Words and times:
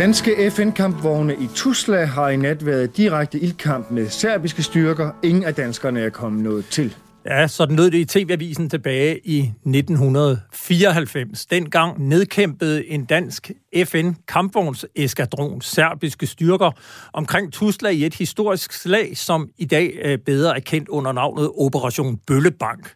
Danske 0.00 0.50
FN-kampvogne 0.50 1.34
i 1.34 1.48
Tuzla 1.54 2.04
har 2.04 2.28
i 2.28 2.36
nat 2.36 2.66
været 2.66 2.96
direkte 2.96 3.38
ildkamp 3.38 3.90
med 3.90 4.08
serbiske 4.08 4.62
styrker. 4.62 5.10
Ingen 5.22 5.44
af 5.44 5.54
danskerne 5.54 6.00
er 6.00 6.10
kommet 6.10 6.42
noget 6.42 6.66
til. 6.66 6.96
Ja, 7.26 7.48
sådan 7.48 7.76
lød 7.76 7.90
det 7.90 7.98
i 7.98 8.04
TV-avisen 8.04 8.70
tilbage 8.70 9.20
i 9.24 9.38
1994. 9.38 11.46
Dengang 11.46 12.08
nedkæmpede 12.08 12.86
en 12.86 13.04
dansk 13.04 13.50
FN-kampvognseskadron 13.84 15.60
serbiske 15.60 16.26
styrker 16.26 16.70
omkring 17.12 17.52
Tuzla 17.52 17.88
i 17.88 18.06
et 18.06 18.14
historisk 18.14 18.72
slag, 18.72 19.16
som 19.16 19.48
i 19.58 19.64
dag 19.64 19.98
er 20.02 20.16
bedre 20.26 20.56
er 20.56 20.60
kendt 20.60 20.88
under 20.88 21.12
navnet 21.12 21.50
Operation 21.58 22.16
Bøllebank. 22.26 22.92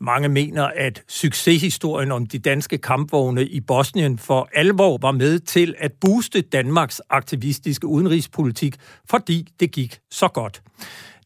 Mange 0.00 0.28
mener, 0.28 0.70
at 0.76 1.02
succeshistorien 1.08 2.12
om 2.12 2.26
de 2.26 2.38
danske 2.38 2.78
kampvogne 2.78 3.46
i 3.46 3.60
Bosnien 3.60 4.18
for 4.18 4.48
alvor 4.54 4.98
var 5.02 5.12
med 5.12 5.38
til 5.38 5.74
at 5.78 5.92
booste 6.00 6.40
Danmarks 6.40 7.00
aktivistiske 7.10 7.86
udenrigspolitik, 7.86 8.76
fordi 9.10 9.48
det 9.60 9.72
gik 9.72 9.98
så 10.10 10.28
godt. 10.28 10.62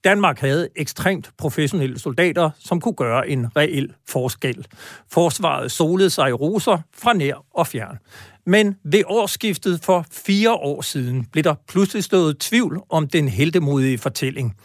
Danmark 0.04 0.40
havde 0.40 0.68
ekstremt 0.76 1.30
professionelle 1.38 1.98
soldater, 1.98 2.50
som 2.58 2.80
kunne 2.80 2.94
gøre 2.94 3.28
en 3.28 3.56
reel 3.56 3.92
forskel. 4.08 4.66
Forsvaret 5.12 5.72
solede 5.72 6.10
sig 6.10 6.28
i 6.28 6.32
roser 6.32 6.78
fra 6.94 7.12
nær 7.12 7.44
og 7.54 7.66
fjern. 7.66 7.98
Men 8.46 8.76
ved 8.84 9.02
årsskiftet 9.06 9.80
for 9.84 10.06
fire 10.12 10.52
år 10.52 10.82
siden 10.82 11.26
blev 11.32 11.44
der 11.44 11.54
pludselig 11.68 12.04
stået 12.04 12.38
tvivl 12.38 12.82
om 12.88 13.08
den 13.08 13.28
heldemodige 13.28 13.98
fortælling. 13.98 14.56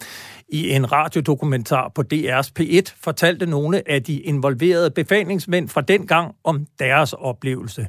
I 0.49 0.70
en 0.70 0.91
radiodokumentar 0.91 1.91
på 1.95 2.03
DR's 2.13 2.52
P1 2.59 2.81
fortalte 3.03 3.45
nogle 3.45 3.89
af 3.91 4.03
de 4.03 4.20
involverede 4.20 4.91
befalingsmænd 4.91 5.70
fra 5.70 5.81
dengang 5.81 6.36
om 6.44 6.66
deres 6.80 7.13
oplevelse. 7.13 7.88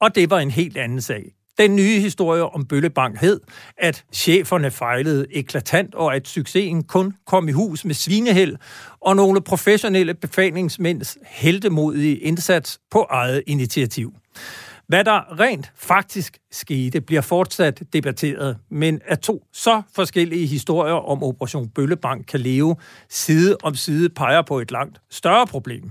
Og 0.00 0.14
det 0.14 0.30
var 0.30 0.38
en 0.38 0.50
helt 0.50 0.76
anden 0.76 1.00
sag. 1.00 1.32
Den 1.58 1.76
nye 1.76 2.00
historie 2.00 2.42
om 2.42 2.64
Bøllebank 2.64 3.20
hed, 3.20 3.40
at 3.78 4.04
cheferne 4.12 4.70
fejlede 4.70 5.26
eklatant, 5.30 5.94
og 5.94 6.16
at 6.16 6.28
succesen 6.28 6.82
kun 6.84 7.14
kom 7.26 7.48
i 7.48 7.52
hus 7.52 7.84
med 7.84 7.94
svineheld 7.94 8.56
og 9.00 9.16
nogle 9.16 9.40
professionelle 9.40 10.14
befalingsmænds 10.14 11.18
heldemodige 11.26 12.16
indsats 12.16 12.78
på 12.90 13.06
eget 13.10 13.42
initiativ. 13.46 14.14
Hvad 14.92 15.04
der 15.04 15.40
rent 15.40 15.72
faktisk 15.76 16.38
skete, 16.50 17.00
bliver 17.00 17.20
fortsat 17.20 17.82
debatteret, 17.92 18.56
men 18.70 19.00
at 19.04 19.20
to 19.20 19.46
så 19.52 19.82
forskellige 19.94 20.46
historier 20.46 20.94
om 20.94 21.22
Operation 21.22 21.68
Bøllebank 21.68 22.26
kan 22.26 22.40
leve 22.40 22.76
side 23.08 23.56
om 23.62 23.74
side 23.74 24.08
peger 24.08 24.42
på 24.42 24.58
et 24.58 24.70
langt 24.70 25.00
større 25.10 25.46
problem, 25.46 25.90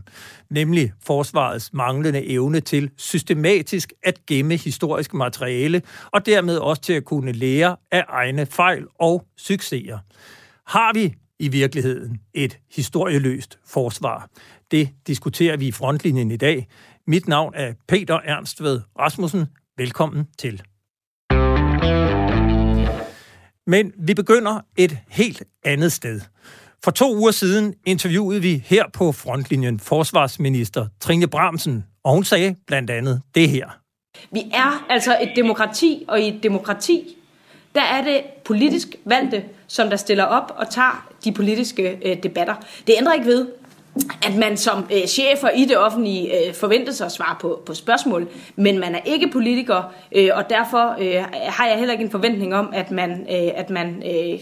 nemlig 0.50 0.92
forsvarets 1.06 1.74
manglende 1.74 2.26
evne 2.26 2.60
til 2.60 2.90
systematisk 2.98 3.94
at 4.04 4.26
gemme 4.26 4.56
historisk 4.56 5.14
materiale, 5.14 5.82
og 6.12 6.26
dermed 6.26 6.58
også 6.58 6.82
til 6.82 6.94
at 6.94 7.06
kunne 7.06 7.32
lære 7.32 7.76
af 7.92 8.06
egne 8.10 8.46
fejl 8.46 8.86
og 9.00 9.26
succeser. 9.38 9.98
Har 10.68 10.94
vi 10.94 11.14
i 11.40 11.48
virkeligheden 11.48 12.20
et 12.34 12.58
historieløst 12.76 13.60
forsvar? 13.68 14.30
Det 14.72 14.90
diskuterer 15.08 15.58
vi 15.58 15.68
i 15.68 15.72
frontlinjen 15.72 16.32
i 16.32 16.38
dag. 16.38 16.68
Mit 17.08 17.28
navn 17.28 17.54
er 17.56 17.74
Peter 17.88 18.20
Ernstved 18.24 18.82
Rasmussen. 19.00 19.46
Velkommen 19.78 20.28
til. 20.38 20.62
Men 23.68 23.92
vi 23.98 24.14
begynder 24.14 24.60
et 24.78 24.98
helt 25.10 25.44
andet 25.64 25.92
sted. 25.92 26.22
For 26.84 26.92
to 26.92 27.16
uger 27.16 27.32
siden 27.32 27.74
interviewede 27.86 28.42
vi 28.42 28.64
her 28.66 28.84
på 28.94 29.12
frontlinjen 29.12 29.80
forsvarsminister 29.80 30.88
Trine 31.00 31.28
Bramsen, 31.28 31.86
og 32.04 32.14
hun 32.14 32.24
sagde 32.24 32.56
blandt 32.68 32.90
andet 32.90 33.22
det 33.36 33.50
her. 33.50 33.70
Vi 34.32 34.52
er 34.54 34.86
altså 34.90 35.18
et 35.22 35.32
demokrati, 35.36 36.06
og 36.08 36.22
i 36.22 36.28
et 36.28 36.44
demokrati, 36.44 37.18
der 37.76 37.82
er 37.82 38.04
det 38.04 38.22
politisk 38.46 38.88
valgte, 39.06 39.44
som 39.68 39.90
der 39.90 39.98
stiller 39.98 40.24
op 40.24 40.54
og 40.58 40.70
tager 40.70 41.12
de 41.24 41.32
politiske 41.32 42.00
øh, 42.06 42.24
debatter. 42.24 42.56
Det 42.88 42.96
ændrer 42.98 43.14
ikke 43.14 43.26
ved, 43.26 43.48
at 44.24 44.36
man 44.36 44.58
som 44.58 44.86
øh, 44.94 45.08
chefer 45.08 45.50
i 45.50 45.66
det 45.66 45.78
offentlige 45.78 46.48
øh, 46.48 46.54
forventes 46.54 47.02
at 47.02 47.12
svare 47.12 47.36
på, 47.42 47.62
på 47.66 47.74
spørgsmål, 47.74 48.28
men 48.56 48.80
man 48.80 48.96
er 48.96 49.00
ikke 49.06 49.28
politiker, 49.28 49.94
øh, 50.16 50.30
og 50.34 50.50
derfor 50.50 50.96
øh, 51.00 51.24
har 51.34 51.68
jeg 51.68 51.78
heller 51.78 51.92
ikke 51.92 52.04
en 52.04 52.12
forventning 52.12 52.56
om, 52.56 52.70
at 52.74 52.92
man, 52.92 53.12
øh, 53.12 53.52
at 53.56 53.70
man 53.70 54.04
øh, 54.06 54.40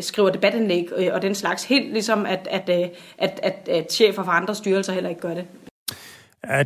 skriver 0.00 0.30
debatindlæg 0.30 0.88
øh, 0.96 1.08
og 1.12 1.22
den 1.22 1.34
slags, 1.34 1.64
helt 1.64 1.92
ligesom 1.92 2.26
at, 2.26 2.48
at, 2.50 2.80
øh, 2.80 2.88
at, 3.18 3.40
at, 3.42 3.68
at 3.68 3.92
chefer 3.92 4.24
fra 4.24 4.36
andre 4.36 4.54
styrelser 4.54 4.92
heller 4.92 5.10
ikke 5.10 5.20
gør 5.20 5.34
det. 5.34 5.44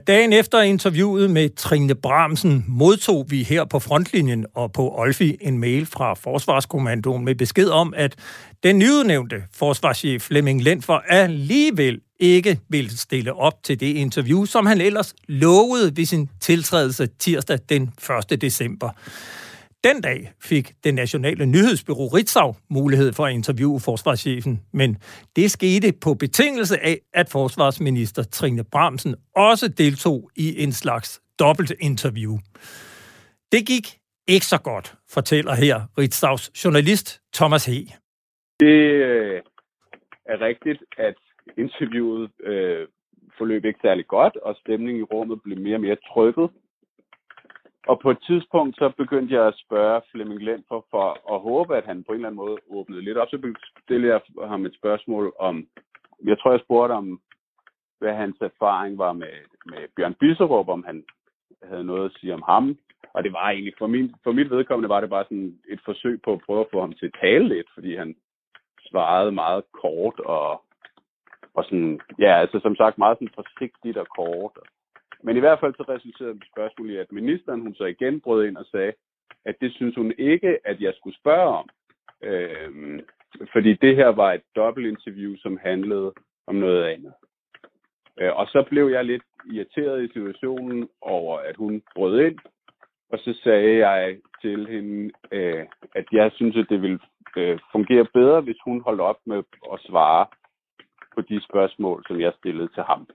Dagen 0.06 0.33
efter 0.33 0.60
interviewet 0.60 1.31
med 1.31 1.56
Trine 1.56 1.94
Bramsen 1.94 2.65
modtog 2.69 3.27
vi 3.28 3.43
her 3.43 3.65
på 3.65 3.78
frontlinjen 3.78 4.47
og 4.55 4.72
på 4.72 4.99
Olfi 4.99 5.37
en 5.41 5.59
mail 5.59 5.87
fra 5.87 6.15
Forsvarskommandoen 6.15 7.25
med 7.25 7.34
besked 7.34 7.69
om, 7.69 7.94
at 7.97 8.16
den 8.62 8.78
nyudnævnte 8.78 9.37
forsvarschef 9.55 10.22
Flemming 10.22 10.62
Lenfer 10.62 10.94
alligevel 10.94 12.00
ikke 12.21 12.60
vil 12.69 12.99
stille 12.99 13.33
op 13.33 13.62
til 13.62 13.81
det 13.81 13.97
interview, 13.97 14.44
som 14.44 14.66
han 14.66 14.81
ellers 14.81 15.15
lovede 15.28 15.97
ved 15.97 16.06
sin 16.06 16.28
tiltrædelse 16.41 17.09
tirsdag 17.19 17.59
den 17.69 17.93
1. 18.31 18.41
december. 18.43 18.91
Den 19.84 20.00
dag 20.00 20.32
fik 20.50 20.66
det 20.84 20.94
nationale 20.94 21.47
nyhedsbyrå 21.47 22.06
Ritzau 22.06 22.54
mulighed 22.70 23.12
for 23.12 23.26
at 23.26 23.32
interviewe 23.32 23.81
forsvarschefen, 23.81 24.60
men 24.72 24.97
det 25.37 25.50
skete 25.50 25.93
på 26.04 26.15
betingelse 26.15 26.76
af, 26.81 26.97
at 27.15 27.28
forsvarsminister 27.32 28.22
Trine 28.22 28.65
Bramsen 28.72 29.15
også 29.37 29.69
deltog 29.69 30.31
i 30.37 30.62
en 30.65 30.72
slags 30.72 31.22
dobbelt 31.38 31.72
interview. 31.81 32.34
Det 33.53 33.62
gik 33.66 33.87
ikke 34.28 34.47
så 34.47 34.60
godt, 34.71 34.94
fortæller 35.15 35.54
her 35.54 35.76
Ritzaus 35.98 36.65
journalist 36.65 37.21
Thomas 37.34 37.66
He. 37.66 37.81
Det 38.60 38.78
øh, 39.09 39.41
er 40.26 40.41
rigtigt, 40.41 40.81
at 40.98 41.19
interviewet 41.59 42.31
øh, 42.44 42.87
forløb 43.38 43.65
ikke 43.65 43.78
særlig 43.82 44.06
godt, 44.06 44.37
og 44.37 44.56
stemningen 44.60 45.00
i 45.00 45.09
rummet 45.12 45.42
blev 45.42 45.59
mere 45.59 45.76
og 45.76 45.81
mere 45.81 45.97
trykket. 46.12 46.50
Og 47.87 48.00
på 48.00 48.10
et 48.10 48.22
tidspunkt, 48.26 48.76
så 48.76 48.93
begyndte 48.97 49.34
jeg 49.34 49.47
at 49.47 49.59
spørge 49.65 50.00
Flemming 50.10 50.43
Lend 50.43 50.65
for, 50.69 50.87
for 50.91 51.34
at 51.34 51.41
håbe, 51.41 51.76
at 51.76 51.84
han 51.84 52.04
på 52.04 52.12
en 52.12 52.16
eller 52.16 52.28
anden 52.28 52.43
måde 52.44 52.56
åbnede 52.70 53.04
lidt 53.04 53.19
op. 53.19 53.28
Så 53.28 53.54
stillede 53.84 54.12
jeg 54.12 54.48
ham 54.48 54.66
et 54.66 54.75
spørgsmål 54.75 55.32
om, 55.38 55.66
jeg 56.25 56.38
tror, 56.38 56.50
jeg 56.50 56.60
spurgte 56.60 56.92
om, 56.92 57.21
hvad 57.98 58.15
hans 58.15 58.37
erfaring 58.41 58.98
var 58.98 59.12
med, 59.12 59.37
med 59.66 59.88
Bjørn 59.97 60.15
Bisserup, 60.15 60.69
om 60.69 60.84
han 60.84 61.04
havde 61.62 61.84
noget 61.84 62.04
at 62.04 62.16
sige 62.21 62.34
om 62.34 62.42
ham. 62.47 62.78
Og 63.15 63.25
det 63.25 63.32
var 63.32 63.50
egentlig, 63.50 63.75
for, 63.78 63.87
min, 63.87 64.15
for 64.25 64.32
mit 64.32 64.50
vedkommende 64.50 64.88
var 64.88 65.00
det 65.00 65.10
bare 65.10 65.25
sådan 65.25 65.59
et 65.69 65.81
forsøg 65.84 66.22
på 66.22 66.32
at 66.32 66.42
prøve 66.47 66.60
at 66.60 66.72
få 66.72 66.81
ham 66.81 66.92
til 66.92 67.06
at 67.06 67.19
tale 67.21 67.48
lidt, 67.48 67.66
fordi 67.75 67.97
han 67.97 68.16
svarede 68.91 69.32
meget 69.32 69.65
kort 69.72 70.21
og, 70.21 70.62
og 71.54 71.65
sådan, 71.65 72.00
ja, 72.19 72.41
altså 72.41 72.60
som 72.60 72.76
sagt 72.76 72.98
meget 72.98 73.16
sådan 73.16 73.34
forsigtigt 73.34 73.97
og 73.97 74.06
kort. 74.16 74.59
Men 75.22 75.37
i 75.37 75.41
hvert 75.41 75.60
fald 75.60 75.75
så 75.75 75.84
resulterede 75.88 76.34
mit 76.34 76.53
spørgsmål 76.53 76.91
i, 76.91 76.97
at 76.97 77.12
ministeren 77.12 77.60
hun 77.60 77.75
så 77.75 77.84
igen 77.84 78.21
brød 78.21 78.47
ind 78.47 78.56
og 78.56 78.66
sagde, 78.66 78.93
at 79.44 79.55
det 79.60 79.72
synes 79.72 79.94
hun 79.97 80.12
ikke, 80.19 80.59
at 80.65 80.81
jeg 80.81 80.94
skulle 80.97 81.16
spørge 81.16 81.56
om. 81.59 81.69
Øhm, 82.22 83.00
fordi 83.53 83.75
det 83.75 83.97
her 83.97 84.09
var 84.09 84.33
et 84.33 84.43
dobbeltinterview, 84.56 85.37
som 85.37 85.59
handlede 85.62 86.12
om 86.47 86.55
noget 86.55 86.84
andet. 86.84 87.12
Øh, 88.21 88.37
og 88.37 88.47
så 88.47 88.65
blev 88.69 88.88
jeg 88.88 89.05
lidt 89.05 89.22
irriteret 89.53 90.05
i 90.05 90.12
situationen 90.12 90.88
over, 91.00 91.39
at 91.39 91.56
hun 91.56 91.83
brød 91.94 92.21
ind, 92.21 92.39
og 93.12 93.19
så 93.19 93.41
sagde 93.44 93.89
jeg 93.89 94.19
til 94.43 94.66
hende, 94.66 95.12
øh, 95.33 95.66
at 95.94 96.04
jeg 96.12 96.31
synes, 96.34 96.56
at 96.56 96.66
det 96.69 96.83
ville 96.83 97.00
øh, 97.37 97.59
fungere 97.72 98.06
bedre, 98.15 98.41
hvis 98.41 98.59
hun 98.65 98.81
holdt 98.81 99.00
op 99.00 99.19
med 99.27 99.43
at 99.72 99.81
svare 99.81 100.27
på 101.15 101.21
de 101.21 101.43
spørgsmål, 101.49 102.04
som 102.06 102.21
jeg 102.21 102.33
stillede 102.39 102.69
til 102.69 102.83
ham. 102.83 103.09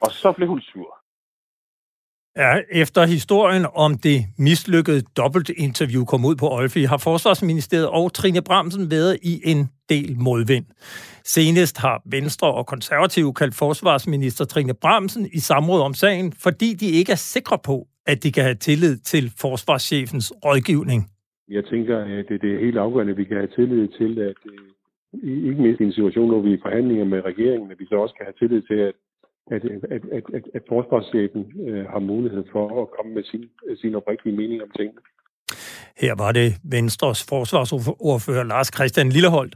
Og 0.00 0.10
så 0.10 0.32
blev 0.32 0.48
hun 0.48 0.60
sur. 0.60 0.98
Ja, 2.36 2.54
efter 2.82 3.06
historien 3.06 3.66
om 3.74 3.94
det 3.94 4.18
mislykkede 4.38 5.00
dobbeltinterview 5.16 6.04
kom 6.04 6.24
ud 6.24 6.36
på 6.36 6.46
Olfi, 6.50 6.82
har 6.82 7.00
Forsvarsministeriet 7.08 7.88
og 7.88 8.12
Trine 8.12 8.42
Bramsen 8.42 8.90
været 8.90 9.18
i 9.22 9.34
en 9.44 9.60
del 9.88 10.18
modvind. 10.18 10.66
Senest 11.24 11.78
har 11.78 12.02
Venstre 12.10 12.54
og 12.54 12.66
Konservative 12.66 13.34
kaldt 13.34 13.54
forsvarsminister 13.54 14.44
Trine 14.44 14.74
Bramsen 14.74 15.26
i 15.32 15.38
samråd 15.38 15.80
om 15.80 15.94
sagen, 15.94 16.32
fordi 16.32 16.74
de 16.74 16.86
ikke 16.98 17.12
er 17.12 17.22
sikre 17.34 17.58
på, 17.64 17.86
at 18.06 18.22
de 18.22 18.32
kan 18.32 18.42
have 18.42 18.54
tillid 18.54 18.96
til 18.96 19.32
forsvarschefens 19.40 20.32
rådgivning. 20.44 21.00
Jeg 21.48 21.64
tænker, 21.64 21.98
at 21.98 22.28
det 22.42 22.54
er 22.54 22.64
helt 22.66 22.78
afgørende, 22.78 23.12
at 23.12 23.18
vi 23.18 23.24
kan 23.24 23.36
have 23.36 23.52
tillid 23.58 23.88
til, 23.98 24.18
at 24.18 24.38
øh, 24.52 25.48
ikke 25.48 25.62
mindst 25.62 25.80
i 25.80 25.84
en 25.84 25.92
situation, 25.92 26.28
hvor 26.28 26.40
vi 26.40 26.50
er 26.52 26.56
i 26.56 26.60
forhandlinger 26.62 27.04
med 27.04 27.24
regeringen, 27.24 27.70
at 27.70 27.78
vi 27.78 27.86
så 27.86 27.96
også 27.96 28.14
kan 28.14 28.26
have 28.26 28.38
tillid 28.38 28.62
til, 28.62 28.78
at 28.88 28.94
at, 29.50 29.62
at, 29.64 30.02
at, 30.16 30.24
at, 30.36 30.44
at 30.54 30.62
forsvarschefen 30.68 31.44
øh, 31.68 31.86
har 31.92 31.98
mulighed 31.98 32.44
for 32.52 32.82
at 32.82 32.88
komme 32.96 33.14
med 33.14 33.24
sin, 33.24 33.44
sin 33.80 33.94
oprigtige 33.94 34.36
mening 34.36 34.62
om 34.62 34.70
tingene. 34.76 35.00
Her 35.96 36.14
var 36.14 36.32
det 36.32 36.54
Venstres 36.64 37.26
forsvarsordfører 37.28 38.44
Lars 38.44 38.70
Christian 38.74 39.08
Lilleholdt. 39.08 39.54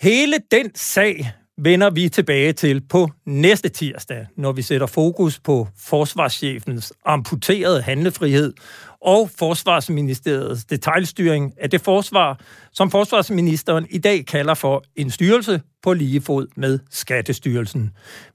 Hele 0.00 0.36
den 0.50 0.74
sag 0.74 1.14
vender 1.58 1.90
vi 1.90 2.08
tilbage 2.08 2.52
til 2.52 2.82
på 2.88 3.08
næste 3.26 3.68
tirsdag, 3.68 4.26
når 4.36 4.52
vi 4.52 4.62
sætter 4.62 4.86
fokus 4.86 5.40
på 5.40 5.66
forsvarschefens 5.76 6.92
amputerede 7.04 7.82
handlefrihed 7.82 8.52
og 9.00 9.30
Forsvarsministeriets 9.38 10.64
detaljstyring 10.64 11.54
af 11.58 11.70
det 11.70 11.80
forsvar, 11.80 12.40
som 12.72 12.90
Forsvarsministeren 12.90 13.86
i 13.90 13.98
dag 13.98 14.26
kalder 14.26 14.54
for 14.54 14.84
en 14.96 15.10
styrelse 15.10 15.60
på 15.82 15.92
lige 15.92 16.20
fod 16.20 16.46
med 16.56 16.78
Skattestyrelsen. 16.90 17.90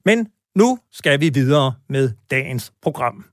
Men 0.05 0.27
nu 0.55 0.79
skal 0.91 1.21
vi 1.21 1.29
videre 1.29 1.73
med 1.89 2.11
dagens 2.31 2.73
program. 2.81 3.25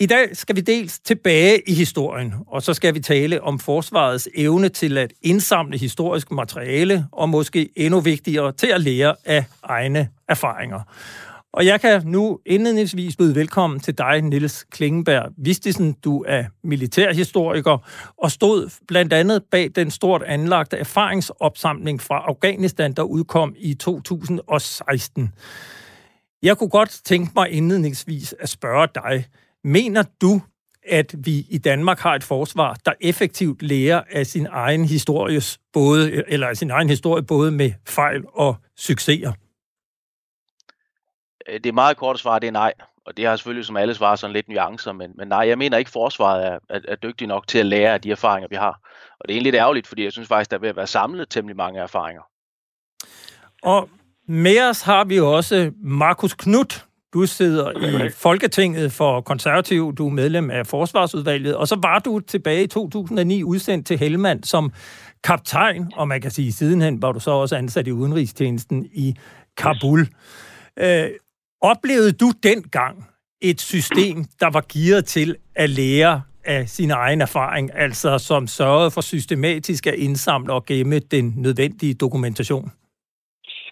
I 0.00 0.06
dag 0.06 0.36
skal 0.36 0.56
vi 0.56 0.60
dels 0.60 1.00
tilbage 1.00 1.68
i 1.68 1.74
historien, 1.74 2.34
og 2.46 2.62
så 2.62 2.74
skal 2.74 2.94
vi 2.94 3.00
tale 3.00 3.42
om 3.42 3.58
forsvarets 3.58 4.28
evne 4.34 4.68
til 4.68 4.98
at 4.98 5.12
indsamle 5.22 5.78
historisk 5.78 6.30
materiale, 6.30 7.06
og 7.12 7.28
måske 7.28 7.68
endnu 7.76 8.00
vigtigere 8.00 8.52
til 8.52 8.66
at 8.66 8.80
lære 8.80 9.14
af 9.24 9.44
egne 9.62 10.08
erfaringer. 10.28 10.80
Og 11.54 11.66
jeg 11.66 11.80
kan 11.80 12.02
nu 12.04 12.38
indledningsvis 12.46 13.16
byde 13.16 13.34
velkommen 13.34 13.80
til 13.80 13.98
dig, 13.98 14.22
Niels 14.22 14.64
Klingenberg 14.70 15.32
Vistisen. 15.36 15.92
Du 15.92 16.24
er 16.28 16.44
militærhistoriker 16.64 17.78
og 18.16 18.30
stod 18.30 18.70
blandt 18.88 19.12
andet 19.12 19.42
bag 19.50 19.70
den 19.74 19.90
stort 19.90 20.22
anlagte 20.22 20.76
erfaringsopsamling 20.76 22.00
fra 22.00 22.24
Afghanistan, 22.28 22.92
der 22.92 23.02
udkom 23.02 23.54
i 23.58 23.74
2016. 23.74 25.32
Jeg 26.42 26.58
kunne 26.58 26.70
godt 26.70 27.00
tænke 27.04 27.32
mig 27.34 27.50
indledningsvis 27.50 28.34
at 28.40 28.48
spørge 28.48 28.88
dig, 28.94 29.26
mener 29.64 30.02
du, 30.20 30.40
at 30.88 31.14
vi 31.18 31.46
i 31.48 31.58
Danmark 31.58 31.98
har 31.98 32.14
et 32.14 32.24
forsvar, 32.24 32.76
der 32.86 32.92
effektivt 33.00 33.62
lærer 33.62 34.02
af 34.10 34.26
sin 34.26 34.46
egen 34.50 34.84
histories 34.84 35.58
både, 35.72 36.22
eller 36.28 36.46
af 36.46 36.56
sin 36.56 36.70
egen 36.70 36.88
historie 36.88 37.22
både 37.22 37.50
med 37.50 37.72
fejl 37.86 38.22
og 38.34 38.56
succeser? 38.76 39.32
Øh, 41.48 41.60
det 41.64 41.74
meget 41.74 41.96
korte 41.96 42.18
svar, 42.18 42.38
det 42.38 42.46
er 42.46 42.52
nej. 42.52 42.72
Og 43.06 43.16
det 43.16 43.26
har 43.26 43.36
selvfølgelig 43.36 43.66
som 43.66 43.76
alle 43.76 43.94
svar 43.94 44.16
sådan 44.16 44.32
lidt 44.32 44.48
nuancer, 44.48 44.92
men, 44.92 45.10
men 45.16 45.28
nej, 45.28 45.48
jeg 45.48 45.58
mener 45.58 45.78
ikke, 45.78 45.90
forsvaret 45.90 46.46
er, 46.46 46.58
er, 46.70 46.80
er 46.88 46.96
dygtig 46.96 47.26
nok 47.26 47.46
til 47.46 47.58
at 47.58 47.66
lære 47.66 47.94
af 47.94 48.00
de 48.00 48.10
erfaringer, 48.10 48.48
vi 48.48 48.56
har. 48.56 48.78
Og 49.20 49.28
det 49.28 49.30
er 49.30 49.34
egentlig 49.34 49.52
lidt 49.52 49.60
ærgerligt, 49.60 49.86
fordi 49.86 50.04
jeg 50.04 50.12
synes 50.12 50.28
faktisk, 50.28 50.50
der 50.50 50.56
er 50.56 50.60
ved 50.60 50.68
at 50.68 50.76
være 50.76 50.86
samlet 50.86 51.28
temmelig 51.30 51.56
mange 51.56 51.80
erfaringer. 51.80 52.22
Og 53.62 53.88
med 54.28 54.68
os 54.70 54.82
har 54.82 55.04
vi 55.04 55.20
også 55.20 55.72
Markus 55.82 56.34
Knudt. 56.34 56.86
Du 57.12 57.26
sidder 57.26 57.70
i 58.06 58.10
Folketinget 58.10 58.92
for 58.92 59.20
Konservativ, 59.20 59.94
du 59.94 60.06
er 60.06 60.10
medlem 60.10 60.50
af 60.50 60.66
Forsvarsudvalget, 60.66 61.56
og 61.56 61.68
så 61.68 61.78
var 61.82 61.98
du 61.98 62.20
tilbage 62.20 62.62
i 62.62 62.66
2009 62.66 63.44
udsendt 63.44 63.86
til 63.86 63.98
Helmand 63.98 64.44
som 64.44 64.72
kaptajn, 65.24 65.92
og 65.96 66.08
man 66.08 66.20
kan 66.20 66.30
sige 66.30 66.52
sidenhen 66.52 67.02
var 67.02 67.12
du 67.12 67.20
så 67.20 67.30
også 67.30 67.56
ansat 67.56 67.86
i 67.86 67.92
udenrigstjenesten 67.92 68.86
i 68.92 69.16
Kabul. 69.56 70.08
Øh, 70.76 71.10
Oplevede 71.70 72.12
du 72.22 72.28
dengang 72.50 72.96
et 73.50 73.60
system, 73.60 74.16
der 74.42 74.50
var 74.56 74.64
gearet 74.72 75.04
til 75.04 75.36
at 75.54 75.70
lære 75.70 76.22
af 76.44 76.62
sin 76.68 76.90
egen 76.90 77.20
erfaring, 77.20 77.70
altså 77.74 78.18
som 78.18 78.46
sørgede 78.46 78.90
for 78.94 79.00
systematisk 79.00 79.86
at 79.86 79.94
indsamle 79.94 80.52
og 80.52 80.64
gemme 80.64 80.98
den 80.98 81.26
nødvendige 81.36 81.94
dokumentation? 81.94 82.68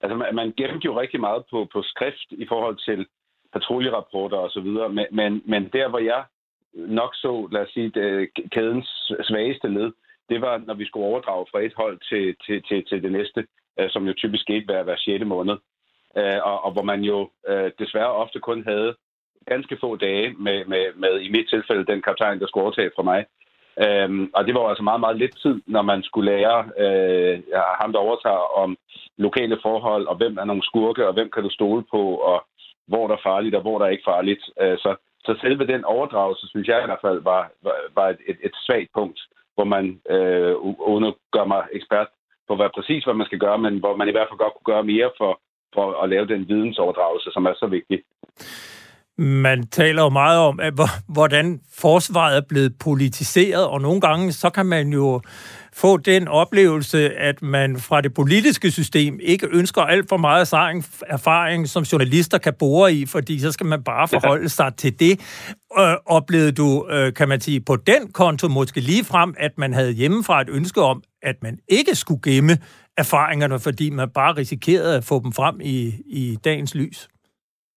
Altså, 0.02 0.16
man, 0.16 0.34
man 0.34 0.52
gemte 0.58 0.84
jo 0.84 1.00
rigtig 1.00 1.20
meget 1.20 1.42
på, 1.50 1.69
på 1.72 1.82
skrift 1.82 2.28
i 2.31 2.46
forhold 2.48 2.76
til 2.88 3.06
patruljerapporter 3.52 4.37
og 4.37 4.50
så 4.50 4.60
videre, 4.60 4.88
men, 4.88 5.06
men, 5.12 5.42
men 5.46 5.62
der, 5.72 5.88
hvor 5.88 5.98
jeg 5.98 6.22
nok 6.75 7.14
så, 7.14 7.48
lad 7.52 7.60
os 7.60 7.72
sige, 7.75 7.90
det, 7.90 8.28
kædens 8.54 9.12
svageste 9.28 9.69
led, 9.69 9.92
det 10.28 10.40
var, 10.40 10.58
når 10.66 10.75
vi 10.75 10.87
skulle 10.87 11.06
overdrage 11.06 11.46
fra 11.50 11.60
et 11.60 11.75
hold 11.76 11.98
til, 12.10 12.37
til, 12.46 12.62
til, 12.69 12.84
til 12.88 13.02
det 13.02 13.12
næste, 13.12 13.46
øh, 13.81 13.90
som 13.90 14.06
jo 14.06 14.14
typisk 14.16 14.42
skete 14.42 14.64
hver, 14.64 14.82
hver 14.82 14.96
6. 14.96 15.25
måned 15.26 15.56
øh, 16.19 16.41
og, 16.43 16.65
og 16.65 16.73
hvor 16.73 16.83
man 16.83 17.01
jo 17.01 17.31
øh, 17.49 17.71
desværre 17.79 18.12
ofte 18.12 18.39
kun 18.41 18.65
havde 18.67 18.95
ganske 19.47 19.77
få 19.81 19.97
dage 19.97 20.35
med, 20.39 20.65
med, 20.65 20.85
med, 20.97 21.21
i 21.21 21.29
mit 21.31 21.49
tilfælde, 21.49 21.93
den 21.93 22.03
kaptajn, 22.03 22.41
der 22.41 22.47
skulle 22.47 22.65
overtage 22.65 22.91
fra 22.97 23.03
mig. 23.03 23.25
Øhm, 23.85 24.31
og 24.35 24.47
det 24.47 24.55
var 24.55 24.69
altså 24.69 24.83
meget, 24.83 25.01
meget 25.01 25.17
lidt 25.17 25.37
tid, 25.43 25.62
når 25.67 25.83
man 25.83 26.03
skulle 26.03 26.31
lære 26.33 26.59
øh, 26.85 27.43
ham, 27.81 27.93
der 27.93 27.99
overtager 27.99 28.45
om 28.62 28.77
lokale 29.19 29.59
forhold, 29.62 30.07
og 30.07 30.17
hvem 30.17 30.39
er 30.39 30.45
nogle 30.45 30.62
skurke, 30.62 31.07
og 31.09 31.12
hvem 31.12 31.31
kan 31.31 31.43
du 31.43 31.51
stole 31.51 31.85
på, 31.91 32.03
og 32.31 32.45
hvor 32.87 33.07
der 33.07 33.15
er 33.15 33.27
farligt, 33.31 33.55
og 33.55 33.62
hvor 33.62 33.79
der 33.79 33.87
er 33.87 33.91
ikke 33.91 34.11
farligt. 34.15 34.43
Øh, 34.61 34.79
så, 34.79 34.97
så 35.25 35.39
selve 35.41 35.67
den 35.67 35.85
overdragelse, 35.85 36.49
synes 36.49 36.69
jeg 36.69 36.83
i 36.83 36.87
hvert 36.87 37.05
fald, 37.07 37.21
var, 37.23 37.51
var, 37.62 37.77
var 37.95 38.09
et, 38.09 38.21
et, 38.29 38.39
et 38.43 38.55
svagt 38.67 38.91
punkt, 38.95 39.21
hvor 39.55 39.65
man, 39.65 40.01
øh, 40.11 40.57
uden 40.91 41.05
at 41.05 41.15
gøre 41.33 41.47
mig 41.47 41.62
ekspert 41.73 42.09
på, 42.49 42.57
hvad 42.57 42.71
præcis 42.75 43.05
hvad 43.05 43.15
man 43.15 43.27
skal 43.27 43.39
gøre, 43.39 43.59
men 43.59 43.79
hvor 43.79 43.97
man 43.97 44.09
i 44.09 44.11
hvert 44.15 44.29
fald 44.29 44.39
godt 44.45 44.55
kunne 44.55 44.73
gøre 44.75 44.85
mere 44.85 45.11
for 45.19 45.41
for 45.75 46.02
at 46.02 46.08
lave 46.08 46.26
den 46.26 46.49
vidensoverdragelse, 46.49 47.31
som 47.32 47.46
er 47.46 47.55
så 47.56 47.67
vigtig. 47.67 47.99
Man 49.19 49.67
taler 49.67 50.02
jo 50.02 50.08
meget 50.08 50.38
om, 50.38 50.61
at 50.61 50.75
hvordan 51.08 51.61
forsvaret 51.78 52.37
er 52.37 52.43
blevet 52.49 52.72
politiseret, 52.81 53.67
og 53.67 53.81
nogle 53.81 54.00
gange 54.00 54.32
så 54.32 54.50
kan 54.50 54.67
man 54.67 54.93
jo 54.93 55.20
få 55.72 55.96
den 55.96 56.28
oplevelse, 56.28 57.11
at 57.11 57.43
man 57.43 57.76
fra 57.76 58.00
det 58.00 58.14
politiske 58.14 58.70
system 58.70 59.20
ikke 59.22 59.49
ønsker 59.52 59.82
alt 59.82 60.08
for 60.08 60.17
meget 60.17 60.52
erfaring, 61.06 61.69
som 61.69 61.82
journalister 61.82 62.38
kan 62.38 62.55
bore 62.58 62.94
i, 62.94 63.06
fordi 63.06 63.38
så 63.38 63.52
skal 63.52 63.66
man 63.66 63.82
bare 63.82 64.08
forholde 64.08 64.49
sig 64.49 64.75
til 64.76 65.00
det. 65.00 65.20
Øh, 65.78 65.94
oplevede 66.06 66.52
du, 66.52 66.88
øh, 66.90 67.14
kan 67.14 67.28
man 67.28 67.40
sige, 67.40 67.61
på 67.61 67.76
den 67.76 68.12
konto 68.12 68.49
måske 68.49 68.81
lige 68.81 69.05
frem, 69.05 69.34
at 69.38 69.58
man 69.58 69.73
havde 69.73 69.93
hjemmefra 69.93 70.40
et 70.40 70.49
ønske 70.50 70.82
om, 70.82 71.02
at 71.23 71.37
man 71.43 71.58
ikke 71.69 71.94
skulle 71.94 72.20
gemme 72.23 72.58
erfaringerne, 73.05 73.58
fordi 73.58 73.87
man 73.91 74.11
bare 74.11 74.37
risikerede 74.37 74.97
at 74.97 75.05
få 75.11 75.17
dem 75.25 75.32
frem 75.32 75.56
i, 75.75 75.79
i 76.20 76.23
dagens 76.44 76.75
lys? 76.75 77.08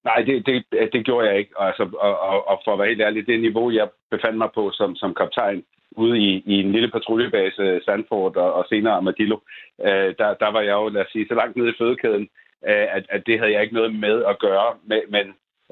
Nej, 0.04 0.20
det, 0.28 0.46
det, 0.46 0.56
det 0.94 1.06
gjorde 1.06 1.28
jeg 1.28 1.38
ikke. 1.38 1.54
Altså, 1.60 1.84
og, 2.06 2.20
og, 2.30 2.48
og 2.50 2.62
for 2.66 2.74
at 2.74 2.80
være 2.80 2.88
helt 2.88 3.02
ærlig, 3.02 3.28
det 3.28 3.40
niveau, 3.40 3.72
jeg 3.72 3.88
befandt 4.12 4.38
mig 4.38 4.50
på 4.56 4.72
som, 4.74 4.96
som 4.96 5.16
kaptajn 5.20 5.64
ude 5.96 6.20
i, 6.20 6.44
i 6.46 6.54
en 6.64 6.72
lille 6.72 6.92
patruljebase, 6.92 7.82
Sandford 7.86 8.36
og, 8.38 8.54
og 8.54 8.66
senere 8.70 8.94
Armadillo, 8.94 9.38
øh, 9.82 10.10
der, 10.20 10.34
der 10.34 10.50
var 10.52 10.62
jeg 10.62 10.72
jo, 10.72 10.90
lad 10.90 11.02
os 11.02 11.12
sige, 11.12 11.28
så 11.28 11.36
langt 11.36 11.56
nede 11.58 11.70
i 11.70 11.80
fødekæden, 11.80 12.28
øh, 12.70 12.88
at, 12.98 13.04
at 13.10 13.22
det 13.26 13.40
havde 13.40 13.54
jeg 13.54 13.62
ikke 13.62 13.80
noget 13.80 13.96
med 13.96 14.24
at 14.32 14.40
gøre. 14.40 14.70
Men, 14.90 15.02
men 15.10 15.26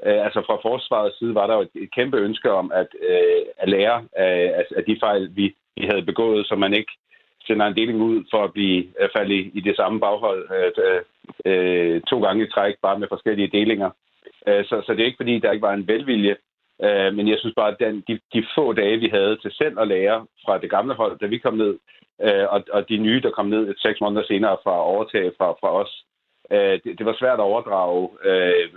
øh, 0.06 0.24
altså 0.26 0.42
fra 0.46 0.56
forsvarets 0.62 1.18
side 1.18 1.34
var 1.34 1.46
der 1.46 1.54
jo 1.54 1.60
et, 1.60 1.74
et 1.74 1.94
kæmpe 1.94 2.16
ønske 2.16 2.50
om 2.52 2.72
at, 2.74 2.90
øh, 3.10 3.42
at 3.58 3.68
lære 3.68 4.04
af, 4.16 4.64
af 4.76 4.84
de 4.84 4.96
fejl, 5.00 5.30
vi, 5.36 5.54
vi 5.76 5.82
havde 5.90 6.08
begået, 6.10 6.46
så 6.46 6.54
man 6.54 6.74
ikke 6.74 6.92
sender 7.46 7.66
en 7.66 7.76
deling 7.76 8.00
ud 8.00 8.24
for 8.30 8.44
at 8.44 8.52
blive 8.52 8.84
uh, 9.02 9.08
falde 9.16 9.34
i, 9.34 9.50
i 9.54 9.60
det 9.60 9.76
samme 9.76 10.00
baghold 10.00 10.42
uh, 10.56 11.00
uh, 11.50 12.00
to 12.10 12.20
gange 12.24 12.44
i 12.44 12.50
træk, 12.50 12.74
bare 12.82 12.98
med 12.98 13.08
forskellige 13.08 13.52
delinger. 13.58 13.90
Uh, 14.46 14.64
så, 14.68 14.82
så 14.86 14.92
det 14.92 15.00
er 15.00 15.10
ikke 15.10 15.22
fordi, 15.22 15.38
der 15.38 15.52
ikke 15.52 15.66
var 15.66 15.74
en 15.74 15.88
velvilje, 15.88 16.36
øh, 16.84 17.14
men 17.14 17.28
jeg 17.28 17.38
synes 17.38 17.54
bare, 17.56 17.72
at 17.72 17.80
den, 17.80 18.04
de, 18.08 18.20
de 18.34 18.46
få 18.54 18.72
dage, 18.72 18.96
vi 18.98 19.08
havde 19.08 19.36
til 19.36 19.52
selv 19.52 19.80
at 19.80 19.88
lære 19.88 20.26
fra 20.44 20.58
det 20.58 20.70
gamle 20.70 20.94
hold, 20.94 21.18
da 21.18 21.26
vi 21.26 21.38
kom 21.38 21.54
ned, 21.54 21.78
øh, 22.22 22.46
og, 22.48 22.64
og 22.72 22.88
de 22.88 22.96
nye, 22.96 23.20
der 23.20 23.30
kom 23.30 23.46
ned 23.46 23.68
et 23.68 23.78
seks 23.78 24.00
måneder 24.00 24.26
senere 24.26 24.56
fra 24.64 24.74
at 24.74 24.86
overtage 24.92 25.32
fra, 25.38 25.50
fra 25.60 25.70
os, 25.82 26.04
øh, 26.52 26.80
det, 26.84 26.98
det 26.98 27.06
var 27.06 27.16
svært 27.18 27.40
at 27.40 27.48
overdrage 27.50 28.08
øh, 28.24 28.68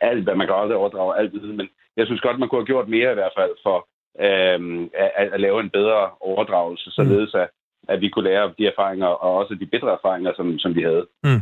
alt, 0.00 0.24
hvad 0.24 0.34
man 0.34 0.46
kan 0.46 0.56
aldrig 0.56 0.76
overdrage, 0.76 1.18
alt 1.18 1.32
viden, 1.32 1.56
men 1.56 1.68
jeg 1.96 2.06
synes 2.06 2.20
godt, 2.20 2.38
man 2.38 2.48
kunne 2.48 2.60
have 2.60 2.72
gjort 2.72 2.88
mere 2.88 3.10
i 3.10 3.14
hvert 3.14 3.36
fald 3.38 3.54
for 3.62 3.88
øh, 4.20 4.88
at, 5.16 5.28
at 5.32 5.40
lave 5.40 5.60
en 5.60 5.70
bedre 5.70 6.10
overdragelse, 6.20 6.90
således 6.90 7.34
at, 7.34 7.48
at 7.88 8.00
vi 8.00 8.08
kunne 8.08 8.28
lære 8.30 8.52
de 8.58 8.66
erfaringer, 8.66 9.06
og 9.06 9.36
også 9.36 9.54
de 9.54 9.66
bedre 9.66 9.92
erfaringer, 9.92 10.32
som, 10.36 10.58
som 10.58 10.74
vi 10.74 10.82
havde. 10.82 11.06
Mm. 11.24 11.40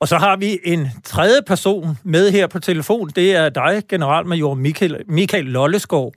Og 0.00 0.08
så 0.08 0.16
har 0.16 0.36
vi 0.36 0.58
en 0.64 0.86
tredje 1.04 1.42
person 1.46 1.86
med 2.04 2.30
her 2.30 2.46
på 2.46 2.58
telefon. 2.58 3.08
Det 3.08 3.34
er 3.36 3.48
dig, 3.48 3.82
generalmajor 3.88 4.54
Michael, 4.54 5.02
Michael 5.08 5.44
Lolleskov. 5.44 6.12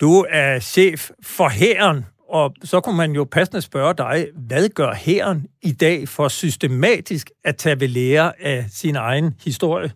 Du 0.00 0.26
er 0.28 0.60
chef 0.60 1.10
for 1.22 1.48
hæren, 1.48 2.06
og 2.28 2.54
så 2.64 2.80
kunne 2.80 2.96
man 2.96 3.12
jo 3.12 3.24
passende 3.24 3.62
spørge 3.62 3.94
dig, 3.94 4.26
hvad 4.48 4.68
gør 4.68 4.94
hæren 4.94 5.46
i 5.62 5.72
dag 5.72 6.08
for 6.08 6.28
systematisk 6.28 7.30
at 7.44 7.56
tage 7.56 7.80
ved 7.80 7.88
lære 7.88 8.32
af 8.40 8.64
sin 8.70 8.96
egen 8.96 9.34
historie? 9.44 9.90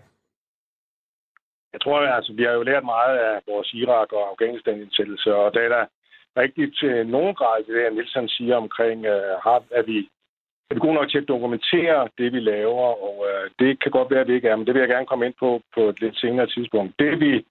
Jeg 1.72 1.80
tror, 1.80 1.98
altså, 2.00 2.32
vi 2.32 2.42
har 2.42 2.52
jo 2.52 2.62
lært 2.62 2.84
meget 2.84 3.18
af 3.18 3.40
vores 3.48 3.74
Irak- 3.74 4.12
og 4.12 4.30
Afghanistan-indsættelse, 4.30 5.34
og 5.34 5.54
det 5.54 5.64
er 5.64 5.68
da 5.68 5.84
rigtigt 6.36 6.78
til 6.78 7.06
nogen 7.06 7.34
grad, 7.34 7.64
det 7.64 7.74
der 7.74 7.90
Nielsen 7.90 8.28
siger 8.28 8.56
omkring, 8.56 8.98
uh, 9.06 9.34
har, 9.44 9.62
at 9.70 9.86
vi 9.86 10.08
er 10.70 10.74
vi 10.74 10.80
gode 10.80 10.94
nok 10.94 11.10
til 11.10 11.18
at 11.18 11.28
dokumentere 11.28 12.08
det, 12.18 12.32
vi 12.32 12.40
laver, 12.40 12.88
og 13.06 13.16
uh, 13.28 13.50
det 13.58 13.82
kan 13.82 13.90
godt 13.90 14.10
være, 14.10 14.20
at 14.20 14.28
vi 14.28 14.34
ikke 14.34 14.48
er, 14.48 14.56
men 14.56 14.66
det 14.66 14.74
vil 14.74 14.80
jeg 14.80 14.88
gerne 14.88 15.06
komme 15.06 15.26
ind 15.26 15.34
på 15.38 15.62
på 15.74 15.88
et 15.88 16.00
lidt 16.00 16.16
senere 16.18 16.46
tidspunkt. 16.46 16.98
Det, 16.98 17.20
vi 17.20 17.44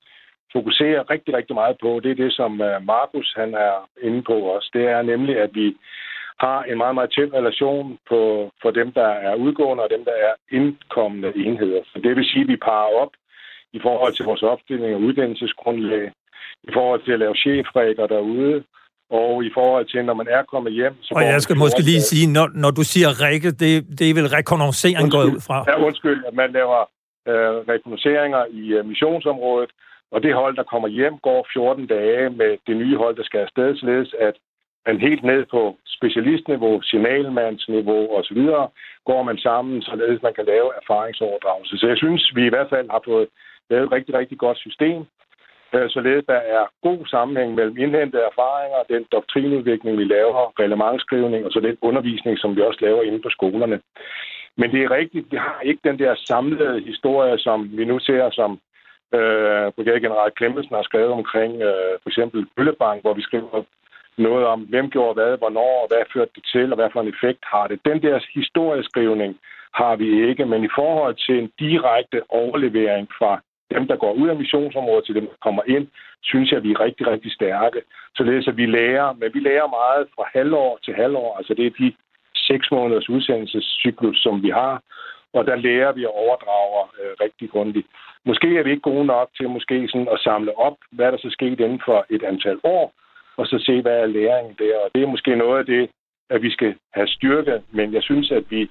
fokuserer 0.53 1.09
rigtig, 1.09 1.33
rigtig 1.33 1.55
meget 1.55 1.77
på, 1.81 1.99
det 2.03 2.11
er 2.11 2.15
det, 2.23 2.33
som 2.33 2.51
uh, 2.61 2.85
Markus 2.85 3.33
han 3.35 3.53
er 3.53 3.89
inde 4.01 4.21
på 4.23 4.33
også. 4.33 4.69
Det 4.73 4.85
er 4.85 5.01
nemlig, 5.01 5.37
at 5.37 5.49
vi 5.53 5.77
har 6.39 6.63
en 6.63 6.77
meget, 6.77 6.95
meget 6.95 7.11
tæt 7.11 7.33
relation 7.33 7.97
på, 8.09 8.51
for 8.61 8.71
dem, 8.71 8.91
der 8.91 9.09
er 9.27 9.35
udgående 9.35 9.83
og 9.83 9.89
dem, 9.89 10.05
der 10.05 10.11
er 10.27 10.33
indkommende 10.51 11.33
enheder. 11.35 11.81
Så 11.85 11.99
det 12.03 12.15
vil 12.15 12.25
sige, 12.25 12.41
at 12.41 12.47
vi 12.47 12.57
parer 12.57 12.95
op 13.01 13.11
i 13.73 13.79
forhold 13.85 14.13
til 14.13 14.25
vores 14.25 14.43
opstilling 14.43 14.95
og 14.95 15.01
uddannelsesgrundlag, 15.01 16.11
i 16.63 16.71
forhold 16.73 17.01
til 17.05 17.11
at 17.11 17.19
lave 17.19 17.35
chefrækker 17.35 18.07
derude, 18.07 18.63
og 19.09 19.43
i 19.45 19.51
forhold 19.53 19.85
til, 19.85 20.05
når 20.05 20.13
man 20.13 20.27
er 20.37 20.43
kommet 20.43 20.73
hjem... 20.73 20.95
Så 21.01 21.13
og 21.15 21.23
jeg 21.23 21.41
skal 21.41 21.57
måske 21.57 21.81
lige 21.81 22.01
sige, 22.01 22.33
når, 22.33 22.47
når 22.53 22.71
du 22.71 22.83
siger 22.83 23.09
række, 23.23 23.51
det, 23.51 23.99
det 23.99 24.09
er 24.09 24.13
vel 24.13 24.29
rekognoscering 24.37 25.11
gået 25.11 25.33
ud 25.33 25.41
fra? 25.47 25.57
Ja, 25.67 25.75
undskyld, 25.87 26.23
at 26.27 26.33
man 26.33 26.51
laver 26.51 26.79
øh, 27.29 27.55
rekognoseringer 27.73 28.41
i 28.59 28.79
uh, 28.79 28.85
missionsområdet, 28.85 29.71
Og 30.11 30.23
det 30.23 30.33
hold, 30.41 30.55
der 30.55 30.63
kommer 30.63 30.87
hjem, 30.87 31.15
går 31.17 31.47
14 31.53 31.87
dage 31.87 32.29
med 32.29 32.51
det 32.67 32.75
nye 32.77 32.97
hold, 32.97 33.15
der 33.15 33.23
skal 33.23 33.39
afsted, 33.39 33.77
således 33.77 34.15
at 34.27 34.35
men 34.85 34.99
helt 34.99 35.23
ned 35.23 35.45
på 35.45 35.77
specialistniveau, 35.85 36.81
signalmandsniveau 36.81 38.01
osv., 38.17 38.41
går 39.09 39.23
man 39.23 39.37
sammen, 39.37 39.81
således 39.81 40.21
man 40.21 40.33
kan 40.33 40.45
lave 40.45 40.69
erfaringsoverdragelse. 40.81 41.77
Så 41.77 41.87
jeg 41.87 41.97
synes, 41.97 42.35
vi 42.35 42.45
i 42.45 42.53
hvert 42.53 42.69
fald 42.69 42.89
har 42.89 43.01
fået 43.05 43.27
lavet 43.69 43.85
et 43.85 43.91
rigtig, 43.91 44.15
rigtig 44.15 44.37
godt 44.37 44.57
system, 44.57 44.99
øh, 45.75 45.89
således 45.89 46.25
der 46.25 46.41
er 46.57 46.63
god 46.87 47.05
sammenhæng 47.05 47.55
mellem 47.55 47.77
indhentede 47.77 48.23
erfaringer, 48.31 48.89
den 48.89 49.03
doktrinudvikling, 49.11 49.97
vi 49.97 50.03
laver, 50.03 50.53
relevantskrivning 50.59 51.45
og 51.45 51.51
så 51.51 51.59
den 51.59 51.77
undervisning, 51.81 52.37
som 52.39 52.55
vi 52.55 52.61
også 52.61 52.79
laver 52.81 53.01
inde 53.01 53.21
på 53.21 53.29
skolerne. 53.29 53.79
Men 54.57 54.71
det 54.71 54.83
er 54.83 54.91
rigtigt, 54.91 55.31
vi 55.31 55.37
har 55.37 55.59
ikke 55.63 55.81
den 55.83 55.99
der 55.99 56.15
samlede 56.15 56.81
historie, 56.81 57.37
som 57.39 57.69
vi 57.77 57.85
nu 57.85 57.99
ser, 57.99 58.29
som 58.29 58.51
øh, 59.17 59.71
brigadegeneral 59.75 60.31
Klemmensen 60.31 60.75
har 60.75 60.83
skrevet 60.83 61.11
omkring 61.11 61.53
øh, 61.61 61.93
for 62.01 62.09
eksempel 62.09 62.47
Bøllebank, 62.55 63.01
hvor 63.01 63.13
vi 63.13 63.21
skriver 63.21 63.63
noget 64.19 64.45
om, 64.45 64.59
hvem 64.61 64.89
gjorde 64.89 65.13
hvad, 65.13 65.37
hvornår, 65.37 65.73
og 65.81 65.87
hvad 65.87 66.03
førte 66.13 66.31
det 66.35 66.45
til, 66.53 66.71
og 66.71 66.75
hvad 66.75 66.89
for 66.93 67.01
en 67.01 67.13
effekt 67.15 67.43
har 67.53 67.67
det. 67.67 67.79
Den 67.85 68.01
der 68.01 68.19
historieskrivning 68.33 69.37
har 69.73 69.95
vi 69.95 70.29
ikke, 70.29 70.45
men 70.45 70.63
i 70.63 70.69
forhold 70.75 71.15
til 71.15 71.35
en 71.39 71.51
direkte 71.59 72.21
overlevering 72.29 73.07
fra 73.19 73.41
dem, 73.73 73.87
der 73.87 73.95
går 73.95 74.13
ud 74.13 74.27
af 74.29 74.35
missionsområdet 74.35 75.05
til 75.05 75.15
dem, 75.15 75.25
der 75.27 75.37
kommer 75.41 75.63
ind, 75.67 75.87
synes 76.23 76.51
jeg, 76.51 76.57
at 76.57 76.63
vi 76.63 76.71
er 76.71 76.79
rigtig, 76.79 77.07
rigtig 77.07 77.31
stærke. 77.31 77.81
Således 78.17 78.47
at 78.47 78.57
vi 78.57 78.65
lærer, 78.65 79.13
men 79.13 79.33
vi 79.33 79.39
lærer 79.39 79.67
meget 79.67 80.07
fra 80.15 80.23
halvår 80.33 80.79
til 80.83 80.93
halvår. 80.93 81.37
Altså 81.37 81.53
det 81.53 81.65
er 81.65 81.79
de 81.79 81.93
seks 82.35 82.71
måneders 82.71 83.09
udsendelsescyklus, 83.09 84.17
som 84.23 84.43
vi 84.43 84.49
har, 84.49 84.81
og 85.33 85.45
der 85.45 85.55
lærer 85.55 85.91
vi 85.91 86.05
og 86.05 86.15
overdrager 86.23 86.83
øh, 87.01 87.11
rigtig 87.23 87.49
grundigt. 87.49 87.87
Måske 88.25 88.57
er 88.57 88.63
vi 88.63 88.71
ikke 88.71 88.89
gode 88.91 89.05
nok 89.05 89.29
til 89.37 89.49
måske 89.49 89.87
sådan 89.87 90.07
at 90.11 90.19
samle 90.19 90.57
op, 90.57 90.77
hvad 90.91 91.11
der 91.11 91.17
så 91.17 91.29
skete 91.29 91.63
inden 91.65 91.81
for 91.85 92.05
et 92.09 92.23
antal 92.23 92.59
år, 92.63 92.93
og 93.39 93.45
så 93.47 93.57
se, 93.67 93.81
hvad 93.81 93.97
er 93.99 94.05
læringen 94.05 94.55
der. 94.59 94.75
Og 94.83 94.89
det 94.95 95.01
er 95.03 95.13
måske 95.15 95.35
noget 95.35 95.59
af 95.59 95.65
det, 95.65 95.89
at 96.29 96.41
vi 96.41 96.49
skal 96.51 96.75
have 96.93 97.07
styrke, 97.07 97.55
men 97.71 97.93
jeg 97.93 98.03
synes, 98.03 98.31
at 98.31 98.43
vi 98.49 98.69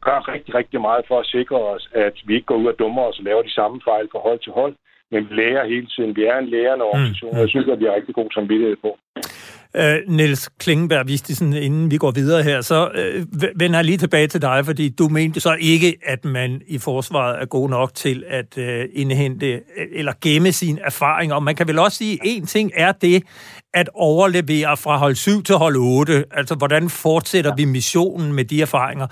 gør 0.00 0.28
rigtig, 0.34 0.54
rigtig 0.54 0.80
meget 0.80 1.04
for 1.08 1.18
at 1.20 1.26
sikre 1.26 1.56
os, 1.74 1.88
at 1.92 2.14
vi 2.26 2.34
ikke 2.34 2.46
går 2.46 2.56
ud 2.62 2.66
og 2.66 2.78
dummer 2.78 3.02
os 3.02 3.18
og 3.18 3.24
laver 3.24 3.42
de 3.42 3.52
samme 3.52 3.80
fejl 3.84 4.08
fra 4.12 4.18
hold 4.18 4.38
til 4.38 4.52
hold, 4.52 4.74
men 5.10 5.30
vi 5.30 5.34
lærer 5.34 5.66
hele 5.72 5.86
tiden. 5.86 6.16
Vi 6.16 6.24
er 6.24 6.38
en 6.38 6.48
lærende 6.48 6.84
organisation, 6.84 7.30
mm. 7.30 7.36
og 7.36 7.40
jeg 7.40 7.48
synes, 7.48 7.68
at 7.68 7.80
vi 7.80 7.84
har 7.84 7.94
rigtig 7.94 8.14
god 8.14 8.30
samvittighed 8.34 8.76
på. 8.76 8.98
Øh, 9.76 9.96
Niels 10.08 10.50
Klingenberg 10.58 11.06
Vistisen, 11.06 11.52
inden 11.52 11.90
vi 11.90 11.96
går 11.96 12.10
videre 12.10 12.42
her, 12.42 12.60
så 12.60 12.90
øh, 12.94 13.26
vender 13.56 13.78
jeg 13.78 13.84
lige 13.84 13.98
tilbage 13.98 14.26
til 14.26 14.42
dig, 14.42 14.66
fordi 14.66 14.88
du 14.88 15.08
mente 15.08 15.40
så 15.40 15.56
ikke, 15.60 15.96
at 16.06 16.24
man 16.24 16.60
i 16.66 16.78
forsvaret 16.78 17.42
er 17.42 17.46
god 17.46 17.68
nok 17.68 17.94
til 17.94 18.24
at 18.28 18.58
øh, 18.58 18.88
indhente 18.92 19.60
eller 19.92 20.12
gemme 20.20 20.52
sine 20.52 20.80
erfaringer. 20.84 21.34
Og 21.34 21.42
man 21.42 21.56
kan 21.56 21.68
vel 21.68 21.78
også 21.78 21.96
sige, 21.96 22.12
at 22.12 22.20
en 22.22 22.46
ting 22.46 22.70
er 22.74 22.92
det 22.92 23.22
at 23.74 23.88
overlevere 23.94 24.76
fra 24.76 24.96
hold 24.96 25.14
7 25.14 25.42
til 25.42 25.54
hold 25.54 25.76
8. 25.76 26.24
Altså, 26.30 26.54
hvordan 26.54 26.90
fortsætter 26.90 27.54
vi 27.54 27.64
missionen 27.64 28.32
med 28.32 28.44
de 28.44 28.62
erfaringer? 28.62 29.06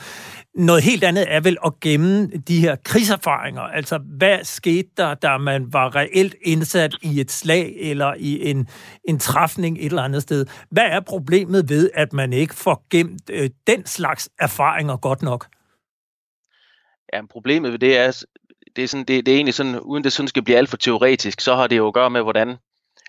Noget 0.54 0.82
helt 0.82 1.04
andet 1.04 1.32
er 1.32 1.40
vel 1.40 1.56
at 1.64 1.80
gemme 1.80 2.26
de 2.26 2.60
her 2.60 2.76
krigserfaringer. 2.84 3.62
Altså, 3.62 3.98
hvad 3.98 4.44
skete 4.44 4.88
der, 4.96 5.14
da 5.14 5.38
man 5.38 5.72
var 5.72 5.96
reelt 5.96 6.34
indsat 6.42 6.96
i 7.02 7.20
et 7.20 7.30
slag 7.30 7.76
eller 7.76 8.14
i 8.18 8.50
en, 8.50 8.68
en 9.04 9.18
træfning 9.18 9.78
et 9.78 9.86
eller 9.86 10.02
andet 10.02 10.22
sted? 10.22 10.46
Hvad 10.70 10.84
er 10.84 11.00
problemet 11.00 11.68
ved, 11.68 11.90
at 11.94 12.12
man 12.12 12.32
ikke 12.32 12.54
får 12.54 12.86
gemt 12.90 13.30
øh, 13.30 13.50
den 13.66 13.86
slags 13.86 14.28
erfaringer 14.38 14.96
godt 14.96 15.22
nok? 15.22 15.46
Ja, 17.12 17.26
problemet 17.30 17.72
ved 17.72 17.78
det 17.78 17.98
er, 17.98 18.24
det 18.76 18.84
er, 18.84 18.88
sådan, 18.88 19.04
det, 19.04 19.26
det 19.26 19.32
er 19.32 19.36
egentlig 19.36 19.54
sådan, 19.54 19.80
uden 19.80 20.04
det 20.04 20.12
sådan 20.12 20.28
skal 20.28 20.42
blive 20.42 20.58
alt 20.58 20.68
for 20.68 20.76
teoretisk, 20.76 21.40
så 21.40 21.54
har 21.54 21.66
det 21.66 21.76
jo 21.76 21.86
at 21.86 21.94
gøre 21.94 22.10
med, 22.10 22.22
hvordan, 22.22 22.56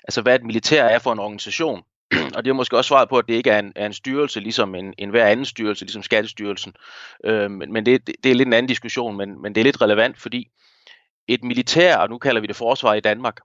altså 0.03 0.21
hvad 0.21 0.35
et 0.35 0.43
militær 0.43 0.83
er 0.83 0.99
for 0.99 1.13
en 1.13 1.19
organisation. 1.19 1.81
og 2.35 2.45
det 2.45 2.49
er 2.49 2.53
måske 2.53 2.77
også 2.77 2.87
svaret 2.87 3.09
på, 3.09 3.17
at 3.17 3.27
det 3.27 3.33
ikke 3.33 3.49
er 3.49 3.59
en, 3.59 3.73
er 3.75 3.85
en 3.85 3.93
styrelse, 3.93 4.39
ligesom 4.39 4.75
en, 4.75 4.93
en 4.97 5.09
hver 5.09 5.25
anden 5.25 5.45
styrelse, 5.45 5.85
ligesom 5.85 6.03
Skattestyrelsen. 6.03 6.73
Øh, 7.25 7.51
men 7.51 7.73
men 7.73 7.85
det, 7.85 8.07
det 8.23 8.31
er 8.31 8.35
lidt 8.35 8.47
en 8.47 8.53
anden 8.53 8.67
diskussion, 8.67 9.17
men, 9.17 9.41
men 9.41 9.55
det 9.55 9.61
er 9.61 9.65
lidt 9.65 9.81
relevant, 9.81 10.19
fordi 10.19 10.47
et 11.27 11.43
militær, 11.43 11.97
og 11.97 12.09
nu 12.09 12.17
kalder 12.17 12.41
vi 12.41 12.47
det 12.47 12.55
forsvar 12.55 12.93
i 12.93 12.99
Danmark, 12.99 13.37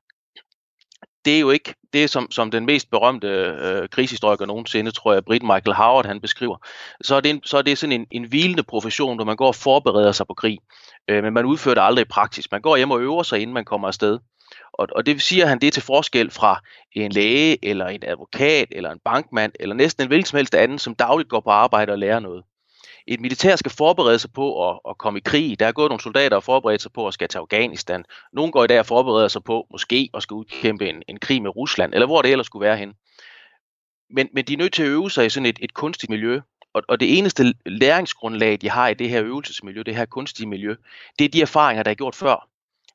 det 1.26 1.36
er 1.36 1.40
jo 1.40 1.50
ikke 1.50 1.74
det, 1.92 2.10
som, 2.10 2.30
som 2.30 2.50
den 2.50 2.66
mest 2.66 2.90
berømte 2.90 3.28
øh, 3.28 3.88
krigshistoriker 3.88 4.46
nogensinde, 4.46 4.90
tror 4.90 5.12
jeg, 5.12 5.24
Brit 5.24 5.42
Michael 5.42 5.74
Howard, 5.74 6.06
han 6.06 6.20
beskriver. 6.20 6.56
Så 7.00 7.14
er 7.14 7.20
det, 7.20 7.30
en, 7.30 7.40
så 7.44 7.58
er 7.58 7.62
det 7.62 7.78
sådan 7.78 8.00
en, 8.00 8.06
en 8.10 8.24
hvilende 8.24 8.62
profession, 8.62 9.16
hvor 9.16 9.24
man 9.24 9.36
går 9.36 9.46
og 9.46 9.54
forbereder 9.54 10.12
sig 10.12 10.26
på 10.26 10.34
krig. 10.34 10.58
Øh, 11.08 11.24
men 11.24 11.32
man 11.32 11.44
udfører 11.44 11.74
det 11.74 11.82
aldrig 11.82 12.02
i 12.02 12.08
praksis. 12.08 12.50
Man 12.50 12.60
går 12.60 12.76
hjem 12.76 12.90
og 12.90 13.00
øver 13.00 13.22
sig, 13.22 13.40
inden 13.40 13.54
man 13.54 13.64
kommer 13.64 13.88
afsted. 13.88 14.18
Og, 14.72 14.88
og 14.92 15.06
det 15.06 15.22
siger 15.22 15.46
han, 15.46 15.58
det 15.58 15.66
er 15.66 15.70
til 15.70 15.82
forskel 15.82 16.30
fra 16.30 16.60
en 16.92 17.12
læge, 17.12 17.64
eller 17.64 17.86
en 17.86 18.02
advokat, 18.06 18.68
eller 18.70 18.90
en 18.90 19.00
bankmand, 19.04 19.52
eller 19.60 19.74
næsten 19.74 20.02
en 20.02 20.08
hvilken 20.08 20.26
som 20.26 20.36
helst 20.36 20.54
anden, 20.54 20.78
som 20.78 20.94
dagligt 20.94 21.28
går 21.28 21.40
på 21.40 21.50
arbejde 21.50 21.92
og 21.92 21.98
lærer 21.98 22.20
noget. 22.20 22.44
Et 23.06 23.20
militær 23.20 23.56
skal 23.56 23.72
forberede 23.72 24.18
sig 24.18 24.32
på 24.32 24.70
at, 24.70 24.78
at 24.88 24.98
komme 24.98 25.18
i 25.18 25.22
krig. 25.24 25.60
Der 25.60 25.66
er 25.66 25.72
gået 25.72 25.90
nogle 25.90 26.02
soldater 26.02 26.36
og 26.36 26.42
forberedt 26.42 26.82
sig 26.82 26.92
på 26.92 27.06
at 27.06 27.14
skal 27.14 27.28
til 27.28 27.38
Afghanistan. 27.38 28.04
Nogle 28.32 28.52
går 28.52 28.64
i 28.64 28.66
dag 28.66 28.78
og 28.78 28.86
forbereder 28.86 29.28
sig 29.28 29.44
på 29.44 29.66
måske 29.70 30.10
at 30.14 30.22
skal 30.22 30.34
udkæmpe 30.34 30.88
en, 30.88 31.02
en 31.08 31.18
krig 31.18 31.42
med 31.42 31.56
Rusland, 31.56 31.94
eller 31.94 32.06
hvor 32.06 32.22
det 32.22 32.30
ellers 32.30 32.46
skulle 32.46 32.66
være 32.66 32.76
hen. 32.76 32.94
Men, 34.10 34.28
men 34.32 34.44
de 34.44 34.52
er 34.52 34.56
nødt 34.56 34.72
til 34.72 34.82
at 34.82 34.88
øve 34.88 35.10
sig 35.10 35.26
i 35.26 35.30
sådan 35.30 35.46
et, 35.46 35.58
et 35.62 35.74
kunstigt 35.74 36.10
miljø. 36.10 36.40
Og, 36.74 36.82
og 36.88 37.00
det 37.00 37.18
eneste 37.18 37.54
læringsgrundlag, 37.66 38.58
de 38.60 38.70
har 38.70 38.88
i 38.88 38.94
det 38.94 39.10
her 39.10 39.22
øvelsesmiljø, 39.22 39.82
det 39.82 39.96
her 39.96 40.04
kunstige 40.04 40.48
miljø, 40.48 40.74
det 41.18 41.24
er 41.24 41.28
de 41.28 41.42
erfaringer, 41.42 41.82
der 41.82 41.90
er 41.90 41.94
gjort 41.94 42.14
før 42.14 42.48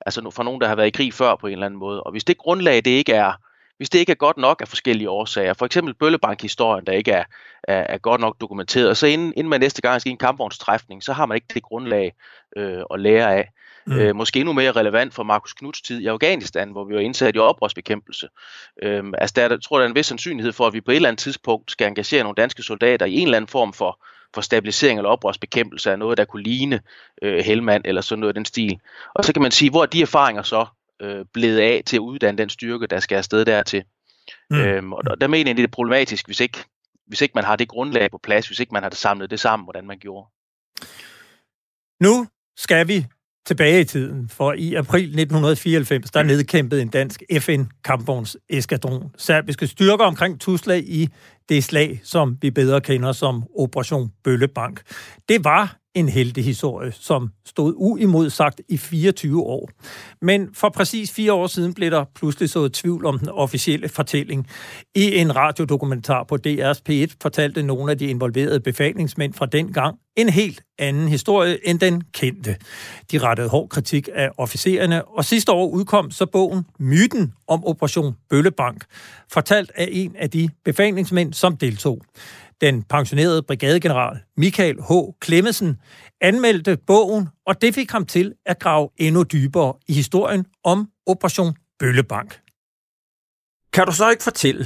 altså 0.05 0.29
fra 0.29 0.43
nogen, 0.43 0.61
der 0.61 0.67
har 0.67 0.75
været 0.75 0.87
i 0.87 0.91
krig 0.91 1.13
før 1.13 1.35
på 1.35 1.47
en 1.47 1.53
eller 1.53 1.65
anden 1.65 1.79
måde. 1.79 2.03
Og 2.03 2.11
hvis 2.11 2.23
det 2.23 2.37
grundlag, 2.37 2.75
det 2.75 2.91
ikke 2.91 3.13
er, 3.13 3.33
hvis 3.77 3.89
det 3.89 3.99
ikke 3.99 4.11
er 4.11 4.15
godt 4.15 4.37
nok 4.37 4.61
af 4.61 4.67
forskellige 4.67 5.09
årsager, 5.09 5.53
for 5.53 5.65
eksempel 5.65 5.93
Bøllebank-historien, 5.93 6.85
der 6.85 6.93
ikke 6.93 7.11
er, 7.11 7.23
er, 7.63 7.85
er 7.89 7.97
godt 7.97 8.21
nok 8.21 8.41
dokumenteret, 8.41 8.97
så 8.97 9.07
inden, 9.07 9.33
inden 9.37 9.49
man 9.49 9.59
næste 9.59 9.81
gang 9.81 10.01
skal 10.01 10.09
i 10.09 10.11
en 10.11 10.17
kampvognstræfning, 10.17 11.03
så 11.03 11.13
har 11.13 11.25
man 11.25 11.35
ikke 11.35 11.47
det 11.53 11.63
grundlag 11.63 12.13
øh, 12.57 12.83
at 12.93 12.99
lære 12.99 13.35
af. 13.35 13.49
Mm. 13.85 13.99
Øh, 13.99 14.15
måske 14.15 14.39
endnu 14.39 14.53
mere 14.53 14.71
relevant 14.71 15.13
for 15.13 15.23
Markus 15.23 15.53
Knuds 15.53 15.81
tid 15.81 16.01
i 16.01 16.07
Afghanistan, 16.07 16.71
hvor 16.71 16.83
vi 16.83 16.93
var 16.93 16.99
indsat 16.99 17.35
i 17.35 17.39
oprørsbekæmpelse. 17.39 18.27
Øh, 18.83 19.03
altså 19.17 19.33
der, 19.35 19.47
der 19.47 19.57
tror 19.57 19.77
der 19.77 19.85
er 19.85 19.89
en 19.89 19.95
vis 19.95 20.05
sandsynlighed 20.05 20.51
for, 20.51 20.67
at 20.67 20.73
vi 20.73 20.81
på 20.81 20.91
et 20.91 20.95
eller 20.95 21.09
andet 21.09 21.19
tidspunkt 21.19 21.71
skal 21.71 21.87
engagere 21.87 22.23
nogle 22.23 22.35
danske 22.35 22.63
soldater 22.63 23.05
i 23.05 23.13
en 23.13 23.27
eller 23.27 23.37
anden 23.37 23.49
form 23.49 23.73
for 23.73 24.05
for 24.33 24.41
stabilisering 24.41 24.99
eller 24.99 25.09
oprørsbekæmpelse 25.09 25.91
af 25.91 25.99
noget, 25.99 26.17
der 26.17 26.25
kunne 26.25 26.43
ligne 26.43 26.81
øh, 27.21 27.45
Helmand 27.45 27.83
eller 27.85 28.01
sådan 28.01 28.19
noget 28.19 28.29
af 28.29 28.33
den 28.33 28.45
stil. 28.45 28.79
Og 29.15 29.25
så 29.25 29.33
kan 29.33 29.41
man 29.41 29.51
sige, 29.51 29.69
hvor 29.69 29.81
er 29.81 29.85
de 29.85 30.01
erfaringer 30.01 30.43
så 30.43 30.65
øh, 31.01 31.25
blevet 31.33 31.59
af 31.59 31.81
til 31.85 31.97
at 31.97 31.99
uddanne 31.99 32.37
den 32.37 32.49
styrke, 32.49 32.87
der 32.87 32.99
skal 32.99 33.15
afsted 33.15 33.45
dertil. 33.45 33.83
Mm. 34.49 34.57
Øhm, 34.57 34.93
og 34.93 35.21
der 35.21 35.27
mener 35.27 35.49
jeg, 35.49 35.57
det 35.57 35.63
er 35.63 35.67
problematisk, 35.67 36.25
hvis 36.25 36.39
ikke, 36.39 36.57
hvis 37.07 37.21
ikke 37.21 37.31
man 37.35 37.43
har 37.43 37.55
det 37.55 37.67
grundlag 37.67 38.11
på 38.11 38.17
plads, 38.17 38.47
hvis 38.47 38.59
ikke 38.59 38.73
man 38.73 38.83
har 38.83 38.89
det 38.89 38.97
samlet 38.97 39.29
det 39.29 39.39
sammen, 39.39 39.65
hvordan 39.65 39.87
man 39.87 39.99
gjorde. 39.99 40.27
Nu 41.99 42.27
skal 42.57 42.87
vi 42.87 43.05
tilbage 43.45 43.81
i 43.81 43.83
tiden, 43.83 44.29
for 44.29 44.53
i 44.53 44.73
april 44.73 45.03
1994, 45.03 46.11
der 46.11 46.23
nedkæmpede 46.23 46.81
en 46.81 46.87
dansk 46.87 47.23
FN-kampvogns 47.39 48.37
eskadron 48.49 49.11
serbiske 49.17 49.67
styrker 49.67 50.05
omkring 50.05 50.41
Tuzla 50.41 50.75
i 50.75 51.09
det 51.49 51.63
slag, 51.63 52.01
som 52.03 52.37
vi 52.41 52.51
bedre 52.51 52.81
kender 52.81 53.11
som 53.11 53.43
Operation 53.57 54.11
Bøllebank. 54.23 54.81
Det 55.29 55.43
var 55.43 55.80
en 55.95 56.09
heltehistorie, 56.09 56.51
historie, 56.51 56.91
som 56.91 57.29
stod 57.45 57.73
uimodsagt 57.77 58.61
i 58.69 58.77
24 58.77 59.41
år. 59.41 59.69
Men 60.21 60.49
for 60.53 60.69
præcis 60.69 61.11
fire 61.11 61.33
år 61.33 61.47
siden 61.47 61.73
blev 61.73 61.91
der 61.91 62.05
pludselig 62.15 62.49
så 62.49 62.69
tvivl 62.69 63.05
om 63.05 63.19
den 63.19 63.29
officielle 63.29 63.89
fortælling. 63.89 64.47
I 64.95 65.15
en 65.15 65.35
radiodokumentar 65.35 66.23
på 66.23 66.37
DR's 66.47 66.81
P1 66.89 67.15
fortalte 67.21 67.63
nogle 67.63 67.91
af 67.91 67.97
de 67.97 68.05
involverede 68.05 68.59
befalingsmænd 68.59 69.33
fra 69.33 69.45
den 69.45 69.73
gang 69.73 69.97
en 70.17 70.29
helt 70.29 70.63
anden 70.79 71.07
historie 71.07 71.69
end 71.69 71.79
den 71.79 72.03
kendte. 72.13 72.55
De 73.11 73.17
rettede 73.17 73.49
hård 73.49 73.69
kritik 73.69 74.09
af 74.15 74.29
officererne, 74.37 75.05
og 75.05 75.25
sidste 75.25 75.51
år 75.51 75.67
udkom 75.67 76.11
så 76.11 76.25
bogen 76.25 76.65
Myten 76.79 77.33
om 77.47 77.65
Operation 77.65 78.15
Bøllebank, 78.29 78.85
fortalt 79.31 79.71
af 79.75 79.87
en 79.91 80.15
af 80.15 80.29
de 80.29 80.49
befalingsmænd, 80.65 81.33
som 81.33 81.57
deltog. 81.57 82.01
Den 82.65 82.83
pensionerede 82.93 83.41
brigadegeneral 83.49 84.15
Michael 84.37 84.77
H. 84.89 84.91
Klemmesen 85.21 85.71
anmeldte 86.21 86.77
bogen, 86.87 87.23
og 87.47 87.53
det 87.61 87.75
fik 87.75 87.91
ham 87.91 88.05
til 88.05 88.33
at 88.45 88.59
grave 88.59 88.89
endnu 89.05 89.21
dybere 89.35 89.73
i 89.91 89.93
historien 90.01 90.43
om 90.63 90.77
Operation 91.07 91.51
Bøllebank. 91.79 92.31
Kan 93.73 93.85
du 93.85 93.93
så 93.99 94.05
ikke 94.13 94.27
fortælle, 94.29 94.63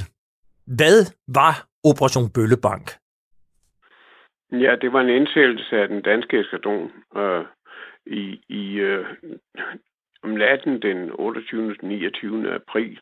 hvad 0.78 0.98
var 1.38 1.54
Operation 1.90 2.28
Bøllebank? 2.34 2.86
Ja, 4.52 4.72
det 4.82 4.92
var 4.92 5.00
en 5.00 5.16
indsættelse 5.20 5.76
af 5.82 5.88
den 5.88 6.02
danske 6.02 6.40
eskadron 6.40 6.90
øh, 7.16 7.44
i, 8.06 8.40
i 8.48 8.64
øh, 8.74 9.06
om 10.22 10.30
natten 10.30 10.82
den 10.82 11.10
28. 11.12 11.76
29. 11.82 12.54
april 12.54 13.00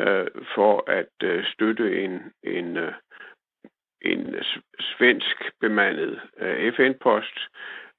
øh, 0.00 0.26
for 0.54 0.90
at 0.90 1.14
øh, 1.22 1.44
støtte 1.44 2.04
en, 2.04 2.12
en 2.42 2.76
øh, 2.76 2.92
en 4.02 4.34
svensk 4.80 5.36
bemandet 5.60 6.20
øh, 6.40 6.72
FN-post, 6.72 7.36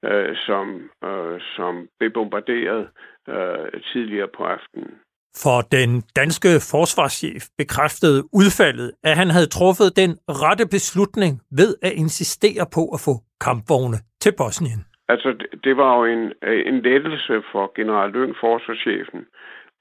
øh, 0.04 0.36
som, 0.36 0.90
øh, 1.04 1.40
som 1.56 1.88
blev 1.98 2.10
bombarderet 2.12 2.88
øh, 3.28 3.80
tidligere 3.92 4.28
på 4.36 4.44
aftenen. 4.44 4.90
For 5.36 5.60
den 5.60 6.02
danske 6.16 6.48
forsvarschef 6.72 7.42
bekræftede 7.58 8.22
udfaldet, 8.32 8.92
at 9.04 9.16
han 9.16 9.30
havde 9.30 9.46
truffet 9.46 9.96
den 9.96 10.18
rette 10.28 10.66
beslutning 10.66 11.40
ved 11.50 11.74
at 11.82 11.92
insistere 11.92 12.66
på 12.74 12.82
at 12.94 13.00
få 13.06 13.14
kampvogne 13.40 13.98
til 14.20 14.32
Bosnien. 14.38 14.80
Altså, 15.08 15.28
det 15.64 15.76
var 15.76 15.90
jo 15.98 16.04
en, 16.04 16.32
en 16.70 16.82
lettelse 16.82 17.42
for 17.52 17.72
general 17.76 18.10
Lyng, 18.10 18.34
forsvarschefen, 18.40 19.20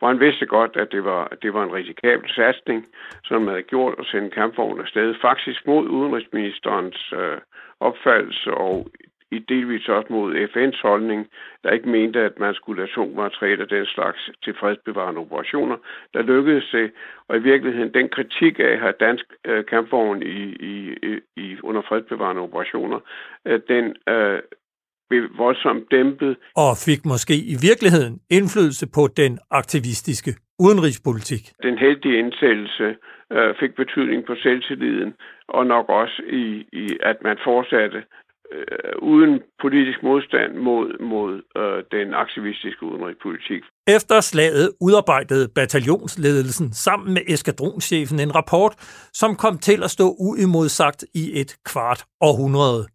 for 0.02 0.08
han 0.08 0.20
vidste 0.20 0.46
godt, 0.46 0.76
at 0.76 0.92
det 0.92 1.04
var, 1.04 1.38
det 1.42 1.54
var 1.54 1.64
en 1.64 1.74
risikabel 1.74 2.30
satsning, 2.30 2.88
som 3.24 3.48
havde 3.48 3.62
gjort 3.62 3.96
at 4.00 4.06
sende 4.06 4.30
kampvognen 4.30 4.82
afsted, 4.82 5.16
faktisk 5.22 5.68
mod 5.68 5.88
udenrigsministerens 5.88 7.14
øh, 7.18 7.38
opfattelse 7.80 8.54
og 8.54 8.88
i 9.32 9.40
delvis 9.40 9.90
også 9.90 10.08
mod 10.10 10.36
FN's 10.36 10.82
holdning, 10.82 11.28
der 11.64 11.72
ikke 11.72 11.90
mente, 11.90 12.20
at 12.20 12.40
man 12.40 12.54
skulle 12.54 12.84
atommateriale 12.84 13.64
og 13.64 13.70
den 13.70 13.86
slags 13.86 14.30
til 14.44 14.54
fredsbevarende 14.60 15.22
operationer. 15.22 15.78
Der 16.14 16.22
lykkedes 16.22 16.70
det, 16.72 16.92
og 17.28 17.38
i 17.38 17.40
virkeligheden 17.40 17.94
den 17.94 18.10
kritik 18.10 18.60
af 18.60 18.64
at 18.64 18.80
have 18.80 18.94
dansk 19.00 19.26
øh, 19.46 19.66
kampvogn 19.66 20.24
i, 20.24 20.44
i, 20.72 20.96
i, 21.36 21.58
under 21.64 21.82
fredsbevarende 21.82 22.42
operationer, 22.42 23.00
øh, 23.46 23.60
den 23.68 23.96
øh, 24.10 24.40
blev 25.12 25.24
voldsomt 25.38 25.86
dæmpet. 25.92 26.34
Og 26.66 26.72
fik 26.88 27.02
måske 27.14 27.36
i 27.54 27.56
virkeligheden 27.70 28.14
indflydelse 28.38 28.86
på 28.98 29.04
den 29.22 29.34
aktivistiske 29.62 30.32
udenrigspolitik. 30.66 31.44
Den 31.68 31.78
heldige 31.78 32.20
indsættelse 32.24 32.88
øh, 33.36 33.52
fik 33.60 33.74
betydning 33.82 34.20
på 34.26 34.34
selvtilliden, 34.44 35.14
og 35.48 35.64
nok 35.66 35.86
også 35.90 36.18
i, 36.44 36.46
i 36.84 36.86
at 37.12 37.18
man 37.28 37.38
fortsatte 37.44 38.00
øh, 38.54 38.94
uden 39.12 39.34
politisk 39.62 40.00
modstand 40.04 40.52
mod, 40.68 40.88
mod 41.14 41.32
øh, 41.62 41.80
den 41.98 42.14
aktivistiske 42.14 42.84
udenrigspolitik. 42.84 43.64
Efter 43.96 44.22
slaget 44.22 44.72
udarbejdede 44.82 45.48
bataljonsledelsen 45.56 46.74
sammen 46.74 47.14
med 47.14 47.22
eskadronschefen 47.28 48.20
en 48.20 48.36
rapport, 48.36 48.74
som 49.14 49.36
kom 49.36 49.58
til 49.58 49.84
at 49.84 49.92
stå 49.92 50.16
uimodsagt 50.20 51.06
i 51.16 51.40
et 51.42 51.56
kvart 51.66 52.04
århundrede. 52.22 52.88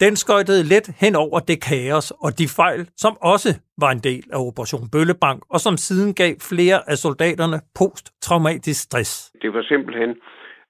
Den 0.00 0.16
skøjtede 0.16 0.62
let 0.64 0.86
hen 1.00 1.14
over 1.16 1.38
det 1.40 1.62
kaos 1.62 2.12
og 2.24 2.38
de 2.38 2.48
fejl, 2.48 2.88
som 2.96 3.16
også 3.22 3.54
var 3.78 3.90
en 3.90 3.98
del 3.98 4.24
af 4.32 4.38
Operation 4.38 4.88
Bøllebank, 4.92 5.42
og 5.50 5.60
som 5.60 5.76
siden 5.76 6.14
gav 6.14 6.34
flere 6.40 6.90
af 6.90 6.98
soldaterne 6.98 7.60
posttraumatisk 7.74 8.80
stress. 8.82 9.30
Det 9.42 9.52
var 9.54 9.62
simpelthen 9.62 10.10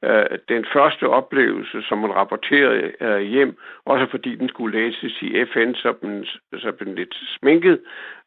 øh, 0.05 0.39
den 0.49 0.67
første 0.73 1.09
oplevelse, 1.09 1.83
som 1.83 1.99
man 1.99 2.15
rapporterede 2.15 2.93
øh, 3.01 3.21
hjem, 3.21 3.57
også 3.85 4.07
fordi 4.11 4.37
den 4.37 4.49
skulle 4.49 4.79
læses 4.81 5.23
i 5.23 5.45
FN, 5.53 5.75
så 5.75 5.95
den, 6.03 6.25
så 6.53 6.73
den 6.79 6.95
lidt 6.95 7.15
sminket, 7.39 7.81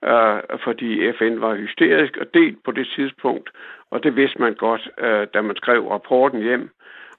øh, 0.04 0.40
fordi 0.64 1.12
FN 1.12 1.42
var 1.42 1.56
hysterisk 1.56 2.18
og 2.18 2.34
delt 2.34 2.64
på 2.64 2.72
det 2.72 2.88
tidspunkt, 2.96 3.50
og 3.92 4.04
det 4.04 4.16
vidste 4.16 4.42
man 4.42 4.54
godt, 4.54 4.90
øh, 4.98 5.28
da 5.34 5.42
man 5.42 5.56
skrev 5.56 5.88
rapporten 5.88 6.42
hjem. 6.42 6.70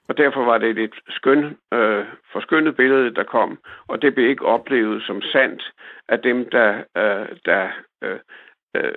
Og 0.07 0.17
derfor 0.17 0.45
var 0.45 0.57
det 0.57 0.77
et 0.77 0.95
skøn, 1.09 1.57
øh, 1.73 2.05
forskyndet 2.31 2.75
billede, 2.75 3.15
der 3.15 3.23
kom, 3.23 3.59
og 3.87 4.01
det 4.01 4.15
blev 4.15 4.29
ikke 4.29 4.45
oplevet 4.45 5.03
som 5.03 5.21
sandt 5.21 5.71
af 6.07 6.19
dem, 6.19 6.49
der, 6.49 6.83
øh, 6.97 7.27
der 7.45 7.69
øh, 8.03 8.19
øh, 8.75 8.93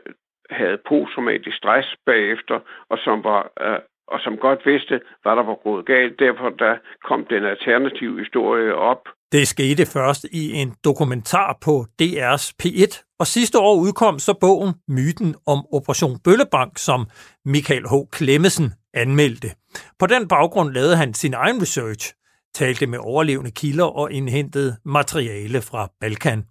havde 0.51 0.79
posttraumatisk 0.89 1.57
stress 1.57 1.97
bagefter, 2.07 2.61
og 2.89 2.99
som 2.99 3.25
var 3.25 3.51
øh, 3.61 3.79
og 4.13 4.19
som 4.25 4.37
godt 4.37 4.61
vidste, 4.67 5.01
hvad 5.23 5.33
der 5.39 5.45
var 5.51 5.59
gået 5.67 5.87
galt. 5.87 6.15
Derfor 6.19 6.49
der 6.65 6.75
kom 7.09 7.21
den 7.31 7.45
alternative 7.45 8.19
historie 8.19 8.75
op. 8.75 9.03
Det 9.33 9.49
skete 9.49 9.87
først 9.87 10.25
i 10.33 10.53
en 10.53 10.75
dokumentar 10.85 11.59
på 11.65 11.87
DR's 12.03 12.47
P1, 12.63 13.17
og 13.21 13.27
sidste 13.27 13.59
år 13.59 13.75
udkom 13.77 14.19
så 14.19 14.35
bogen 14.41 14.75
Myten 14.89 15.35
om 15.47 15.59
Operation 15.73 16.19
Bøllebank, 16.25 16.73
som 16.79 17.07
Michael 17.45 17.87
H. 17.93 17.95
Klemmesen 18.13 18.73
anmeldte. 18.95 19.49
På 19.99 20.07
den 20.07 20.29
baggrund 20.29 20.73
lavede 20.73 20.97
han 20.97 21.15
sin 21.15 21.35
egen 21.35 21.63
research, 21.63 22.15
talte 22.55 22.87
med 22.87 22.99
overlevende 23.03 23.51
kilder 23.51 23.85
og 23.85 24.13
indhentede 24.13 24.77
materiale 24.85 25.61
fra 25.63 25.89
Balkan. 26.01 26.45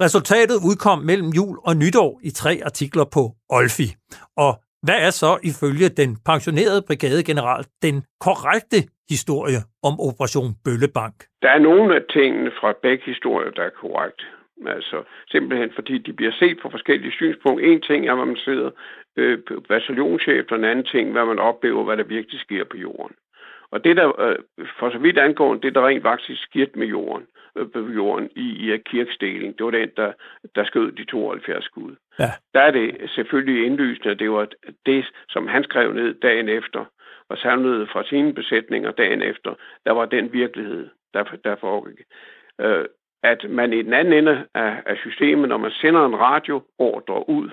Resultatet 0.00 0.56
udkom 0.68 0.98
mellem 0.98 1.28
jul 1.28 1.58
og 1.64 1.76
nytår 1.76 2.20
i 2.22 2.30
tre 2.30 2.60
artikler 2.64 3.04
på 3.04 3.32
Olfi, 3.48 3.94
og 4.36 4.60
hvad 4.86 4.98
er 5.06 5.10
så 5.22 5.32
ifølge 5.50 5.88
den 6.00 6.10
pensionerede 6.30 6.82
brigadegeneral 6.88 7.64
den 7.82 7.96
korrekte 8.26 8.80
historie 9.14 9.60
om 9.88 9.94
Operation 10.08 10.50
Bøllebank? 10.64 11.16
Der 11.42 11.50
er 11.56 11.58
nogle 11.58 11.96
af 11.96 12.02
tingene 12.16 12.50
fra 12.60 12.74
begge 12.82 13.04
historier, 13.12 13.50
der 13.50 13.62
er 13.62 13.74
korrekt. 13.82 14.20
Altså 14.66 15.02
simpelthen 15.28 15.70
fordi 15.74 15.98
de 15.98 16.12
bliver 16.12 16.32
set 16.32 16.56
på 16.62 16.70
forskellige 16.70 17.12
synspunkter. 17.12 17.66
En 17.66 17.80
ting 17.80 18.08
er, 18.08 18.14
hvad 18.14 18.26
man 18.26 18.36
sidder 18.36 18.70
øh, 19.16 19.38
bataljonschef, 19.68 20.50
og 20.50 20.58
en 20.58 20.64
anden 20.64 20.84
ting, 20.84 21.12
hvad 21.12 21.24
man 21.24 21.38
oplever, 21.38 21.84
hvad 21.84 21.96
der 21.96 22.04
virkelig 22.04 22.40
sker 22.40 22.64
på 22.64 22.76
jorden. 22.76 23.16
Og 23.70 23.84
det 23.84 23.96
der, 23.96 24.20
øh, 24.20 24.36
for 24.78 24.90
så 24.90 24.98
vidt 24.98 25.18
angår 25.18 25.54
det, 25.54 25.74
der 25.74 25.86
rent 25.86 26.02
faktisk 26.02 26.42
sker 26.42 26.66
med 26.74 26.86
jorden, 26.86 27.22
øh, 27.22 27.43
på 27.72 27.90
jorden 27.94 28.30
i, 28.36 28.72
i 28.72 28.78
kirksdeling, 28.78 29.58
det 29.58 29.64
var 29.64 29.70
den, 29.70 29.90
der, 29.96 30.12
der 30.54 30.64
skød 30.64 30.92
de 30.92 31.04
72 31.04 31.64
skud. 31.64 31.96
Ja. 32.18 32.30
Der 32.54 32.60
er 32.60 32.70
det 32.70 33.10
selvfølgelig 33.10 33.66
indlysende, 33.66 34.10
at 34.10 34.18
det 34.18 34.30
var 34.30 34.48
det, 34.86 35.04
som 35.28 35.48
han 35.48 35.64
skrev 35.64 35.92
ned 35.92 36.14
dagen 36.14 36.48
efter, 36.48 36.84
og 37.28 37.38
samlede 37.38 37.86
fra 37.86 38.04
sine 38.04 38.34
besætninger 38.34 38.90
dagen 38.90 39.22
efter, 39.22 39.54
der 39.86 39.92
var 39.92 40.04
den 40.04 40.32
virkelighed, 40.32 40.88
der, 41.14 41.24
der 41.44 41.56
foregik. 41.56 42.00
Øh, 42.60 42.84
at 43.22 43.50
man 43.50 43.72
i 43.72 43.82
den 43.82 43.92
anden 43.92 44.12
ende 44.12 44.46
af, 44.54 44.82
af 44.86 44.96
systemet, 44.96 45.48
når 45.48 45.56
man 45.56 45.70
sender 45.70 46.06
en 46.06 46.18
radioordre 46.18 47.28
ud, 47.28 47.50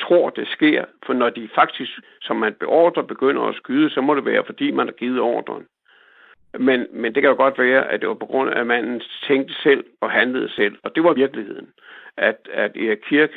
tror, 0.00 0.30
det 0.30 0.48
sker, 0.48 0.84
for 1.06 1.12
når 1.12 1.30
de 1.30 1.48
faktisk, 1.54 1.90
som 2.20 2.36
man 2.36 2.54
beordrer, 2.60 3.02
begynder 3.02 3.42
at 3.42 3.54
skyde, 3.54 3.90
så 3.90 4.00
må 4.00 4.14
det 4.14 4.24
være, 4.24 4.44
fordi 4.46 4.70
man 4.70 4.86
har 4.86 4.92
givet 4.92 5.20
ordren. 5.20 5.66
Men, 6.58 6.86
men 6.92 7.14
det 7.14 7.22
kan 7.22 7.30
jo 7.30 7.36
godt 7.36 7.58
være, 7.58 7.90
at 7.90 8.00
det 8.00 8.08
var 8.08 8.14
på 8.14 8.26
grund 8.26 8.50
af, 8.50 8.60
at 8.60 8.66
manden 8.66 9.02
tænkte 9.28 9.54
selv 9.54 9.84
og 10.00 10.10
handlede 10.10 10.48
selv, 10.48 10.76
og 10.82 10.94
det 10.94 11.04
var 11.04 11.12
virkeligheden. 11.14 11.68
At, 12.16 12.48
at 12.52 12.76
Erik 12.76 12.98
Kirk 13.08 13.30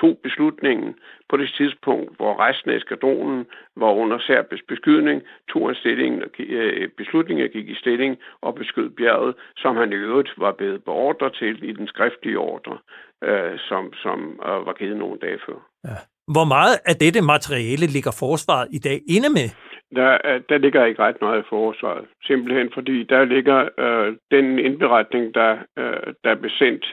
tog 0.00 0.18
beslutningen 0.22 0.94
på 1.28 1.36
det 1.36 1.50
tidspunkt, 1.56 2.16
hvor 2.16 2.40
resten 2.48 2.70
af 2.70 2.76
eskadronen 2.76 3.46
var 3.76 3.92
under 3.92 4.18
serbisk 4.18 4.66
beskydning, 4.66 5.22
tog 5.48 5.68
en 5.68 5.74
stilling, 5.74 6.22
øh, 6.38 6.88
beslutningen 6.96 7.48
gik 7.48 7.68
i 7.68 7.74
stilling 7.74 8.18
og 8.40 8.54
beskød 8.54 8.90
bjerget, 8.90 9.34
som 9.56 9.76
han 9.76 9.92
i 9.92 9.94
øvrigt 9.94 10.32
var 10.38 10.52
blevet 10.52 10.84
beordret 10.84 11.32
til 11.34 11.68
i 11.68 11.72
den 11.72 11.86
skriftlige 11.86 12.38
ordre, 12.38 12.78
øh, 13.24 13.58
som, 13.58 13.92
som 13.92 14.40
øh, 14.46 14.66
var 14.66 14.72
givet 14.72 14.96
nogle 14.96 15.18
dage 15.18 15.38
før. 15.46 15.68
Ja. 15.84 15.96
Hvor 16.34 16.44
meget 16.44 16.76
af 16.84 16.94
dette 16.96 17.22
materiale 17.22 17.86
ligger 17.86 18.16
forsvaret 18.18 18.68
i 18.72 18.78
dag 18.78 19.00
inde 19.08 19.30
med? 19.38 19.48
Der, 19.96 20.18
der 20.48 20.58
ligger 20.58 20.84
ikke 20.84 21.02
ret 21.02 21.16
meget 21.20 21.40
i 21.40 21.48
forsvaret. 21.48 22.04
Simpelthen 22.24 22.70
fordi 22.74 23.04
der 23.04 23.24
ligger 23.24 23.68
øh, 23.78 24.16
den 24.30 24.58
indberetning, 24.58 25.34
der, 25.34 25.52
øh, 25.78 26.14
der 26.24 26.34
blev 26.34 26.50
sendt 26.50 26.84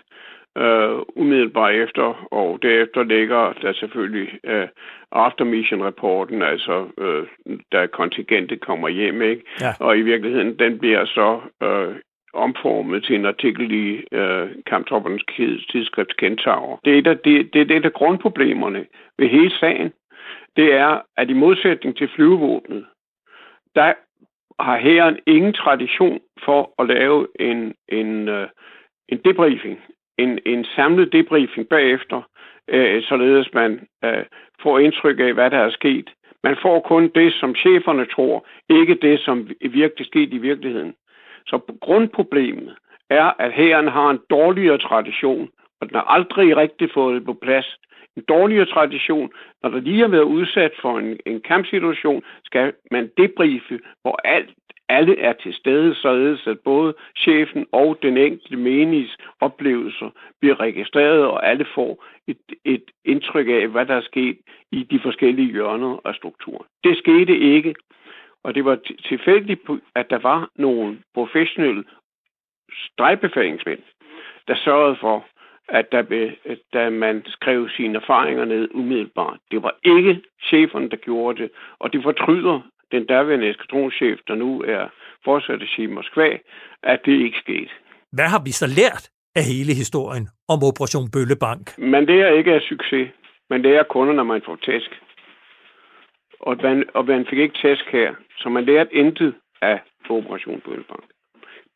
øh, 0.57 0.99
umiddelbart 1.15 1.75
efter, 1.75 2.27
og 2.31 2.59
derefter 2.61 3.03
ligger 3.03 3.53
der 3.61 3.73
selvfølgelig 3.73 4.29
øh, 4.43 4.67
aftermission-rapporten, 5.11 6.41
altså 6.41 6.87
øh, 6.97 7.27
da 7.71 7.87
kontingentet 7.87 8.61
kommer 8.61 8.89
hjem, 8.89 9.21
ikke? 9.21 9.43
Ja. 9.61 9.73
Og 9.79 9.97
i 9.97 10.01
virkeligheden, 10.01 10.59
den 10.59 10.79
bliver 10.79 11.05
så 11.05 11.39
øh, 11.63 11.95
omformet 12.33 13.03
til 13.03 13.15
en 13.15 13.25
artikel 13.25 13.71
i 13.71 14.03
øh, 14.11 14.49
kamptroppernes 14.65 15.23
tidsskrift 15.71 16.17
Kentaur. 16.17 16.79
Det 16.85 16.97
er, 16.97 17.01
det, 17.01 17.23
det, 17.23 17.53
det 17.53 17.71
er 17.71 17.79
det, 17.79 17.93
grundproblemerne 17.93 18.85
ved 19.17 19.27
hele 19.27 19.51
sagen. 19.51 19.93
Det 20.55 20.73
er, 20.73 21.01
at 21.17 21.29
i 21.29 21.33
modsætning 21.33 21.97
til 21.97 22.09
flyvevåbnet, 22.15 22.85
der 23.75 23.93
har 24.59 24.77
hæren 24.77 25.19
ingen 25.27 25.53
tradition 25.53 26.19
for 26.45 26.73
at 26.79 26.87
lave 26.87 27.27
en, 27.39 27.73
en, 27.87 28.27
øh, 28.27 28.47
en 29.09 29.17
debriefing, 29.25 29.79
en, 30.17 30.39
en 30.45 30.65
samlet 30.75 31.13
debriefing 31.13 31.67
bagefter, 31.69 32.21
øh, 32.67 33.03
således 33.03 33.53
man 33.53 33.87
øh, 34.05 34.25
får 34.61 34.79
indtryk 34.79 35.19
af, 35.19 35.33
hvad 35.33 35.49
der 35.51 35.57
er 35.57 35.69
sket. 35.69 36.09
Man 36.43 36.57
får 36.61 36.79
kun 36.79 37.11
det, 37.15 37.33
som 37.33 37.55
cheferne 37.55 38.05
tror, 38.05 38.47
ikke 38.69 38.95
det, 39.01 39.19
som 39.19 39.49
virkelig 39.61 40.05
skete 40.05 40.31
i 40.35 40.37
virkeligheden. 40.37 40.93
Så 41.49 41.59
grundproblemet 41.81 42.75
er, 43.09 43.41
at 43.45 43.51
hæren 43.51 43.87
har 43.87 44.09
en 44.09 44.19
dårligere 44.29 44.77
tradition, 44.77 45.49
og 45.81 45.89
den 45.89 45.95
har 45.95 46.07
aldrig 46.15 46.57
rigtig 46.57 46.89
fået 46.93 47.15
det 47.15 47.25
på 47.25 47.33
plads. 47.33 47.77
En 48.17 48.23
dårligere 48.27 48.65
tradition, 48.65 49.31
når 49.63 49.69
der 49.69 49.79
lige 49.79 50.01
har 50.01 50.07
været 50.07 50.31
udsat 50.37 50.71
for 50.81 50.99
en, 50.99 51.19
en 51.25 51.41
kampsituation, 51.41 52.23
skal 52.45 52.73
man 52.91 53.11
debriefe, 53.17 53.79
hvor 54.01 54.19
alt, 54.23 54.49
alle 54.89 55.19
er 55.19 55.33
til 55.33 55.53
stede, 55.53 55.95
således 55.95 56.47
at 56.47 56.59
både 56.59 56.93
chefen 57.17 57.65
og 57.71 57.97
den 58.01 58.17
enkelte 58.17 58.57
menigs 58.57 59.17
oplevelser 59.41 60.09
bliver 60.39 60.59
registreret, 60.59 61.25
og 61.25 61.49
alle 61.49 61.65
får 61.75 62.05
et, 62.27 62.37
et 62.65 62.83
indtryk 63.05 63.47
af, 63.47 63.67
hvad 63.67 63.85
der 63.85 63.95
er 63.95 64.01
sket 64.01 64.37
i 64.71 64.83
de 64.83 64.99
forskellige 64.99 65.51
hjørner 65.51 65.99
af 66.05 66.15
strukturen. 66.15 66.65
Det 66.83 66.97
skete 66.97 67.37
ikke. 67.37 67.75
Og 68.43 68.55
det 68.55 68.65
var 68.65 68.77
tilfældigt, 69.09 69.61
at 69.95 70.09
der 70.09 70.19
var 70.19 70.49
nogle 70.55 70.99
professionelle 71.13 71.83
stregbefalingsmænd, 72.85 73.79
der 74.47 74.55
sørgede 74.55 74.97
for, 75.01 75.25
at 75.69 75.91
der 75.91 76.01
blev, 76.01 76.29
da 76.73 76.89
man 76.89 77.23
skrev 77.25 77.69
sine 77.77 77.95
erfaringer 77.95 78.45
ned 78.45 78.69
umiddelbart. 78.73 79.39
Det 79.51 79.63
var 79.63 79.75
ikke 79.83 80.21
cheferne, 80.47 80.89
der 80.89 80.97
gjorde 80.97 81.41
det, 81.41 81.51
og 81.79 81.93
det 81.93 82.03
fortryder 82.03 82.61
den 82.91 83.05
daværende 83.05 83.49
eskadronschef, 83.49 84.19
der 84.27 84.35
nu 84.35 84.61
er 84.61 84.87
forsvarschef 85.25 85.79
i 85.79 85.85
Moskva, 85.85 86.37
at 86.83 86.99
det 87.05 87.11
ikke 87.25 87.37
skete. 87.37 87.71
Hvad 88.11 88.25
har 88.25 88.41
vi 88.43 88.51
så 88.51 88.67
lært 88.67 89.09
af 89.35 89.43
hele 89.43 89.73
historien 89.73 90.27
om 90.47 90.59
Operation 90.69 91.11
Bøllebank? 91.13 91.77
Man 91.77 92.05
lærer 92.05 92.31
ikke 92.37 92.53
af 92.53 92.61
succes. 92.61 93.09
Man 93.49 93.61
lærer 93.61 93.83
kun, 93.83 94.15
når 94.15 94.23
man 94.23 94.41
får 94.45 94.55
tæsk. 94.55 94.91
Og 96.39 96.57
man, 96.63 96.89
og 96.93 97.05
man 97.05 97.25
fik 97.25 97.39
ikke 97.39 97.57
tæsk 97.61 97.85
her, 97.85 98.13
så 98.37 98.49
man 98.49 98.65
lærte 98.65 98.95
intet 98.95 99.35
af 99.61 99.79
Operation 100.09 100.61
Bøllebank. 100.61 101.03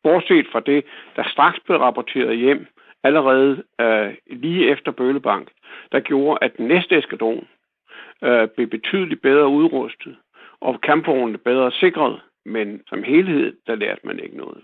Bortset 0.03 0.47
fra 0.51 0.59
det, 0.59 0.85
der 1.15 1.23
straks 1.23 1.59
blev 1.59 1.77
rapporteret 1.77 2.37
hjem, 2.37 2.67
allerede 3.03 3.63
øh, 3.81 4.13
lige 4.27 4.69
efter 4.69 4.91
Bøllebank, 4.91 5.47
der 5.91 5.99
gjorde, 5.99 6.37
at 6.41 6.57
den 6.57 6.67
næste 6.67 6.97
eskadron 6.97 7.47
øh, 8.23 8.47
blev 8.47 8.67
betydeligt 8.67 9.21
bedre 9.21 9.47
udrustet, 9.47 10.17
og 10.61 10.81
kampvognene 10.81 11.37
bedre 11.37 11.71
sikret, 11.71 12.21
men 12.45 12.81
som 12.87 13.03
helhed, 13.03 13.57
der 13.67 13.75
lærte 13.75 14.01
man 14.07 14.19
ikke 14.19 14.37
noget. 14.37 14.63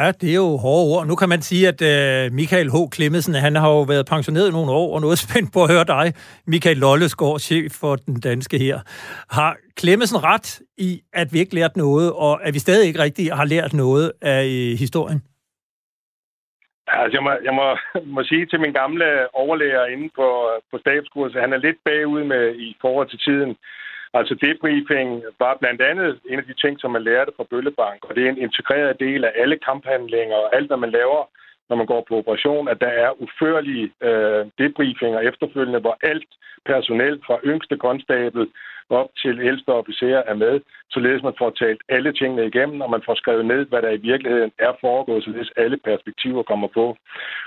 Ja, 0.00 0.12
det 0.20 0.30
er 0.30 0.34
jo 0.34 0.56
hårde 0.64 0.84
ord. 0.92 1.06
Nu 1.06 1.14
kan 1.20 1.28
man 1.28 1.42
sige, 1.42 1.64
at 1.72 1.80
øh, 1.92 2.32
Michael 2.32 2.68
H. 2.74 2.76
Klemmesen, 2.96 3.34
han 3.34 3.54
har 3.62 3.68
jo 3.76 3.82
været 3.82 4.06
pensioneret 4.06 4.48
i 4.48 4.56
nogle 4.58 4.70
år, 4.72 4.94
og 4.94 5.00
nu 5.00 5.08
er 5.10 5.18
spændt 5.26 5.52
på 5.52 5.60
at 5.64 5.70
høre 5.74 5.86
dig, 5.96 6.06
Michael 6.46 6.76
Lollesgaard, 6.76 7.38
chef 7.38 7.72
for 7.80 7.96
den 7.96 8.20
danske 8.20 8.58
her. 8.58 8.76
Har 9.36 9.56
Klemmesen 9.76 10.24
ret 10.24 10.60
i, 10.88 10.90
at 11.12 11.28
vi 11.32 11.38
ikke 11.38 11.54
lært 11.54 11.76
noget, 11.76 12.12
og 12.12 12.46
at 12.46 12.54
vi 12.54 12.58
stadig 12.58 12.86
ikke 12.88 13.02
rigtig 13.06 13.26
har 13.32 13.44
lært 13.44 13.72
noget 13.72 14.12
af 14.22 14.42
øh, 14.44 14.78
historien? 14.84 15.20
Altså, 16.86 17.12
jeg 17.16 17.22
må, 17.26 17.32
jeg 17.48 17.54
må, 17.60 17.66
må 18.16 18.22
sige 18.22 18.46
til 18.46 18.60
min 18.60 18.72
gamle 18.72 19.06
overlæger 19.34 19.84
inde 19.94 20.08
på, 20.18 20.28
på 20.70 20.78
stabskurset, 20.78 21.40
han 21.40 21.52
er 21.52 21.64
lidt 21.66 21.78
bagud 21.84 22.24
med 22.24 22.44
i 22.54 22.76
forhold 22.80 23.08
til 23.10 23.18
tiden. 23.18 23.56
Altså 24.18 24.34
debriefing 24.46 25.22
var 25.38 25.54
blandt 25.60 25.80
andet 25.90 26.20
en 26.30 26.38
af 26.38 26.44
de 26.44 26.54
ting, 26.62 26.80
som 26.80 26.90
man 26.90 27.02
lærte 27.02 27.32
fra 27.36 27.48
Bøllebank, 27.50 28.04
og 28.04 28.14
det 28.14 28.22
er 28.24 28.30
en 28.30 28.44
integreret 28.46 29.00
del 29.00 29.24
af 29.24 29.32
alle 29.34 29.58
kamphandlinger 29.68 30.36
og 30.36 30.56
alt, 30.56 30.66
hvad 30.66 30.76
man 30.76 30.90
laver, 30.90 31.22
når 31.68 31.76
man 31.76 31.86
går 31.86 32.04
på 32.08 32.14
operation, 32.16 32.68
at 32.68 32.80
der 32.80 32.92
er 33.04 33.22
uførlige 33.22 33.92
øh, 34.08 34.46
debriefinger 34.58 35.20
efterfølgende, 35.20 35.80
hvor 35.80 35.96
alt 36.02 36.30
personel 36.66 37.20
fra 37.26 37.36
yngste 37.44 37.76
konstabel 37.76 38.48
op 38.90 39.10
til 39.22 39.40
ældste 39.40 39.68
officerer 39.68 40.22
er 40.26 40.34
med, 40.34 40.60
således 40.90 41.22
man 41.22 41.38
får 41.38 41.50
talt 41.50 41.82
alle 41.88 42.12
tingene 42.12 42.46
igennem, 42.46 42.80
og 42.80 42.90
man 42.90 43.02
får 43.06 43.14
skrevet 43.14 43.46
ned, 43.46 43.66
hvad 43.66 43.82
der 43.82 43.90
i 43.90 44.04
virkeligheden 44.10 44.52
er 44.58 44.72
foregået, 44.80 45.24
således 45.24 45.52
alle 45.56 45.76
perspektiver 45.76 46.42
kommer 46.42 46.68
på. 46.68 46.96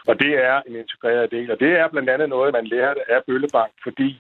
Og 0.08 0.20
det 0.20 0.34
er 0.50 0.62
en 0.68 0.76
integreret 0.76 1.32
del, 1.32 1.52
og 1.52 1.60
det 1.60 1.72
er 1.80 1.88
blandt 1.88 2.10
andet 2.10 2.30
noget, 2.30 2.54
man 2.54 2.66
lærte 2.66 3.12
af 3.12 3.20
Bøllebank, 3.28 3.72
fordi 3.84 4.20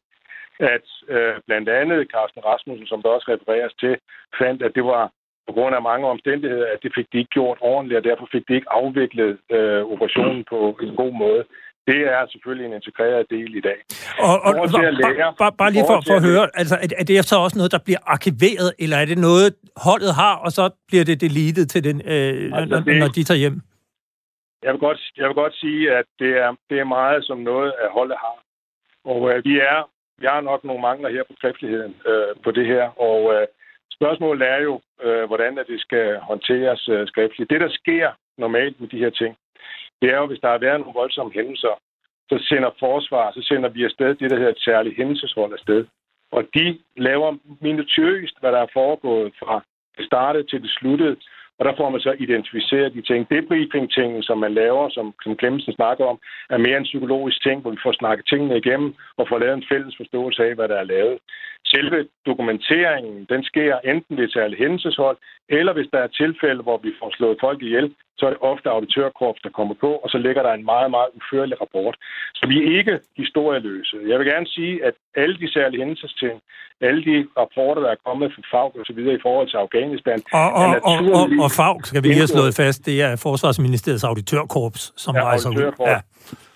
at 0.59 0.85
øh, 1.13 1.33
blandt 1.47 1.69
andet 1.69 2.07
Carsten 2.13 2.45
Rasmussen, 2.45 2.87
som 2.87 3.01
der 3.01 3.09
også 3.09 3.27
refereres 3.33 3.73
til, 3.83 3.93
fandt, 4.39 4.61
at 4.63 4.75
det 4.75 4.83
var 4.83 5.11
på 5.47 5.51
grund 5.53 5.75
af 5.75 5.81
mange 5.81 6.07
omstændigheder, 6.07 6.67
at 6.73 6.79
det 6.83 6.91
fik 6.97 7.07
de 7.11 7.17
ikke 7.17 7.35
gjort 7.37 7.57
ordentligt, 7.61 7.97
og 7.97 8.03
derfor 8.03 8.25
fik 8.31 8.43
de 8.47 8.55
ikke 8.55 8.71
afviklet 8.71 9.37
øh, 9.55 9.81
operationen 9.93 10.43
på 10.51 10.57
en 10.81 10.95
god 10.95 11.13
måde. 11.23 11.43
Det 11.87 12.01
er 12.15 12.21
selvfølgelig 12.31 12.65
en 12.67 12.73
integreret 12.73 13.25
del 13.29 13.55
i 13.55 13.61
dag. 13.69 13.79
Og, 14.19 14.35
og, 14.45 14.53
lære, 15.03 15.33
bare, 15.37 15.53
bare 15.61 15.71
lige 15.71 15.85
for, 15.91 15.99
for 16.07 16.15
at 16.19 16.25
høre, 16.29 16.43
altså, 16.53 16.75
er, 16.99 17.03
det 17.03 17.25
så 17.25 17.37
også 17.45 17.57
noget, 17.57 17.71
der 17.71 17.81
bliver 17.87 18.01
arkiveret, 18.05 18.69
eller 18.79 18.97
er 18.97 19.05
det 19.05 19.17
noget, 19.17 19.55
holdet 19.87 20.13
har, 20.21 20.35
og 20.45 20.51
så 20.51 20.63
bliver 20.87 21.05
det 21.09 21.21
deletet 21.21 21.69
til 21.69 21.83
den, 21.83 21.97
øh, 22.13 22.57
altså, 22.57 22.65
når, 22.71 22.79
det, 22.79 22.99
når 22.99 23.07
de 23.07 23.23
tager 23.23 23.41
hjem? 23.43 23.57
Jeg 24.63 24.71
vil, 24.73 24.79
godt, 24.79 24.99
jeg 25.17 25.27
vil 25.27 25.35
godt 25.35 25.55
sige, 25.55 25.91
at 25.99 26.05
det 26.19 26.31
er, 26.43 26.55
det 26.69 26.79
er 26.79 26.83
meget 26.83 27.25
som 27.25 27.37
noget, 27.37 27.73
at 27.83 27.89
holdet 27.91 28.17
har. 28.25 28.37
Og 29.11 29.19
øh, 29.31 29.45
vi 29.45 29.53
er 29.59 29.79
vi 30.21 30.27
har 30.33 30.41
nok 30.41 30.63
nogle 30.63 30.81
mangler 30.81 31.09
her 31.09 31.23
på 31.23 31.33
skriftligheden 31.37 31.95
øh, 32.09 32.33
på 32.43 32.51
det 32.51 32.65
her, 32.65 32.85
og 33.07 33.33
øh, 33.33 33.47
spørgsmålet 33.97 34.47
er 34.47 34.59
jo, 34.67 34.81
øh, 35.03 35.23
hvordan 35.29 35.57
det 35.57 35.79
skal 35.81 36.17
håndteres 36.29 36.89
øh, 36.89 37.07
skriftligt. 37.07 37.49
Det, 37.49 37.61
der 37.61 37.69
sker 37.69 38.07
normalt 38.37 38.79
med 38.79 38.87
de 38.89 39.03
her 39.03 39.09
ting, 39.09 39.37
det 40.01 40.09
er 40.13 40.17
jo, 40.17 40.25
hvis 40.25 40.39
der 40.43 40.49
har 40.49 40.57
været 40.57 40.79
nogle 40.79 40.99
voldsomme 41.01 41.31
hændelser, 41.33 41.75
så 42.29 42.35
sender 42.49 42.71
forsvar, 42.79 43.31
så 43.31 43.41
sender 43.41 43.69
vi 43.69 43.83
afsted 43.83 44.15
det, 44.15 44.29
der 44.29 44.37
hedder 44.37 44.51
et 44.51 44.65
særligt 44.69 44.97
hændelseshold 44.97 45.53
afsted. 45.53 45.85
Og 46.31 46.43
de 46.55 46.79
laver 46.97 47.37
minutiøst, 47.61 48.35
hvad 48.39 48.51
der 48.51 48.61
er 48.61 48.73
foregået 48.73 49.33
fra 49.39 49.63
det 49.97 50.05
startede 50.05 50.47
til 50.47 50.61
det 50.61 50.69
sluttede, 50.69 51.15
og 51.61 51.65
der 51.67 51.75
får 51.79 51.89
man 51.89 52.01
så 52.01 52.13
identificeret 52.25 52.93
de 52.93 53.01
ting. 53.01 53.29
Debriefing-ting, 53.29 54.23
som 54.23 54.37
man 54.37 54.53
laver, 54.53 54.89
som, 54.89 55.13
som 55.23 55.37
Clemmensen 55.39 55.73
snakker 55.73 56.05
om, 56.05 56.17
er 56.49 56.57
mere 56.57 56.77
en 56.77 56.89
psykologisk 56.91 57.43
ting, 57.43 57.61
hvor 57.61 57.71
vi 57.71 57.83
får 57.83 57.93
snakket 58.01 58.25
tingene 58.27 58.57
igennem 58.57 58.95
og 59.17 59.27
får 59.29 59.39
lavet 59.39 59.57
en 59.57 59.69
fælles 59.71 59.95
forståelse 59.97 60.41
af, 60.47 60.55
hvad 60.55 60.67
der 60.67 60.77
er 60.79 60.91
lavet. 60.95 61.17
Selve 61.73 61.99
dokumenteringen, 62.25 63.25
den 63.33 63.43
sker 63.43 63.73
enten 63.91 64.17
ved 64.17 64.23
et 64.23 64.33
særligt 64.33 64.61
hændelseshold, 64.63 65.17
eller 65.57 65.73
hvis 65.73 65.89
der 65.93 65.99
er 65.99 66.17
tilfælde, 66.21 66.61
hvor 66.63 66.77
vi 66.85 66.91
får 66.99 67.09
slået 67.17 67.37
folk 67.45 67.59
ihjel, 67.61 67.87
så 68.17 68.25
er 68.25 68.31
det 68.33 68.41
ofte 68.51 68.69
auditørkorps, 68.69 69.41
der 69.45 69.51
kommer 69.57 69.75
på, 69.85 69.91
og 70.03 70.09
så 70.09 70.17
ligger 70.25 70.41
der 70.43 70.53
en 70.53 70.65
meget, 70.73 70.89
meget 70.91 71.11
uførlig 71.17 71.55
rapport. 71.63 71.95
Så 72.37 72.43
vi 72.51 72.55
er 72.61 72.77
ikke 72.79 72.95
historieløse. 73.17 73.95
Jeg 74.11 74.19
vil 74.19 74.27
gerne 74.33 74.47
sige, 74.47 74.73
at 74.87 74.93
alle 75.15 75.35
de 75.41 75.47
særlige 75.53 75.79
hændelsesting, 75.81 76.35
alle 76.87 77.01
de 77.09 77.15
rapporter, 77.41 77.81
der 77.85 77.91
er 77.95 77.99
kommet 78.05 78.27
fra 78.35 78.43
FAG 78.51 78.69
og 78.79 78.85
så 78.89 78.93
videre 78.93 79.15
i 79.15 79.21
forhold 79.21 79.47
til 79.49 79.57
Afghanistan... 79.65 80.19
Og, 80.33 80.49
og, 80.61 80.69
og, 80.91 80.97
og, 81.19 81.25
og 81.45 81.49
FAG, 81.59 81.77
skal 81.89 82.03
vi 82.03 82.07
lige 82.07 82.23
have 82.25 82.35
slået 82.37 82.53
fast, 82.63 82.85
det 82.85 82.95
er 83.01 83.11
Forsvarsministeriets 83.27 84.03
auditørkorps, 84.03 84.83
som 85.03 85.15
ja, 85.15 85.23
rejser 85.23 85.49
ud. 85.49 85.63
Ja. 85.93 85.99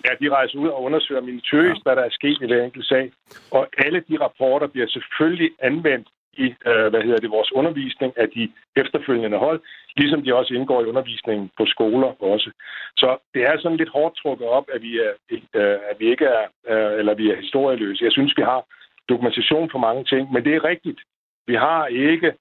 Ja, 0.04 0.10
de 0.20 0.34
rejser 0.36 0.58
ud 0.58 0.68
og 0.68 0.82
undersøger 0.82 1.20
minutiøst, 1.20 1.82
hvad 1.82 1.96
der 1.96 2.02
er 2.02 2.16
sket 2.18 2.38
i 2.42 2.46
hver 2.46 2.64
enkelt 2.64 2.86
sag. 2.86 3.12
Og 3.50 3.68
alle 3.78 4.00
de 4.08 4.16
rapporter 4.20 4.66
bliver 4.66 4.88
selvfølgelig 4.88 5.50
anvendt 5.58 6.08
i 6.44 6.46
øh, 6.66 6.86
hvad 6.90 7.02
hedder 7.02 7.20
det, 7.20 7.30
vores 7.30 7.52
undervisning 7.52 8.12
af 8.16 8.28
de 8.30 8.52
efterfølgende 8.76 9.38
hold, 9.38 9.60
ligesom 9.96 10.22
de 10.22 10.34
også 10.34 10.54
indgår 10.54 10.82
i 10.82 10.88
undervisningen 10.92 11.50
på 11.58 11.66
skoler 11.66 12.22
også. 12.22 12.50
Så 12.96 13.16
det 13.34 13.42
er 13.42 13.58
sådan 13.58 13.76
lidt 13.76 13.88
hårdt 13.88 14.16
trukket 14.16 14.46
op, 14.46 14.66
at 14.74 14.82
vi, 14.82 14.98
er, 14.98 15.12
øh, 15.54 15.78
at 15.90 15.96
vi 15.98 16.06
ikke 16.10 16.24
er, 16.24 16.44
øh, 16.68 16.98
eller 16.98 17.14
vi 17.14 17.30
er 17.30 17.36
historieløse. 17.36 18.04
Jeg 18.04 18.12
synes, 18.12 18.32
vi 18.36 18.42
har 18.42 18.64
dokumentation 19.08 19.70
for 19.70 19.78
mange 19.78 20.04
ting, 20.04 20.32
men 20.32 20.44
det 20.44 20.54
er 20.54 20.64
rigtigt. 20.64 21.00
Vi 21.46 21.54
har 21.54 21.86
ikke 21.86 22.32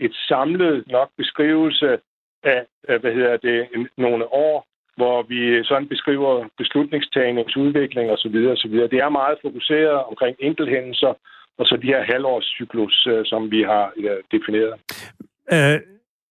et 0.00 0.14
samlet 0.28 0.84
nok 0.86 1.10
beskrivelse 1.16 1.98
af, 2.42 2.66
hvad 3.00 3.12
hedder 3.14 3.36
det, 3.36 3.88
nogle 3.96 4.32
år, 4.32 4.66
hvor 4.96 5.16
vi 5.32 5.64
sådan 5.64 5.88
beskriver 5.88 6.32
beslutningstagningsudvikling 6.58 8.06
osv. 8.10 8.36
osv. 8.54 8.74
Det 8.92 9.00
er 9.06 9.18
meget 9.20 9.36
fokuseret 9.46 9.98
omkring 10.10 10.36
enkelthændelser, 10.40 11.12
og 11.58 11.64
så 11.66 11.74
de 11.82 11.86
her 11.86 12.02
halvårscyklus, 12.12 13.06
øh, 13.12 13.22
som 13.24 13.50
vi 13.50 13.60
har 13.62 13.84
defineret. 14.34 14.74
Øh, 15.52 15.80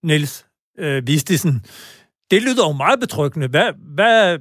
Niels 0.03 0.47
øh, 0.79 1.07
Vistisen, 1.07 1.53
det 2.31 2.41
lyder 2.41 2.63
jo 2.69 2.73
meget 2.83 2.99
betryggende. 2.99 3.47
Hvad, 3.47 3.69
hvad, 3.95 4.39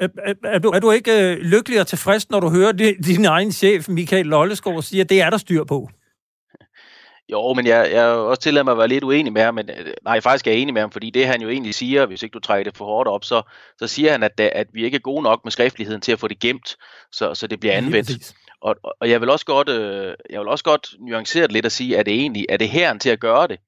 er, 0.00 0.08
er, 0.18 0.34
er, 0.44 0.58
du, 0.58 0.68
er 0.68 0.80
du 0.80 0.90
ikke 0.90 1.12
øh, 1.22 1.36
lykkelig 1.38 1.80
og 1.80 1.86
tilfreds, 1.86 2.30
når 2.30 2.40
du 2.40 2.48
hører 2.50 2.72
din 3.06 3.24
egen 3.24 3.52
chef, 3.52 3.88
Michael 3.88 4.26
Lollesgaard, 4.26 4.82
sige, 4.82 5.00
at 5.00 5.10
det 5.10 5.22
er 5.22 5.30
der 5.30 5.36
styr 5.36 5.64
på? 5.64 5.88
Jo, 7.28 7.52
men 7.52 7.66
jeg, 7.66 7.90
jeg 7.92 8.06
også 8.06 8.42
tillader 8.42 8.64
mig 8.64 8.72
at 8.72 8.78
være 8.78 8.88
lidt 8.88 9.04
uenig 9.04 9.32
med 9.32 9.42
ham, 9.42 9.54
men 9.54 9.70
øh, 9.70 9.94
nej, 10.04 10.20
faktisk 10.20 10.46
er 10.46 10.50
jeg 10.50 10.60
enig 10.60 10.74
med 10.74 10.82
ham, 10.82 10.90
fordi 10.90 11.10
det 11.10 11.26
han 11.26 11.42
jo 11.42 11.48
egentlig 11.48 11.74
siger, 11.74 12.06
hvis 12.06 12.22
ikke 12.22 12.34
du 12.34 12.40
trækker 12.40 12.70
det 12.70 12.78
for 12.78 12.84
hårdt 12.84 13.08
op, 13.08 13.24
så, 13.24 13.42
så 13.78 13.86
siger 13.86 14.12
han, 14.12 14.22
at, 14.22 14.40
at 14.40 14.66
vi 14.72 14.84
ikke 14.84 14.94
er 14.94 15.00
gode 15.00 15.22
nok 15.22 15.44
med 15.44 15.52
skriftligheden 15.52 16.00
til 16.00 16.12
at 16.12 16.18
få 16.18 16.28
det 16.28 16.40
gemt, 16.40 16.76
så, 17.12 17.34
så 17.34 17.46
det 17.46 17.60
bliver 17.60 17.74
anvendt. 17.74 18.34
Og, 18.60 18.76
og 19.00 19.10
jeg 19.10 19.20
vil 19.20 19.30
også 19.30 19.46
godt, 19.46 19.68
øh, 19.68 20.14
jeg 20.30 20.40
vil 20.40 20.48
også 20.48 20.64
godt 20.64 20.88
nuancere 21.00 21.42
det 21.42 21.52
lidt 21.52 21.66
og 21.66 21.72
sige, 21.72 21.98
at 21.98 22.06
det 22.06 22.14
egentlig 22.14 22.46
er 22.48 22.56
det 22.56 22.68
herren 22.68 22.98
til 22.98 23.10
at 23.10 23.20
gøre 23.20 23.48
det. 23.48 23.58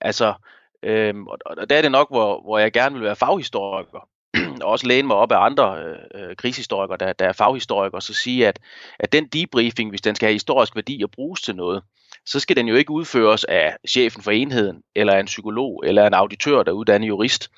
Altså, 0.00 0.34
øh, 0.82 1.14
og, 1.16 1.38
og 1.46 1.70
der 1.70 1.76
er 1.76 1.82
det 1.82 1.92
nok, 1.92 2.10
hvor, 2.10 2.40
hvor 2.42 2.58
jeg 2.58 2.72
gerne 2.72 2.94
vil 2.94 3.04
være 3.04 3.16
faghistoriker, 3.16 4.08
og 4.62 4.70
også 4.70 4.86
læne 4.86 5.06
mig 5.06 5.16
op 5.16 5.32
af 5.32 5.44
andre 5.44 5.84
øh, 5.84 5.96
øh, 6.14 6.36
krigshistorikere, 6.36 6.96
der, 6.96 7.12
der 7.12 7.28
er 7.28 7.32
faghistorikere, 7.32 8.02
så 8.02 8.14
sige, 8.14 8.48
at, 8.48 8.58
at 8.98 9.12
den 9.12 9.26
debriefing, 9.26 9.90
hvis 9.90 10.02
den 10.02 10.14
skal 10.14 10.26
have 10.26 10.34
historisk 10.34 10.76
værdi 10.76 11.02
og 11.02 11.10
bruges 11.10 11.42
til 11.42 11.56
noget, 11.56 11.82
så 12.26 12.40
skal 12.40 12.56
den 12.56 12.68
jo 12.68 12.74
ikke 12.74 12.90
udføres 12.90 13.44
af 13.44 13.76
chefen 13.88 14.22
for 14.22 14.30
enheden, 14.30 14.82
eller 14.96 15.18
en 15.18 15.26
psykolog, 15.26 15.82
eller 15.86 16.06
en 16.06 16.14
auditør, 16.14 16.62
der 16.62 16.72
er 16.72 16.76
uddannet 16.76 17.08
jurist. 17.08 17.50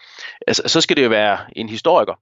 Altså, 0.46 0.62
så 0.66 0.81
skal 0.81 0.96
det 0.96 1.04
jo 1.04 1.09
være 1.09 1.38
en 1.57 1.68
historiker, 1.68 2.14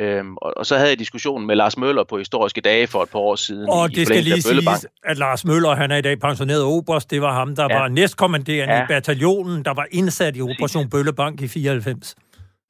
Øhm, 0.00 0.36
og, 0.36 0.52
og 0.56 0.66
så 0.66 0.76
havde 0.76 0.88
jeg 0.88 0.98
diskussionen 0.98 1.46
med 1.46 1.56
Lars 1.56 1.76
Møller 1.76 2.04
på 2.04 2.18
historiske 2.18 2.60
dage 2.60 2.86
for 2.86 3.02
et 3.02 3.08
par 3.10 3.18
år 3.18 3.36
siden. 3.36 3.68
Og 3.68 3.90
i, 3.90 3.94
det 3.94 4.06
skal 4.06 4.22
lige 4.22 4.42
siges, 4.42 4.86
at 5.04 5.18
Lars 5.18 5.44
Møller, 5.44 5.74
han 5.74 5.90
er 5.90 5.96
i 5.96 6.02
dag 6.02 6.18
pensioneret 6.18 6.62
oberst. 6.62 7.10
Det 7.10 7.22
var 7.22 7.34
ham, 7.34 7.56
der 7.56 7.66
ja. 7.70 7.78
var 7.78 7.88
næstkommanderende 7.88 8.74
ja. 8.74 8.84
i 8.84 8.86
bataljonen, 8.88 9.64
der 9.64 9.74
var 9.74 9.86
indsat 9.90 10.36
i 10.36 10.40
Operation 10.40 10.90
Bøllebank 10.90 11.40
i 11.40 11.48
94. 11.48 12.16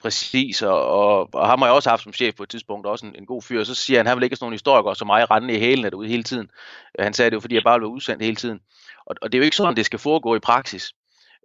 Præcis, 0.02 0.62
og, 0.62 0.86
og, 0.86 1.34
og 1.34 1.48
ham 1.48 1.58
har 1.58 1.66
jeg 1.66 1.74
også 1.74 1.90
haft 1.90 2.02
som 2.02 2.12
chef 2.12 2.34
på 2.34 2.42
et 2.42 2.48
tidspunkt, 2.48 2.86
også 2.86 3.06
en, 3.06 3.14
en 3.18 3.26
god 3.26 3.42
fyr, 3.42 3.60
og 3.60 3.66
så 3.66 3.74
siger 3.74 3.98
han, 3.98 4.06
han 4.06 4.16
vil 4.16 4.24
ikke 4.24 4.32
have 4.32 4.36
sådan 4.36 4.44
nogle 4.44 4.54
historikere 4.54 4.96
som 4.96 5.06
mig 5.06 5.30
rende 5.30 5.54
i 5.54 5.58
hælene 5.58 5.90
derude 5.90 6.08
hele 6.08 6.22
tiden. 6.22 6.48
Han 6.98 7.12
sagde 7.12 7.30
det 7.30 7.34
jo, 7.34 7.40
fordi 7.40 7.54
jeg 7.54 7.62
bare 7.64 7.78
blev 7.78 7.90
udsendt 7.90 8.22
hele 8.22 8.36
tiden. 8.36 8.58
Og, 9.08 9.16
og 9.22 9.32
det 9.32 9.38
er 9.38 9.40
jo 9.40 9.44
ikke 9.44 9.56
sådan, 9.56 9.76
det 9.76 9.86
skal 9.86 9.98
foregå 9.98 10.34
i 10.34 10.38
praksis. 10.38 10.92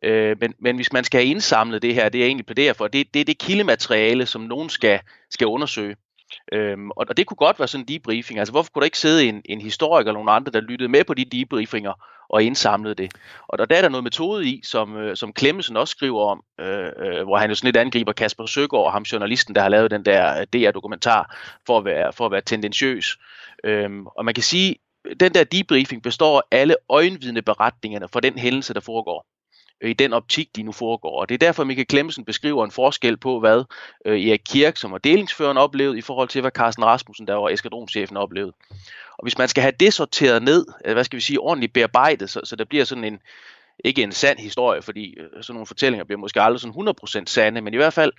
Øh, 0.03 0.37
men, 0.41 0.53
men 0.59 0.75
hvis 0.75 0.93
man 0.93 1.03
skal 1.03 1.19
have 1.19 1.29
indsamlet 1.29 1.81
det 1.81 1.95
her, 1.95 2.09
det 2.09 2.21
er 2.21 2.25
egentlig 2.25 2.45
plæderer 2.45 2.73
for, 2.73 2.87
det, 2.87 3.13
det 3.13 3.19
er 3.19 3.25
det 3.25 3.37
kildemateriale, 3.37 4.25
som 4.25 4.41
nogen 4.41 4.69
skal, 4.69 4.99
skal 5.29 5.47
undersøge. 5.47 5.95
Øhm, 6.51 6.89
og, 6.91 7.05
og 7.09 7.17
det 7.17 7.25
kunne 7.25 7.37
godt 7.37 7.59
være 7.59 7.67
sådan 7.67 7.83
en 7.83 7.87
debriefing. 7.87 8.39
Altså 8.39 8.51
hvorfor 8.51 8.71
kunne 8.71 8.81
der 8.81 8.85
ikke 8.85 8.97
sidde 8.97 9.25
en, 9.25 9.41
en 9.45 9.61
historiker 9.61 10.09
eller 10.09 10.23
nogen 10.23 10.35
andre, 10.35 10.51
der 10.51 10.61
lyttede 10.61 10.89
med 10.89 11.03
på 11.03 11.13
de 11.13 11.25
debriefinger 11.25 11.93
og 12.29 12.43
indsamlede 12.43 12.95
det? 12.95 13.11
Og 13.47 13.57
der, 13.57 13.65
der 13.65 13.75
er 13.75 13.81
der 13.81 13.89
noget 13.89 14.03
metode 14.03 14.47
i, 14.47 14.61
som, 14.63 14.97
øh, 14.97 15.15
som 15.15 15.33
Clemmensen 15.39 15.77
også 15.77 15.91
skriver 15.91 16.25
om, 16.25 16.43
øh, 16.59 16.91
øh, 16.97 17.23
hvor 17.23 17.37
han 17.37 17.49
jo 17.49 17.55
sådan 17.55 17.67
lidt 17.67 17.77
angriber 17.77 18.13
Kasper 18.13 18.45
Søgaard, 18.45 18.91
ham 18.91 19.03
journalisten, 19.03 19.55
der 19.55 19.61
har 19.61 19.69
lavet 19.69 19.91
den 19.91 20.05
der 20.05 20.39
øh, 20.39 20.47
DR-dokumentar, 20.53 21.35
for 21.65 21.77
at 21.77 21.85
være, 21.85 22.13
for 22.13 22.25
at 22.25 22.31
være 22.31 22.41
tendentiøs. 22.41 23.17
Øhm, 23.63 24.05
og 24.07 24.25
man 24.25 24.33
kan 24.33 24.43
sige, 24.43 24.75
den 25.19 25.33
der 25.33 25.43
debriefing 25.43 26.03
består 26.03 26.37
af 26.51 26.59
alle 26.59 26.75
øjenvidneberetningerne 26.89 28.07
for 28.07 28.19
den 28.19 28.37
hændelse, 28.37 28.73
der 28.73 28.79
foregår 28.79 29.25
øh, 29.81 29.89
i 29.89 29.93
den 29.93 30.13
optik, 30.13 30.55
de 30.55 30.63
nu 30.63 30.71
foregår. 30.71 31.19
Og 31.19 31.29
det 31.29 31.35
er 31.35 31.39
derfor, 31.39 31.63
Michael 31.63 31.87
Klemmensen 31.87 32.25
beskriver 32.25 32.65
en 32.65 32.71
forskel 32.71 33.17
på, 33.17 33.39
hvad 33.39 33.63
øh, 34.05 34.27
Erik 34.27 34.41
Kirk, 34.45 34.77
som 34.77 34.91
var 34.91 34.97
delingsføreren, 34.97 35.57
oplevede, 35.57 35.97
i 35.97 36.01
forhold 36.01 36.27
til, 36.27 36.41
hvad 36.41 36.51
Carsten 36.51 36.85
Rasmussen, 36.85 37.27
der 37.27 37.33
var 37.33 37.49
eskadronchefen, 37.49 38.17
oplevede. 38.17 38.53
Og 39.17 39.23
hvis 39.23 39.37
man 39.37 39.47
skal 39.47 39.61
have 39.61 39.73
det 39.79 39.93
sorteret 39.93 40.43
ned, 40.43 40.65
hvad 40.93 41.03
skal 41.03 41.17
vi 41.17 41.21
sige, 41.21 41.39
ordentligt 41.39 41.73
bearbejdet, 41.73 42.29
så, 42.29 42.41
så 42.43 42.55
der 42.55 42.65
bliver 42.65 42.85
sådan 42.85 43.03
en, 43.03 43.19
ikke 43.83 44.03
en 44.03 44.11
sand 44.11 44.39
historie, 44.39 44.81
fordi 44.81 45.19
øh, 45.19 45.43
sådan 45.43 45.53
nogle 45.53 45.67
fortællinger 45.67 46.05
bliver 46.05 46.19
måske 46.19 46.41
aldrig 46.41 46.61
sådan 46.61 46.87
100% 47.21 47.23
sande, 47.25 47.61
men 47.61 47.73
i 47.73 47.77
hvert 47.77 47.93
fald 47.93 48.11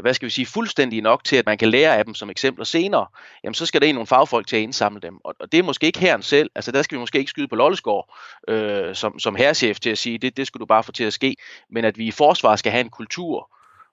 hvad 0.00 0.14
skal 0.14 0.26
vi 0.26 0.30
sige, 0.30 0.46
fuldstændig 0.46 1.02
nok 1.02 1.24
til, 1.24 1.36
at 1.36 1.46
man 1.46 1.58
kan 1.58 1.68
lære 1.68 1.96
af 1.96 2.04
dem 2.04 2.14
som 2.14 2.30
eksempler 2.30 2.64
senere, 2.64 3.06
jamen 3.44 3.54
så 3.54 3.66
skal 3.66 3.80
der 3.80 3.86
en 3.86 3.94
nogle 3.94 4.06
fagfolk 4.06 4.46
til 4.46 4.56
at 4.56 4.62
indsamle 4.62 5.00
dem. 5.00 5.18
Og, 5.24 5.34
og 5.40 5.52
det 5.52 5.58
er 5.58 5.62
måske 5.62 5.86
ikke 5.86 5.98
herren 5.98 6.22
selv, 6.22 6.50
altså 6.54 6.72
der 6.72 6.82
skal 6.82 6.96
vi 6.96 7.00
måske 7.00 7.18
ikke 7.18 7.30
skyde 7.30 7.48
på 7.48 7.56
Lollesgaard 7.56 8.16
øh, 8.48 8.94
som, 8.94 9.18
som 9.18 9.36
herrechef 9.36 9.80
til 9.80 9.90
at 9.90 9.98
sige, 9.98 10.18
det, 10.18 10.36
det 10.36 10.46
skulle 10.46 10.60
du 10.60 10.66
bare 10.66 10.82
få 10.82 10.92
til 10.92 11.04
at 11.04 11.12
ske, 11.12 11.36
men 11.70 11.84
at 11.84 11.98
vi 11.98 12.06
i 12.06 12.10
forsvar 12.10 12.56
skal 12.56 12.72
have 12.72 12.80
en 12.80 12.90
kultur, 12.90 13.50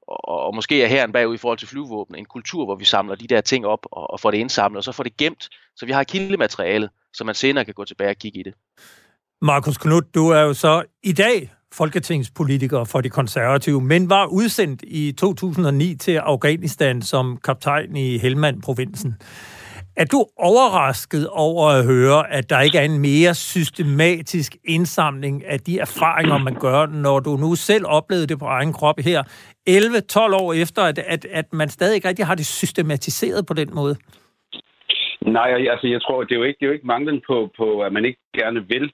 og, 0.08 0.40
og 0.40 0.56
måske 0.56 0.84
er 0.84 0.88
herren 0.88 1.12
bagud 1.12 1.36
i 1.36 1.38
forhold 1.38 1.58
til 1.58 1.68
flyvåben, 1.68 2.16
en 2.16 2.26
kultur, 2.26 2.66
hvor 2.66 2.76
vi 2.76 2.86
samler 2.86 3.16
de 3.16 3.28
der 3.28 3.42
ting 3.42 3.66
op 3.66 3.86
og, 3.92 4.12
og 4.12 4.20
får 4.20 4.32
det 4.32 4.38
indsamlet, 4.38 4.78
og 4.78 4.84
så 4.84 4.92
får 4.92 5.04
det 5.04 5.18
gemt, 5.18 5.50
så 5.76 5.86
vi 5.86 5.92
har 5.92 6.04
kildemateriale, 6.04 6.90
så 7.14 7.24
man 7.24 7.36
senere 7.36 7.66
kan 7.66 7.74
gå 7.74 7.86
tilbage 7.86 8.10
og 8.10 8.16
kigge 8.16 8.40
i 8.40 8.44
det. 8.44 8.54
Markus 9.42 9.78
Knud, 9.78 10.02
du 10.02 10.30
er 10.30 10.42
jo 10.42 10.54
så 10.54 10.84
i 11.04 11.14
dag 11.14 11.52
folketingspolitiker 11.74 12.84
for 12.84 13.02
de 13.02 13.10
konservative, 13.10 13.82
men 13.82 14.10
var 14.10 14.26
udsendt 14.26 14.84
i 14.88 15.12
2009 15.12 15.96
til 15.96 16.16
Afghanistan 16.16 17.02
som 17.02 17.38
kaptajn 17.44 17.96
i 17.96 18.18
Helmand-provinsen. 18.18 19.16
Er 19.98 20.06
du 20.06 20.26
overrasket 20.38 21.28
over 21.28 21.68
at 21.68 21.86
høre, 21.86 22.32
at 22.32 22.50
der 22.50 22.60
ikke 22.62 22.78
er 22.78 22.84
en 22.84 23.00
mere 23.00 23.34
systematisk 23.34 24.56
indsamling 24.66 25.46
af 25.46 25.60
de 25.60 25.80
erfaringer, 25.80 26.38
man 26.38 26.56
gør, 26.60 26.86
når 26.86 27.20
du 27.20 27.38
nu 27.38 27.56
selv 27.56 27.86
oplevede 27.88 28.28
det 28.28 28.40
på 28.40 28.46
egen 28.46 28.74
krop 28.74 29.00
her, 29.00 29.24
11-12 29.70 30.44
år 30.44 30.54
efter, 30.54 30.82
at, 30.82 31.00
at, 31.00 31.26
at 31.26 31.54
man 31.54 31.70
stadig 31.70 31.96
ikke 31.96 32.08
rigtig 32.08 32.26
har 32.26 32.36
det 32.36 32.46
systematiseret 32.46 33.46
på 33.46 33.54
den 33.54 33.70
måde? 33.74 33.96
Nej, 35.22 35.50
altså 35.74 35.88
jeg 35.88 36.02
tror, 36.02 36.24
det 36.24 36.32
er 36.32 36.40
jo 36.40 36.44
ikke, 36.44 36.58
det 36.60 36.66
er 36.66 36.70
jo 36.70 36.74
ikke 36.74 36.88
manglen 36.88 37.22
på, 37.28 37.50
på, 37.58 37.82
at 37.82 37.94
man 37.94 38.06
ikke 38.06 38.20
gerne 38.40 38.62
vil. 38.68 38.92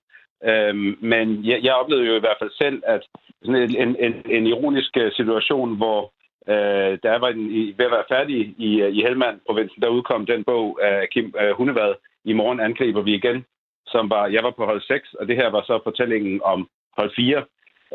Øhm, 0.49 0.97
men 1.01 1.45
jeg, 1.45 1.59
jeg 1.63 1.73
oplevede 1.73 2.07
jo 2.07 2.15
i 2.15 2.19
hvert 2.19 2.39
fald 2.39 2.51
selv, 2.57 2.83
at 2.85 3.01
sådan 3.43 3.61
en, 3.61 3.75
en, 3.83 3.95
en, 3.99 4.13
en 4.29 4.47
ironisk 4.47 4.97
øh, 4.97 5.11
situation, 5.11 5.77
hvor 5.77 6.13
øh, 6.47 6.97
der 7.03 7.19
var 7.19 7.29
en, 7.29 7.51
i, 7.51 7.73
ved 7.77 7.85
at 7.85 7.91
være 7.91 8.11
færdig 8.17 8.55
i, 8.57 8.81
øh, 8.81 8.95
i 8.97 9.01
Helmand-provinsen, 9.01 9.81
der 9.81 9.87
udkom 9.97 10.25
den 10.25 10.43
bog 10.43 10.79
af 10.81 11.09
Kim 11.09 11.33
øh, 11.41 11.51
Hundevad, 11.51 11.93
I 12.25 12.33
morgen 12.33 12.59
angriber 12.59 13.01
vi 13.01 13.13
igen, 13.13 13.45
som 13.87 14.09
var, 14.09 14.27
jeg 14.27 14.43
var 14.43 14.51
på 14.51 14.65
hold 14.65 14.81
6, 14.81 15.13
og 15.13 15.27
det 15.27 15.35
her 15.35 15.49
var 15.49 15.63
så 15.67 15.79
fortællingen 15.83 16.41
om 16.43 16.69
hold 16.97 17.11
4. 17.15 17.43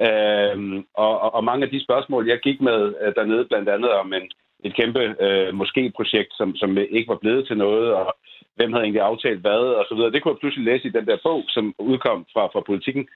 Øhm, 0.06 0.84
og, 0.94 1.20
og, 1.20 1.34
og 1.34 1.44
mange 1.44 1.64
af 1.64 1.70
de 1.70 1.84
spørgsmål, 1.84 2.28
jeg 2.28 2.38
gik 2.38 2.60
med 2.60 2.94
øh, 3.02 3.14
dernede, 3.14 3.44
blandt 3.44 3.68
andet 3.68 3.90
om 3.90 4.12
en, 4.12 4.30
et 4.64 4.76
kæmpe 4.76 5.14
øh, 5.20 5.54
måske-projekt, 5.54 6.32
som, 6.36 6.56
som 6.56 6.78
ikke 6.78 7.08
var 7.08 7.18
blevet 7.22 7.46
til 7.46 7.56
noget, 7.56 7.94
og 7.94 8.16
hvem 8.56 8.72
havde 8.72 8.84
egentlig 8.84 9.02
aftalt 9.02 9.40
hvad, 9.40 9.62
og 9.80 9.84
så 9.88 9.94
videre. 9.94 10.10
Det 10.10 10.22
kunne 10.22 10.32
jeg 10.32 10.40
pludselig 10.40 10.64
læse 10.64 10.88
i 10.88 10.96
den 10.98 11.06
der 11.06 11.18
bog, 11.22 11.44
som 11.48 11.74
udkom 11.78 12.26
fra, 12.32 12.46
fra 12.46 12.60
politikken, 12.60 13.08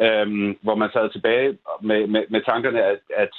øhm, 0.00 0.58
hvor 0.62 0.74
man 0.74 0.90
sad 0.92 1.10
tilbage 1.10 1.58
med, 1.82 2.06
med, 2.06 2.24
med 2.28 2.40
tankerne, 2.42 2.82
at, 2.82 3.00
at 3.16 3.32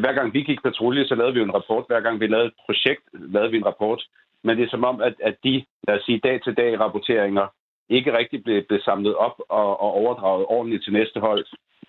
hver 0.00 0.12
gang 0.12 0.34
vi 0.34 0.42
gik 0.42 0.62
patrulje, 0.62 1.06
så 1.06 1.14
lavede 1.14 1.34
vi 1.34 1.40
en 1.40 1.54
rapport. 1.54 1.84
Hver 1.88 2.00
gang 2.00 2.20
vi 2.20 2.26
lavede 2.26 2.46
et 2.46 2.58
projekt, 2.66 3.02
lavede 3.12 3.50
vi 3.50 3.56
en 3.56 3.66
rapport. 3.66 4.02
Men 4.42 4.56
det 4.56 4.64
er 4.64 4.70
som 4.70 4.84
om, 4.84 5.02
at, 5.02 5.14
at 5.22 5.36
de, 5.44 5.64
lad 5.88 5.96
os 5.96 6.04
sige, 6.04 6.18
dag-til-dag 6.18 6.80
rapporteringer 6.80 7.46
ikke 7.88 8.18
rigtig 8.18 8.44
blev, 8.44 8.62
blev 8.62 8.80
samlet 8.80 9.14
op 9.14 9.36
og, 9.48 9.80
og 9.80 9.90
overdraget 9.92 10.46
ordentligt 10.48 10.84
til 10.84 10.92
næste 10.92 11.20
hold. 11.20 11.46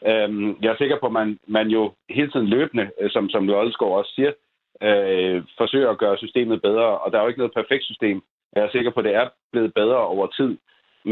Øhm, 0.08 0.58
jeg 0.62 0.72
er 0.72 0.78
sikker 0.78 0.98
på, 1.00 1.06
at 1.06 1.12
man, 1.12 1.40
man 1.48 1.68
jo 1.68 1.94
hele 2.10 2.32
tiden 2.32 2.48
løbende, 2.48 2.90
øh, 3.02 3.10
som, 3.12 3.30
som 3.30 3.48
Lødelsgaard 3.48 3.92
også 3.92 4.12
siger, 4.16 4.32
øh, 4.82 5.44
forsøger 5.58 5.90
at 5.90 5.98
gøre 5.98 6.18
systemet 6.18 6.62
bedre. 6.62 6.98
Og 6.98 7.12
der 7.12 7.18
er 7.18 7.22
jo 7.22 7.28
ikke 7.28 7.44
noget 7.44 7.60
perfekt 7.60 7.84
system. 7.84 8.22
Jeg 8.56 8.64
er 8.64 8.72
sikker 8.72 8.92
på, 8.92 9.00
at 9.00 9.06
det 9.06 9.16
er 9.16 9.28
blevet 9.52 9.74
bedre 9.74 10.02
over 10.14 10.28
tid. 10.28 10.58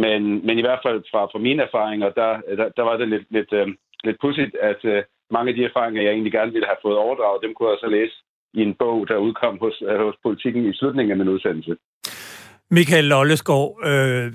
Men, 0.03 0.21
men 0.45 0.55
i 0.59 0.65
hvert 0.65 0.83
fald 0.85 0.99
fra, 1.11 1.21
fra 1.31 1.39
mine 1.39 1.63
erfaringer, 1.63 2.09
der, 2.09 2.31
der, 2.59 2.69
der 2.77 2.83
var 2.89 2.97
det 2.97 3.07
lidt, 3.13 3.25
lidt, 3.29 3.53
øh, 3.53 3.67
lidt 4.03 4.17
pudsigt, 4.21 4.55
at 4.55 4.81
øh, 4.85 5.03
mange 5.35 5.49
af 5.49 5.55
de 5.55 5.65
erfaringer, 5.65 6.01
jeg 6.01 6.11
egentlig 6.11 6.31
gerne 6.31 6.51
ville 6.51 6.67
have 6.71 6.83
fået 6.85 6.97
overdraget, 6.97 7.43
dem 7.43 7.53
kunne 7.53 7.69
jeg 7.69 7.77
så 7.81 7.89
læse 7.97 8.15
i 8.53 8.61
en 8.67 8.75
bog, 8.79 9.07
der 9.07 9.17
udkom 9.17 9.57
hos, 9.63 9.83
øh, 9.89 9.99
hos 10.07 10.17
politikken 10.23 10.69
i 10.69 10.73
slutningen 10.73 11.11
af 11.11 11.17
min 11.17 11.33
udsendelse. 11.35 11.75
Michael 12.71 13.05
Lolleskov, 13.05 13.79
øh, 13.89 14.33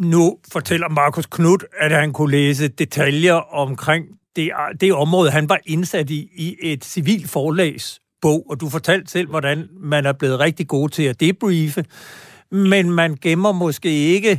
nu 0.00 0.24
fortæller 0.52 0.88
Markus 0.88 1.26
Knud, 1.26 1.60
at 1.84 1.92
han 1.92 2.12
kunne 2.12 2.30
læse 2.30 2.68
detaljer 2.68 3.38
omkring 3.64 4.04
det, 4.36 4.52
det 4.80 4.92
område, 4.92 5.30
han 5.30 5.48
var 5.48 5.60
indsat 5.66 6.10
i, 6.10 6.20
i 6.36 6.72
et 6.72 6.84
civil 6.84 7.28
forlags 7.32 8.00
bog, 8.26 8.40
og 8.50 8.54
du 8.60 8.66
fortalte 8.76 9.08
selv, 9.16 9.28
hvordan 9.34 9.58
man 9.92 10.02
er 10.10 10.14
blevet 10.20 10.40
rigtig 10.46 10.66
god 10.68 10.88
til 10.88 11.04
at 11.12 11.20
debriefe, 11.20 11.82
men 12.70 12.84
man 13.00 13.10
gemmer 13.24 13.52
måske 13.64 13.90
ikke 14.14 14.32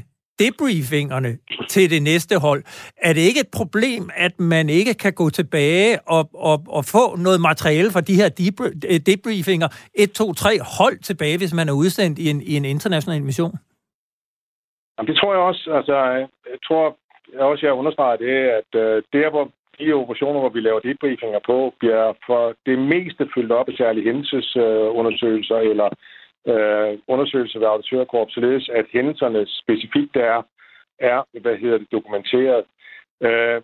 debriefingerne 0.43 1.31
til 1.73 1.85
det 1.93 2.01
næste 2.03 2.35
hold. 2.45 2.61
Er 3.07 3.13
det 3.13 3.21
ikke 3.29 3.41
et 3.45 3.51
problem, 3.59 4.03
at 4.25 4.33
man 4.39 4.69
ikke 4.69 4.93
kan 4.93 5.13
gå 5.13 5.29
tilbage 5.29 5.99
og, 6.15 6.23
og, 6.33 6.57
og 6.77 6.83
få 6.95 7.15
noget 7.25 7.39
materiale 7.49 7.89
fra 7.91 8.01
de 8.09 8.15
her 8.21 8.29
øh, 8.91 8.99
debriefinger, 9.09 9.67
1, 9.95 10.11
2, 10.11 10.33
3 10.33 10.49
hold 10.77 10.97
tilbage, 11.09 11.37
hvis 11.37 11.53
man 11.59 11.69
er 11.69 11.75
udsendt 11.83 12.19
i 12.19 12.29
en, 12.29 12.41
i 12.41 12.53
en 12.59 12.65
international 12.65 13.23
mission? 13.23 13.53
Jamen, 14.95 15.07
det 15.09 15.17
tror 15.19 15.31
jeg 15.33 15.41
også. 15.49 15.63
Altså, 15.77 15.95
jeg 16.51 16.59
tror 16.67 16.97
jeg 17.33 17.41
også, 17.41 17.65
jeg 17.65 17.73
understreger 17.73 18.17
det, 18.25 18.35
at 18.59 18.69
øh, 18.83 19.03
der, 19.13 19.29
hvor 19.29 19.45
de 19.79 19.93
operationer, 19.93 20.39
hvor 20.39 20.49
vi 20.49 20.59
laver 20.59 20.79
debriefinger 20.79 21.39
på, 21.45 21.73
bliver 21.79 22.13
for 22.25 22.55
det 22.65 22.79
meste 22.79 23.29
fyldt 23.35 23.51
op 23.51 23.69
af 23.69 23.75
særlige 23.77 24.03
hændelsesundersøgelser 24.03 25.57
øh, 25.57 25.65
uh, 25.65 25.71
eller 25.71 25.89
øh, 26.51 26.99
undersøgelser 27.07 27.59
ved 27.59 27.67
auditørkorps, 27.67 28.33
således 28.33 28.69
at 28.69 28.85
hændelserne 28.93 29.47
specifikt 29.61 30.13
der 30.13 30.43
er, 30.99 31.39
hvad 31.41 31.57
hedder 31.57 31.77
det, 31.77 31.91
dokumenteret. 31.91 32.63
Øh, 33.21 33.61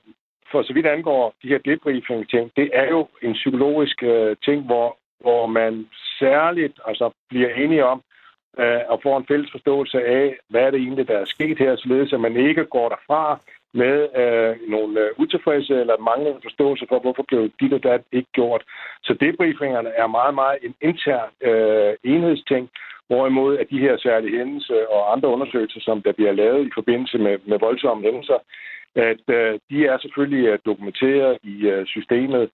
for 0.52 0.64
så 0.64 0.74
vidt 0.74 0.86
angår 0.86 1.34
de 1.44 1.48
her 1.48 1.58
debriefing-ting, 1.58 2.52
det 2.56 2.70
er 2.74 2.88
jo 2.90 3.08
en 3.22 3.34
psykologisk 3.34 4.04
øh, 4.04 4.36
ting, 4.46 4.66
hvor, 4.66 4.98
hvor 5.20 5.46
man 5.46 5.90
særligt 6.20 6.80
altså, 6.88 7.12
bliver 7.30 7.50
enige 7.54 7.86
om, 7.86 8.02
øh, 8.60 8.82
og 8.88 9.00
får 9.04 9.18
en 9.18 9.26
fælles 9.28 9.52
forståelse 9.52 10.06
af, 10.06 10.38
hvad 10.50 10.62
er 10.62 10.72
det 10.72 10.80
egentlig, 10.80 11.08
der 11.08 11.18
er 11.18 11.26
sket 11.26 11.58
her, 11.58 11.76
således 11.76 12.14
at 12.14 12.20
man 12.20 12.36
ikke 12.38 12.66
går 12.66 12.90
derfra 12.90 13.40
med 13.74 13.96
øh, 14.22 14.70
nogle 14.70 15.00
øh, 15.00 15.10
utilfredse 15.18 15.74
eller 15.74 15.98
manglende 15.98 16.40
forståelse 16.44 16.86
for, 16.90 17.00
hvorfor 17.00 17.26
blev 17.28 17.50
dit 17.62 17.74
og 17.74 17.84
dat 17.84 18.02
ikke 18.12 18.32
gjort. 18.32 18.64
Så 19.04 19.14
debriefingerne 19.14 19.90
er 19.90 20.08
meget, 20.08 20.34
meget 20.34 20.58
en 20.62 20.76
intern 20.82 21.30
øh, 21.42 21.94
enhedsting, 22.04 22.70
hvorimod 23.08 23.58
at 23.58 23.68
de 23.70 23.80
her 23.80 23.98
særlige 23.98 24.38
hændelser 24.38 24.86
og 24.90 25.12
andre 25.14 25.30
undersøgelser, 25.30 25.80
som 25.82 26.02
der 26.02 26.12
bliver 26.12 26.32
lavet 26.32 26.68
i 26.68 26.72
forbindelse 26.74 27.18
med, 27.18 27.38
med 27.46 27.60
voldsomme 27.60 28.04
hændelser, 28.04 28.40
at 28.96 29.24
øh, 29.28 29.60
de 29.70 29.86
er 29.86 29.98
selvfølgelig 29.98 30.46
øh, 30.48 30.60
dokumenteret 30.66 31.38
i 31.44 31.56
øh, 31.68 31.86
systemet. 31.86 32.50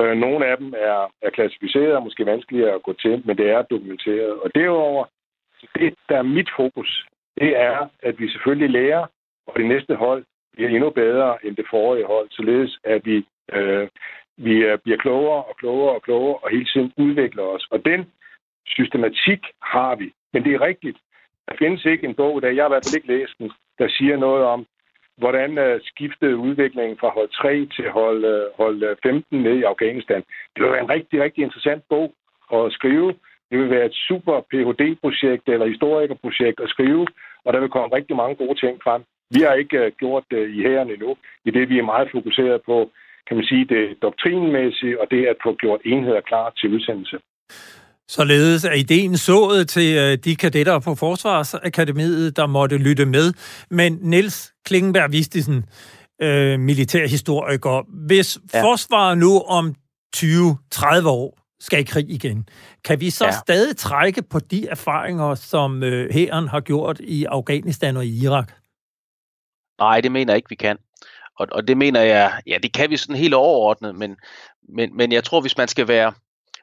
Øh, 0.00 0.16
nogle 0.16 0.46
af 0.46 0.56
dem 0.56 0.74
er, 0.76 1.00
er 1.22 1.30
klassificeret 1.30 1.96
og 1.96 2.02
måske 2.02 2.26
vanskeligere 2.26 2.74
at 2.74 2.82
gå 2.82 2.92
til, 2.92 3.22
men 3.24 3.38
det 3.38 3.50
er 3.50 3.62
dokumenteret. 3.62 4.32
Og 4.32 4.50
derudover 4.54 5.04
det, 5.74 5.94
der 6.08 6.16
er 6.18 6.22
mit 6.22 6.50
fokus, 6.56 7.06
det 7.40 7.60
er, 7.60 7.88
at 8.02 8.20
vi 8.20 8.28
selvfølgelig 8.28 8.70
lærer, 8.70 9.06
og 9.46 9.54
det 9.56 9.66
næste 9.66 9.94
hold 9.94 10.24
bliver 10.52 10.70
endnu 10.70 10.90
bedre 10.90 11.46
end 11.46 11.56
det 11.56 11.66
forrige 11.70 12.06
hold, 12.06 12.28
således 12.30 12.78
at 12.84 13.06
vi, 13.06 13.26
øh, 13.52 13.88
vi 14.36 14.54
øh, 14.56 14.78
bliver 14.78 14.98
klogere 14.98 15.44
og 15.44 15.56
klogere 15.56 15.94
og 15.94 16.02
klogere 16.02 16.38
og 16.42 16.50
hele 16.50 16.64
tiden 16.64 16.92
udvikler 16.96 17.42
os. 17.42 17.66
Og 17.70 17.84
den 17.84 18.10
systematik 18.66 19.40
har 19.62 19.94
vi. 19.94 20.12
Men 20.32 20.44
det 20.44 20.54
er 20.54 20.60
rigtigt. 20.60 20.98
Der 21.48 21.54
findes 21.58 21.84
ikke 21.84 22.06
en 22.06 22.14
bog, 22.14 22.42
der 22.42 22.48
jeg 22.48 22.62
har 22.64 22.68
i 22.68 22.74
hvert 22.74 22.86
fald 22.86 22.96
ikke 22.96 23.14
læst 23.16 23.34
den, 23.38 23.52
der 23.78 23.88
siger 23.88 24.16
noget 24.16 24.44
om, 24.44 24.66
hvordan 25.16 25.50
uh, 25.58 25.80
skiftede 25.84 26.36
udviklingen 26.36 26.98
fra 26.98 27.08
hold 27.08 27.28
3 27.28 27.66
til 27.76 27.90
hold, 27.90 28.24
øh, 28.24 28.46
hold 28.56 28.96
15 29.02 29.42
ned 29.42 29.56
i 29.58 29.62
Afghanistan. 29.62 30.22
Det 30.56 30.64
var 30.64 30.76
en 30.76 30.90
rigtig, 30.90 31.22
rigtig 31.22 31.42
interessant 31.44 31.82
bog 31.88 32.14
at 32.54 32.72
skrive, 32.72 33.14
det 33.52 33.60
vil 33.60 33.70
være 33.70 33.86
et 33.86 33.94
super 34.08 34.40
Ph.D.-projekt 34.50 35.48
eller 35.48 35.66
historikerprojekt 35.66 36.60
at 36.60 36.68
skrive, 36.68 37.06
og 37.44 37.52
der 37.52 37.60
vil 37.60 37.68
komme 37.68 37.96
rigtig 37.96 38.16
mange 38.16 38.36
gode 38.36 38.58
ting 38.60 38.82
frem. 38.84 39.02
Vi 39.34 39.40
har 39.46 39.54
ikke 39.62 39.78
uh, 39.86 39.92
gjort 40.02 40.24
det 40.30 40.42
uh, 40.44 40.56
i 40.56 40.58
hæren 40.66 40.90
endnu, 40.90 41.16
i 41.44 41.50
det 41.50 41.68
vi 41.68 41.78
er 41.78 41.90
meget 41.92 42.08
fokuseret 42.16 42.60
på, 42.70 42.76
kan 43.26 43.36
man 43.36 43.46
sige, 43.50 43.64
det 43.74 43.84
doktrinmæssige, 44.02 45.00
og 45.00 45.06
det 45.10 45.26
at 45.26 45.36
få 45.44 45.50
gjort 45.62 45.80
enheder 45.84 46.20
klar 46.20 46.50
til 46.58 46.74
udsendelse. 46.74 47.16
Således 48.08 48.64
er 48.64 48.72
ideen 48.72 49.16
sået 49.16 49.68
til 49.68 49.96
øh, 49.96 50.18
de 50.24 50.36
kadetter 50.36 50.78
på 50.78 50.94
Forsvarsakademiet, 50.94 52.36
der 52.36 52.46
måtte 52.46 52.76
lytte 52.76 53.06
med. 53.06 53.32
Men 53.70 53.98
Niels 54.00 54.52
Klingenberg 54.64 55.12
Vistisen, 55.12 55.64
øh, 56.22 56.60
militærhistoriker, 56.60 58.06
hvis 58.06 58.38
ja. 58.54 58.62
forsvaret 58.62 59.18
nu 59.18 59.40
om 59.40 59.74
20-30 60.16 61.08
år 61.08 61.38
skal 61.60 61.80
i 61.80 61.82
krig 61.82 62.10
igen, 62.10 62.48
kan 62.84 63.00
vi 63.00 63.10
så 63.10 63.24
ja. 63.24 63.30
stadig 63.30 63.76
trække 63.76 64.22
på 64.30 64.38
de 64.38 64.66
erfaringer, 64.68 65.34
som 65.34 65.82
øh, 65.82 66.14
hæren 66.14 66.48
har 66.48 66.60
gjort 66.60 67.00
i 67.00 67.24
Afghanistan 67.24 67.96
og 67.96 68.06
i 68.06 68.24
Irak? 68.24 68.61
Nej, 69.78 70.00
det 70.00 70.12
mener 70.12 70.32
jeg 70.32 70.36
ikke, 70.36 70.48
vi 70.48 70.54
kan. 70.54 70.78
Og, 71.38 71.46
og 71.52 71.68
det 71.68 71.76
mener 71.76 72.00
jeg, 72.00 72.40
ja, 72.46 72.58
det 72.62 72.72
kan 72.72 72.90
vi 72.90 72.96
sådan 72.96 73.16
helt 73.16 73.34
overordnet, 73.34 73.94
men, 73.94 74.16
men, 74.68 74.96
men 74.96 75.12
jeg 75.12 75.24
tror, 75.24 75.40
hvis 75.40 75.56
man 75.56 75.68
skal 75.68 75.88
være 75.88 76.12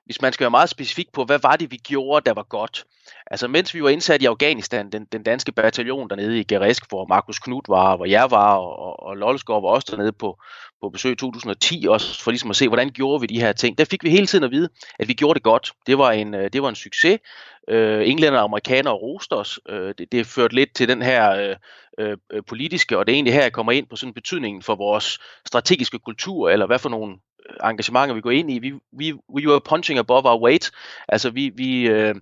hvis 0.09 0.21
man 0.21 0.33
skal 0.33 0.43
være 0.43 0.51
meget 0.51 0.69
specifik 0.69 1.07
på, 1.13 1.23
hvad 1.23 1.39
var 1.39 1.55
det, 1.55 1.71
vi 1.71 1.77
gjorde, 1.77 2.25
der 2.25 2.33
var 2.33 2.43
godt. 2.43 2.83
Altså, 3.31 3.47
mens 3.47 3.73
vi 3.73 3.83
var 3.83 3.89
indsat 3.89 4.21
i 4.21 4.25
Afghanistan, 4.25 4.91
den, 4.91 5.05
den 5.11 5.23
danske 5.23 5.51
bataljon 5.51 6.09
dernede 6.09 6.39
i 6.39 6.43
Geresk, 6.43 6.89
hvor 6.89 7.05
Markus 7.05 7.39
Knud 7.39 7.61
var, 7.67 7.95
hvor 7.95 8.05
jeg 8.05 8.31
var, 8.31 8.55
og, 8.55 9.03
og 9.03 9.17
Lollesgaard 9.17 9.61
var 9.61 9.69
også 9.69 9.87
dernede 9.91 10.11
på, 10.11 10.39
på 10.81 10.89
besøg 10.89 11.11
i 11.11 11.15
2010, 11.15 11.85
også 11.89 12.23
for 12.23 12.31
ligesom 12.31 12.49
at 12.49 12.55
se, 12.55 12.67
hvordan 12.67 12.89
gjorde 12.89 13.21
vi 13.21 13.27
de 13.27 13.41
her 13.41 13.51
ting. 13.51 13.77
Der 13.77 13.85
fik 13.85 14.03
vi 14.03 14.09
hele 14.09 14.27
tiden 14.27 14.43
at 14.43 14.51
vide, 14.51 14.69
at 14.99 15.07
vi 15.07 15.13
gjorde 15.13 15.37
det 15.37 15.43
godt. 15.43 15.71
Det 15.87 15.97
var 15.97 16.11
en, 16.11 16.33
øh, 16.33 16.49
det 16.53 16.61
var 16.61 16.69
en 16.69 16.75
succes. 16.75 17.19
Øh, 17.67 18.09
englænder 18.09 18.39
og 18.39 18.43
amerikanere 18.43 18.93
roste 18.93 19.33
os. 19.33 19.59
Øh, 19.69 19.93
det, 19.97 20.11
det 20.11 20.27
førte 20.27 20.55
lidt 20.55 20.73
til 20.75 20.87
den 20.87 21.01
her 21.01 21.31
øh, 21.31 21.55
Øh, 21.99 22.17
øh, 22.29 22.43
politiske, 22.47 22.97
og 22.97 23.07
det 23.07 23.13
er 23.13 23.15
egentlig 23.15 23.33
her, 23.33 23.41
jeg 23.41 23.53
kommer 23.53 23.71
ind 23.71 23.87
på 23.87 23.95
sådan 23.95 24.13
betydningen 24.13 24.61
for 24.63 24.75
vores 24.75 25.19
strategiske 25.47 25.99
kultur, 25.99 26.49
eller 26.49 26.65
hvad 26.65 26.79
for 26.79 26.89
nogle 26.89 27.17
øh, 27.49 27.69
engagementer, 27.69 28.15
vi 28.15 28.21
går 28.21 28.31
ind 28.31 28.51
i. 28.51 28.59
Vi, 28.59 28.73
vi, 28.91 29.13
we 29.13 29.49
were 29.49 29.61
punching 29.61 29.99
above 29.99 30.29
our 30.29 30.41
weight. 30.41 30.71
Altså, 31.07 31.29
vi, 31.29 31.51
vi, 31.55 31.87
øh, 31.87 32.15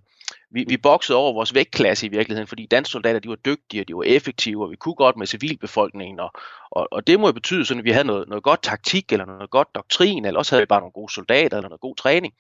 vi, 0.52 0.66
vi 0.68 0.78
boksede 0.78 1.18
over 1.18 1.34
vores 1.34 1.54
vægtklasse 1.54 2.06
i 2.06 2.10
virkeligheden, 2.10 2.48
fordi 2.48 2.66
danske 2.66 2.92
soldater, 2.92 3.20
de 3.20 3.30
var 3.30 3.36
dygtige, 3.36 3.84
de 3.84 3.96
var 3.96 4.04
effektive, 4.04 4.64
og 4.64 4.72
vi 4.72 4.76
kunne 4.76 4.96
godt 4.96 5.18
med 5.18 5.28
civilbefolkningen, 5.28 6.20
og, 6.20 6.32
og, 6.72 6.88
og 6.92 7.08
det 7.08 7.20
må 7.20 7.28
jo 7.28 7.34
betyde 7.34 7.66
sådan, 7.66 7.80
at 7.80 7.86
vi 7.86 7.92
havde 7.92 8.08
noget, 8.08 8.28
noget 8.30 8.44
godt 8.44 8.64
taktik, 8.64 9.12
eller 9.12 9.26
noget 9.26 9.50
godt 9.50 9.76
doktrin, 9.76 10.26
eller 10.26 10.40
også 10.40 10.52
havde 10.56 10.62
vi 10.62 10.66
bare 10.66 10.80
nogle 10.80 10.92
gode 10.92 11.14
soldater, 11.14 11.58
eller 11.58 11.70
noget 11.70 11.82
god 11.82 11.96
træning. 11.96 12.34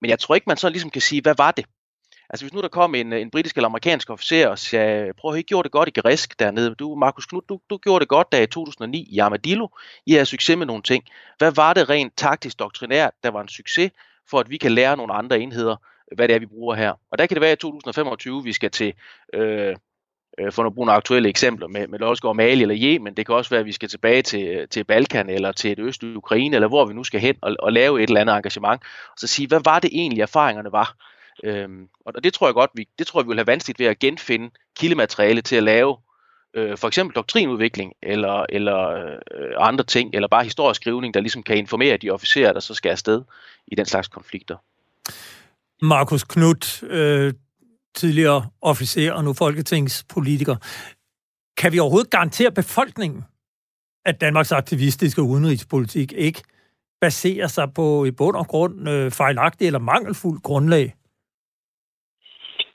Men 0.00 0.10
jeg 0.10 0.18
tror 0.18 0.34
ikke, 0.34 0.44
man 0.48 0.56
så 0.56 0.68
ligesom 0.68 0.90
kan 0.90 1.02
sige, 1.02 1.22
hvad 1.22 1.34
var 1.38 1.50
det? 1.50 1.66
Altså 2.32 2.44
hvis 2.44 2.52
nu 2.52 2.60
der 2.60 2.68
kom 2.68 2.94
en, 2.94 3.12
en 3.12 3.30
britisk 3.30 3.56
eller 3.56 3.68
amerikansk 3.68 4.10
officer 4.10 4.48
og 4.48 4.58
sagde, 4.58 5.12
prøv 5.18 5.32
at 5.32 5.38
I 5.38 5.42
gjorde 5.42 5.64
det 5.64 5.72
godt 5.72 5.88
i 5.88 5.92
Gerisk 5.92 6.38
dernede. 6.38 6.74
Du, 6.74 6.94
Markus 6.94 7.26
Knud, 7.26 7.42
du, 7.48 7.60
du 7.70 7.76
gjorde 7.76 8.00
det 8.00 8.08
godt 8.08 8.32
der 8.32 8.40
i 8.40 8.46
2009 8.46 9.08
i 9.10 9.18
Armadillo. 9.18 9.68
I 10.06 10.12
har 10.12 10.24
succes 10.24 10.56
med 10.56 10.66
nogle 10.66 10.82
ting. 10.82 11.04
Hvad 11.38 11.52
var 11.52 11.72
det 11.74 11.90
rent 11.90 12.12
taktisk 12.16 12.58
doktrinært, 12.58 13.12
der 13.22 13.30
var 13.30 13.40
en 13.40 13.48
succes, 13.48 13.90
for 14.30 14.40
at 14.40 14.50
vi 14.50 14.56
kan 14.56 14.72
lære 14.72 14.96
nogle 14.96 15.14
andre 15.14 15.40
enheder, 15.40 15.76
hvad 16.16 16.28
det 16.28 16.34
er, 16.34 16.40
vi 16.40 16.46
bruger 16.46 16.74
her. 16.74 16.92
Og 17.10 17.18
der 17.18 17.26
kan 17.26 17.34
det 17.34 17.40
være 17.40 17.52
i 17.52 17.56
2025, 17.56 18.44
vi 18.44 18.52
skal 18.52 18.70
til, 18.70 18.94
øh, 19.34 19.76
øh 20.38 20.52
for 20.52 20.64
at 20.64 20.74
bruge 20.74 20.86
nogle 20.86 20.96
aktuelle 20.96 21.28
eksempler 21.28 21.68
med, 21.68 21.88
med 21.88 21.98
Lolsgaard, 21.98 22.36
Mali 22.36 22.62
eller 22.62 22.76
Yemen. 22.78 23.14
Det 23.14 23.26
kan 23.26 23.34
også 23.34 23.50
være, 23.50 23.60
at 23.60 23.66
vi 23.66 23.72
skal 23.72 23.88
tilbage 23.88 24.22
til, 24.22 24.68
til 24.68 24.84
Balkan 24.84 25.30
eller 25.30 25.52
til 25.52 25.72
et 25.72 25.78
østlige 25.78 26.16
Ukraine, 26.16 26.54
eller 26.54 26.68
hvor 26.68 26.84
vi 26.84 26.94
nu 26.94 27.04
skal 27.04 27.20
hen 27.20 27.36
og, 27.42 27.56
og 27.58 27.72
lave 27.72 28.02
et 28.02 28.08
eller 28.08 28.20
andet 28.20 28.36
engagement. 28.36 28.82
Og 28.82 29.18
så 29.18 29.26
sige, 29.26 29.48
hvad 29.48 29.60
var 29.64 29.78
det 29.78 29.90
egentlig, 29.92 30.22
erfaringerne 30.22 30.72
var? 30.72 31.11
Øhm, 31.44 31.88
og 32.06 32.24
det 32.24 32.34
tror 32.34 32.46
jeg 32.46 32.54
godt, 32.54 32.70
vi, 32.74 32.88
det 32.98 33.06
tror 33.06 33.20
jeg, 33.20 33.26
vi 33.26 33.28
vil 33.28 33.38
have 33.38 33.46
vanskeligt 33.46 33.78
ved 33.78 33.86
at 33.86 33.98
genfinde 33.98 34.50
kildemateriale 34.78 35.40
til 35.40 35.56
at 35.56 35.62
lave 35.62 35.96
øh, 36.54 36.78
for 36.78 36.88
eksempel 36.88 37.16
doktrinudvikling 37.16 37.92
eller, 38.02 38.46
eller 38.48 38.88
øh, 38.88 39.52
andre 39.58 39.84
ting, 39.84 40.14
eller 40.14 40.28
bare 40.28 40.44
historisk 40.44 40.80
skrivning, 40.80 41.14
der 41.14 41.20
ligesom 41.20 41.42
kan 41.42 41.56
informere 41.56 41.96
de 41.96 42.10
officerer, 42.10 42.52
der 42.52 42.60
så 42.60 42.74
skal 42.74 42.90
afsted 42.90 43.22
i 43.66 43.74
den 43.74 43.86
slags 43.86 44.08
konflikter. 44.08 44.56
Markus 45.82 46.24
Knudt, 46.24 46.82
øh, 46.82 47.34
tidligere 47.94 48.48
officer 48.60 49.12
og 49.12 49.24
nu 49.24 49.32
folketingspolitiker. 49.32 50.56
Kan 51.56 51.72
vi 51.72 51.78
overhovedet 51.78 52.10
garantere 52.10 52.52
befolkningen, 52.52 53.24
at 54.04 54.20
Danmarks 54.20 54.52
aktivistiske 54.52 55.22
udenrigspolitik 55.22 56.12
ikke 56.12 56.42
baserer 57.00 57.46
sig 57.46 57.74
på 57.74 58.04
i 58.04 58.10
bund 58.10 58.36
og 58.36 58.46
grund 58.46 58.88
øh, 58.88 59.10
fejlagtigt 59.10 59.66
eller 59.66 59.78
mangelfuldt 59.78 60.42
grundlag? 60.42 60.94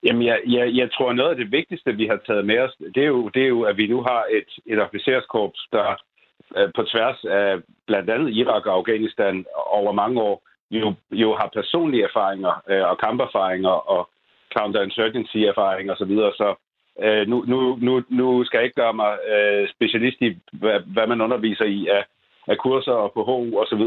Jamen, 0.08 0.26
jeg, 0.26 0.39
jeg, 0.46 0.76
jeg 0.76 0.91
tror, 0.91 1.13
noget 1.13 1.30
af 1.30 1.36
det 1.36 1.52
vigtigste, 1.52 1.96
vi 1.96 2.08
har 2.08 2.20
taget 2.28 2.46
med 2.46 2.60
os, 2.60 2.76
det 2.96 3.04
er 3.04 3.08
jo, 3.08 3.30
det 3.30 3.43
er 3.43 3.48
jo 3.48 3.62
at 3.62 3.78
vi 3.78 3.88
nu 3.88 4.02
har 4.02 4.24
et, 4.30 4.50
et 4.65 4.80
officerskorps, 4.82 5.67
der 5.72 5.96
øh, 6.58 6.70
på 6.76 6.84
tværs 6.84 7.26
af 7.26 7.58
blandt 7.88 8.10
andet 8.10 8.34
Irak 8.34 8.65
og 8.65 8.74
Afghanistan 8.74 9.46
over 9.56 9.91
mange 9.91 10.22
år 10.22 10.43
jo, 10.72 10.93
jo 11.12 11.36
har 11.36 11.50
personlige 11.54 12.04
erfaringer 12.04 12.63
øh, 12.70 12.84
og 12.89 12.98
kamperfaringer 12.98 13.76
og 13.96 14.10
counterinsurgency-erfaringer 14.58 15.93
osv. 15.93 16.00
Så, 16.00 16.06
videre. 16.06 16.32
så 16.38 16.56
øh, 17.04 17.28
nu, 17.28 17.43
nu, 17.48 17.78
nu, 17.82 18.04
nu 18.10 18.43
skal 18.43 18.58
jeg 18.58 18.65
ikke 18.65 18.82
gøre 18.82 18.93
mig 18.93 19.17
øh, 19.34 19.70
specialist 19.70 20.22
i, 20.22 20.38
hvad, 20.52 20.80
hvad 20.80 21.08
man 21.08 21.22
underviser 21.22 21.65
i 21.65 21.88
af, 21.88 22.06
af 22.48 22.58
kurser 22.58 22.91
og 22.91 23.12
på 23.13 23.24
HU 23.24 23.60
osv., 23.60 23.84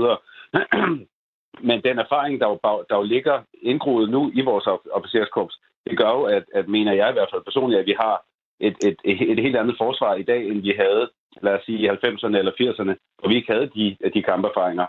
men 1.68 1.82
den 1.82 1.98
erfaring, 1.98 2.40
der 2.40 2.48
jo, 2.48 2.58
der 2.90 2.96
jo 2.96 3.02
ligger 3.02 3.42
indgroet 3.62 4.10
nu 4.10 4.30
i 4.34 4.40
vores 4.40 4.66
officerskorps, 4.92 5.58
det 5.86 5.98
gør 5.98 6.10
jo, 6.10 6.22
at, 6.22 6.44
at 6.54 6.68
mener 6.68 6.92
jeg 6.92 7.10
i 7.10 7.12
hvert 7.12 7.28
fald 7.32 7.42
personligt, 7.44 7.80
at 7.80 7.86
vi 7.86 7.96
har 8.00 8.24
et, 8.60 8.76
et, 8.88 8.98
et, 9.04 9.30
et 9.30 9.42
helt 9.42 9.56
andet 9.56 9.76
forsvar 9.78 10.14
i 10.14 10.22
dag, 10.22 10.48
end 10.48 10.62
vi 10.62 10.74
havde, 10.78 11.10
lad 11.42 11.54
os 11.54 11.64
sige, 11.64 11.78
i 11.78 11.88
90'erne 11.88 12.36
eller 12.36 12.52
80'erne, 12.60 12.94
hvor 13.18 13.28
vi 13.28 13.34
ikke 13.34 13.52
havde 13.52 13.70
de, 13.74 13.96
de 14.14 14.22
kamperfaringer. 14.22 14.86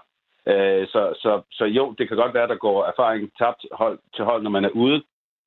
Øh, 0.47 0.87
så, 0.87 1.13
så, 1.23 1.41
så 1.51 1.65
jo, 1.65 1.95
det 1.97 2.07
kan 2.07 2.17
godt 2.17 2.33
være, 2.33 2.43
at 2.43 2.49
der 2.49 2.65
går 2.67 2.85
erfaring 2.85 3.31
tabt 3.37 3.65
hold 3.71 3.99
til 4.15 4.25
hold, 4.25 4.43
når 4.43 4.49
man 4.49 4.65
er 4.65 4.69
ude, 4.69 5.03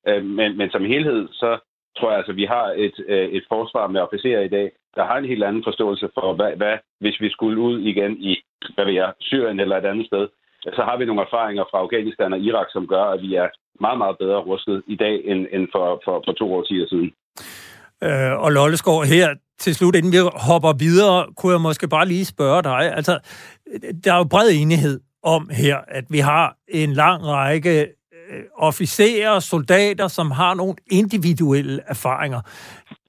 øh, 0.07 0.25
men, 0.25 0.57
men 0.57 0.69
som 0.71 0.85
helhed, 0.85 1.27
så 1.31 1.57
tror 1.97 2.09
jeg 2.09 2.17
altså, 2.17 2.31
at 2.31 2.35
vi 2.35 2.45
har 2.45 2.65
et, 2.77 2.95
øh, 3.07 3.29
et 3.29 3.45
forsvar 3.47 3.87
med 3.87 4.01
officerer 4.01 4.41
i 4.41 4.47
dag, 4.47 4.71
der 4.95 5.03
har 5.05 5.17
en 5.17 5.25
helt 5.25 5.43
anden 5.43 5.63
forståelse 5.63 6.09
for, 6.13 6.33
hvad, 6.33 6.55
hvad 6.55 6.77
hvis 6.99 7.21
vi 7.21 7.29
skulle 7.29 7.61
ud 7.61 7.79
igen 7.79 8.17
i, 8.17 8.35
hvad 8.75 8.85
ved 8.85 8.93
jeg, 8.93 9.13
Syrien 9.19 9.59
eller 9.59 9.77
et 9.77 9.85
andet 9.85 10.05
sted, 10.05 10.27
så 10.73 10.81
har 10.87 10.97
vi 10.97 11.05
nogle 11.05 11.21
erfaringer 11.21 11.63
fra 11.71 11.77
Afghanistan 11.77 12.33
og 12.33 12.39
Irak, 12.39 12.67
som 12.71 12.87
gør, 12.87 13.03
at 13.03 13.21
vi 13.21 13.35
er 13.35 13.47
meget, 13.81 13.97
meget 13.97 14.15
bedre 14.19 14.39
rustet 14.49 14.83
i 14.87 14.95
dag, 14.95 15.15
end, 15.25 15.41
end 15.53 15.67
for, 15.71 16.01
for, 16.05 16.23
for 16.25 16.33
to 16.33 16.53
år 16.53 16.63
siden. 16.91 17.11
Øh, 18.03 18.43
og 18.43 18.51
Lolleskov, 18.51 19.03
her 19.03 19.35
til 19.59 19.75
slut, 19.75 19.95
inden 19.95 20.11
vi 20.11 20.17
hopper 20.35 20.73
videre, 20.73 21.25
kunne 21.37 21.53
jeg 21.53 21.61
måske 21.61 21.87
bare 21.87 22.07
lige 22.07 22.25
spørge 22.25 22.63
dig. 22.63 22.95
Altså, 22.95 23.19
der 24.03 24.13
er 24.13 24.17
jo 24.17 24.23
bred 24.23 24.49
enighed 24.53 24.99
om 25.23 25.49
her, 25.49 25.77
at 25.87 26.05
vi 26.09 26.19
har 26.19 26.55
en 26.67 26.93
lang 26.93 27.27
række 27.27 27.87
officerer 28.57 28.57
officerer, 28.57 29.39
soldater, 29.39 30.07
som 30.07 30.31
har 30.31 30.53
nogle 30.53 30.75
individuelle 30.91 31.79
erfaringer. 31.87 32.41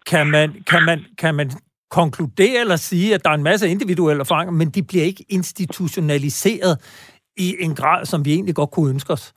Kan 0.07 0.27
man, 0.27 0.64
kan 0.71 0.83
man, 0.83 1.05
kan 1.19 1.35
man 1.35 1.51
konkludere 1.90 2.61
eller 2.61 2.77
sige, 2.77 3.14
at 3.14 3.25
der 3.25 3.31
er 3.31 3.35
en 3.35 3.42
masse 3.42 3.69
individuelle 3.69 4.21
erfaringer, 4.21 4.53
men 4.53 4.71
de 4.71 4.83
bliver 4.83 5.05
ikke 5.05 5.25
institutionaliseret 5.29 6.79
i 7.37 7.49
en 7.61 7.75
grad, 7.75 8.05
som 8.05 8.25
vi 8.25 8.33
egentlig 8.33 8.55
godt 8.55 8.70
kunne 8.70 8.90
ønske 8.90 9.12
os? 9.12 9.35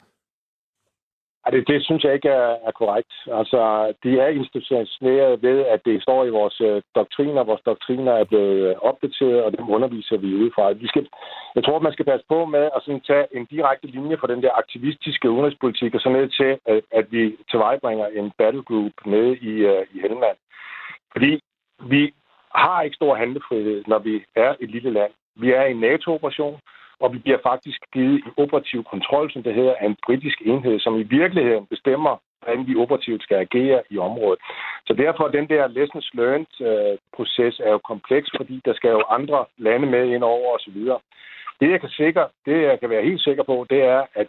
Det, 1.52 1.68
det 1.68 1.86
synes 1.86 2.04
jeg 2.04 2.14
ikke 2.14 2.30
er, 2.30 2.52
er 2.68 2.72
korrekt. 2.72 3.14
Altså, 3.40 3.62
de 4.04 4.20
er 4.20 4.28
institutionaliseret 4.28 5.42
ved, 5.42 5.58
at 5.74 5.82
det 5.86 6.04
står 6.04 6.26
i 6.26 6.30
vores 6.30 6.62
øh, 6.62 6.82
doktriner. 6.96 7.44
Vores 7.44 7.62
doktriner 7.62 8.14
er 8.14 8.24
blevet 8.24 8.70
øh, 8.70 8.76
opdateret, 8.90 9.44
og 9.44 9.52
dem 9.58 9.70
underviser 9.70 10.18
vi 10.18 10.36
udefra. 10.36 10.72
Vi 10.72 10.88
skal, 10.88 11.08
jeg 11.56 11.64
tror, 11.64 11.80
man 11.80 11.94
skal 11.94 12.06
passe 12.06 12.26
på 12.30 12.46
med 12.46 12.66
at 12.76 12.82
sådan 12.86 13.02
tage 13.02 13.26
en 13.38 13.46
direkte 13.46 13.88
linje 13.88 14.18
fra 14.18 14.28
den 14.28 14.42
der 14.44 14.52
aktivistiske 14.62 15.30
udenrigspolitik, 15.30 15.96
og 15.96 16.02
så 16.02 16.10
ned 16.10 16.30
til, 16.40 16.52
at, 16.66 16.82
at 16.92 17.06
vi 17.12 17.38
tilvejebringer 17.52 18.08
en 18.08 18.32
battle 18.38 18.64
group 18.64 18.94
nede 19.06 19.38
i, 19.38 19.54
uh, 19.72 19.84
i 19.94 19.98
Helmand. 20.02 20.38
Fordi 21.12 21.40
vi 21.94 22.14
har 22.56 22.82
ikke 22.82 22.96
stor 22.96 23.16
handlefrihed, 23.16 23.84
når 23.88 24.00
vi 24.00 24.24
er 24.36 24.56
et 24.60 24.70
lille 24.70 24.92
land. 24.92 25.12
Vi 25.36 25.52
er 25.52 25.64
i 25.66 25.72
en 25.72 25.80
NATO-operation, 25.80 26.60
og 27.00 27.14
vi 27.14 27.20
bliver 27.20 27.38
faktisk 27.44 27.80
givet 27.94 28.24
en 28.26 28.34
operativ 28.38 28.84
kontrol, 28.84 29.32
som 29.32 29.44
det 29.44 29.54
hedder, 29.54 29.76
af 29.80 29.86
en 29.86 29.98
britisk 30.06 30.42
enhed, 30.46 30.80
som 30.80 31.00
i 31.00 31.04
virkeligheden 31.04 31.66
bestemmer, 31.66 32.14
hvordan 32.40 32.68
vi 32.68 32.76
operativt 32.76 33.24
skal 33.24 33.38
agere 33.38 33.82
i 33.90 33.98
området. 33.98 34.40
Så 34.88 34.94
derfor 34.94 35.28
den 35.28 35.50
der 35.50 35.68
lessons 35.68 36.10
learned-proces 36.14 37.60
øh, 37.60 37.66
er 37.68 37.72
jo 37.72 37.78
kompleks, 37.78 38.30
fordi 38.38 38.62
der 38.66 38.74
skal 38.74 38.90
jo 38.90 39.04
andre 39.10 39.46
lande 39.58 39.88
med 39.88 40.06
ind 40.16 40.24
over 40.24 40.56
osv. 40.56 40.80
Det 41.60 41.72
jeg, 41.72 41.80
kan 41.82 41.90
sikker, 41.90 42.26
det, 42.46 42.62
jeg 42.62 42.80
kan 42.80 42.90
være 42.90 43.04
helt 43.04 43.22
sikker 43.22 43.44
på, 43.44 43.66
det 43.70 43.82
er, 43.82 44.06
at 44.16 44.28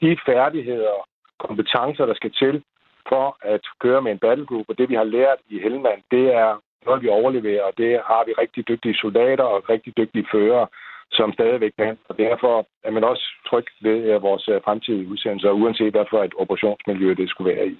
de 0.00 0.16
færdigheder 0.26 0.88
og 0.88 1.04
kompetencer, 1.38 2.06
der 2.06 2.14
skal 2.14 2.32
til 2.32 2.62
for 3.08 3.36
at 3.42 3.60
køre 3.80 4.02
med 4.02 4.12
en 4.12 4.18
battlegroup, 4.18 4.64
og 4.68 4.78
det 4.78 4.88
vi 4.88 4.94
har 4.94 5.04
lært 5.04 5.38
i 5.48 5.58
Helmand, 5.58 6.02
det 6.10 6.34
er 6.34 6.60
noget, 6.86 7.02
vi 7.02 7.08
overleverer, 7.08 7.62
og 7.62 7.72
det 7.78 8.00
har 8.10 8.22
vi 8.26 8.32
rigtig 8.32 8.68
dygtige 8.68 8.94
soldater 8.94 9.44
og 9.44 9.68
rigtig 9.70 9.96
dygtige 9.96 10.26
fører, 10.32 10.66
som 11.12 11.32
stadigvæk 11.32 11.72
kan. 11.78 11.98
Og 12.08 12.18
derfor 12.18 12.66
er 12.84 12.90
man 12.90 13.04
også 13.04 13.24
tryg 13.48 13.66
ved 13.82 13.98
øh, 14.10 14.22
vores 14.22 14.48
øh, 14.48 14.60
fremtidige 14.64 15.08
udsendelser, 15.08 15.50
uanset 15.50 15.92
hvad 15.94 16.06
for 16.10 16.20
et 16.24 16.34
operationsmiljø 16.42 17.14
det 17.14 17.30
skulle 17.30 17.54
være 17.54 17.66
i. 17.66 17.76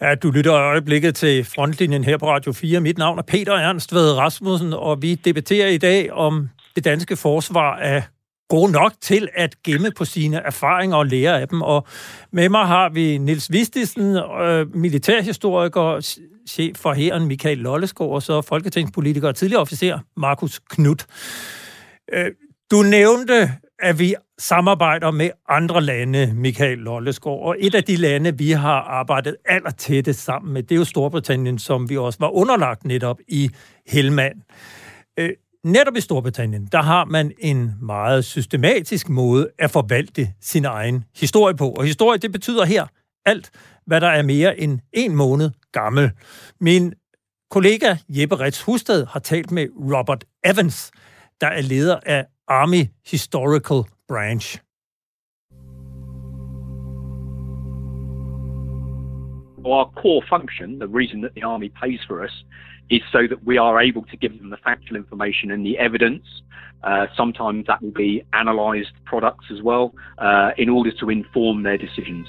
Ja, 0.00 0.14
du 0.14 0.30
lytter 0.30 0.52
i 0.52 0.68
øjeblikket 0.72 1.14
til 1.14 1.44
frontlinjen 1.54 2.04
her 2.04 2.18
på 2.18 2.26
Radio 2.26 2.52
4. 2.52 2.80
Mit 2.80 2.98
navn 2.98 3.18
er 3.18 3.22
Peter 3.22 3.54
Ernst 3.54 3.94
Ved 3.94 4.18
Rasmussen, 4.18 4.72
og 4.72 5.02
vi 5.02 5.14
debatterer 5.14 5.68
i 5.68 5.78
dag 5.78 6.12
om 6.12 6.48
det 6.76 6.84
danske 6.84 7.16
forsvar 7.16 7.76
af 7.76 8.02
gode 8.50 8.72
nok 8.72 8.92
til 9.00 9.28
at 9.34 9.62
gemme 9.62 9.90
på 9.90 10.04
sine 10.04 10.36
erfaringer 10.36 10.96
og 10.96 11.06
lære 11.06 11.40
af 11.40 11.48
dem. 11.48 11.62
Og 11.62 11.86
med 12.32 12.48
mig 12.48 12.66
har 12.66 12.88
vi 12.88 13.18
Nils 13.18 13.52
Vistisen, 13.52 14.16
øh, 14.16 14.76
militærhistoriker, 14.76 16.16
chef 16.48 16.76
for 16.76 16.92
herren 16.92 17.26
Michael 17.26 17.58
Lolleskov, 17.58 18.14
og 18.14 18.22
så 18.22 18.42
folketingspolitiker 18.42 19.28
og 19.28 19.36
tidligere 19.36 19.60
officer 19.60 19.98
Markus 20.16 20.58
Knudt. 20.58 21.06
Øh, 22.12 22.26
du 22.70 22.82
nævnte, 22.82 23.52
at 23.78 23.98
vi 23.98 24.14
samarbejder 24.38 25.10
med 25.10 25.30
andre 25.48 25.80
lande, 25.80 26.32
Michael 26.34 26.78
Lolleskov, 26.78 27.46
og 27.46 27.56
et 27.58 27.74
af 27.74 27.84
de 27.84 27.96
lande, 27.96 28.38
vi 28.38 28.50
har 28.50 28.80
arbejdet 28.80 29.36
allertættest 29.44 30.24
sammen 30.24 30.52
med, 30.52 30.62
det 30.62 30.74
er 30.74 30.78
jo 30.78 30.84
Storbritannien, 30.84 31.58
som 31.58 31.88
vi 31.88 31.96
også 31.96 32.18
var 32.20 32.28
underlagt 32.28 32.84
netop 32.84 33.18
i 33.28 33.50
Helmand. 33.86 34.36
Øh, 35.18 35.30
netop 35.64 35.96
i 35.96 36.00
Storbritannien, 36.00 36.68
der 36.72 36.82
har 36.82 37.04
man 37.04 37.32
en 37.38 37.74
meget 37.82 38.24
systematisk 38.24 39.08
måde 39.08 39.50
at 39.58 39.70
forvalte 39.70 40.28
sin 40.40 40.64
egen 40.64 41.04
historie 41.16 41.56
på. 41.56 41.70
Og 41.70 41.84
historie, 41.84 42.18
det 42.18 42.32
betyder 42.32 42.64
her 42.64 42.86
alt, 43.26 43.50
hvad 43.86 44.00
der 44.00 44.08
er 44.08 44.22
mere 44.22 44.60
end 44.60 44.80
en 44.92 45.16
måned 45.16 45.50
gammel. 45.72 46.10
Min 46.60 46.94
kollega 47.50 47.96
Jeppe 48.08 48.36
Rets 48.36 48.62
Husted 48.62 49.06
har 49.06 49.20
talt 49.20 49.50
med 49.50 49.68
Robert 49.96 50.24
Evans, 50.44 50.90
der 51.40 51.46
er 51.46 51.60
leder 51.62 52.00
af 52.06 52.26
Army 52.48 52.84
Historical 53.10 53.82
Branch. 54.08 54.58
Our 59.64 59.92
core 60.02 60.22
function, 60.28 60.80
the 60.80 60.88
reason 60.98 61.20
that 61.22 61.32
the 61.36 61.44
Army 61.44 61.70
pays 61.82 62.00
for 62.08 62.24
us, 62.24 62.44
is 62.90 63.02
so 63.12 63.20
that 63.32 63.40
we 63.50 63.56
are 63.66 63.76
able 63.88 64.04
to 64.12 64.16
give 64.22 64.32
them 64.38 64.48
the 64.54 64.60
factual 64.68 64.96
information 65.02 65.46
and 65.54 65.60
the 65.68 65.76
evidence. 65.86 66.26
Uh, 66.88 67.06
sometimes 67.20 67.66
that 67.66 67.78
will 67.82 67.96
be 68.06 68.12
analysed 68.42 68.96
products 69.10 69.46
as 69.54 69.60
well, 69.68 69.86
uh, 70.26 70.50
in 70.62 70.68
order 70.76 70.92
to 71.00 71.04
inform 71.10 71.56
their 71.62 71.78
decisions. 71.86 72.26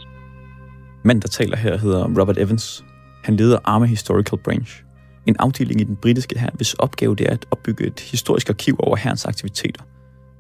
Mand, 1.03 1.21
der 1.21 1.27
taler 1.27 1.57
her, 1.57 1.77
hedder 1.77 2.03
Robert 2.19 2.37
Evans. 2.37 2.85
Han 3.23 3.35
leder 3.35 3.59
Army 3.63 3.87
Historical 3.87 4.37
Branch, 4.37 4.83
en 5.25 5.35
afdeling 5.39 5.81
i 5.81 5.83
den 5.83 5.95
britiske 5.95 6.39
hær, 6.39 6.49
hvis 6.53 6.73
opgave 6.73 7.15
det 7.15 7.27
er 7.27 7.33
at 7.33 7.45
opbygge 7.51 7.87
et 7.87 7.99
historisk 7.99 8.49
arkiv 8.49 8.75
over 8.79 8.95
hærens 8.95 9.25
aktiviteter, 9.25 9.81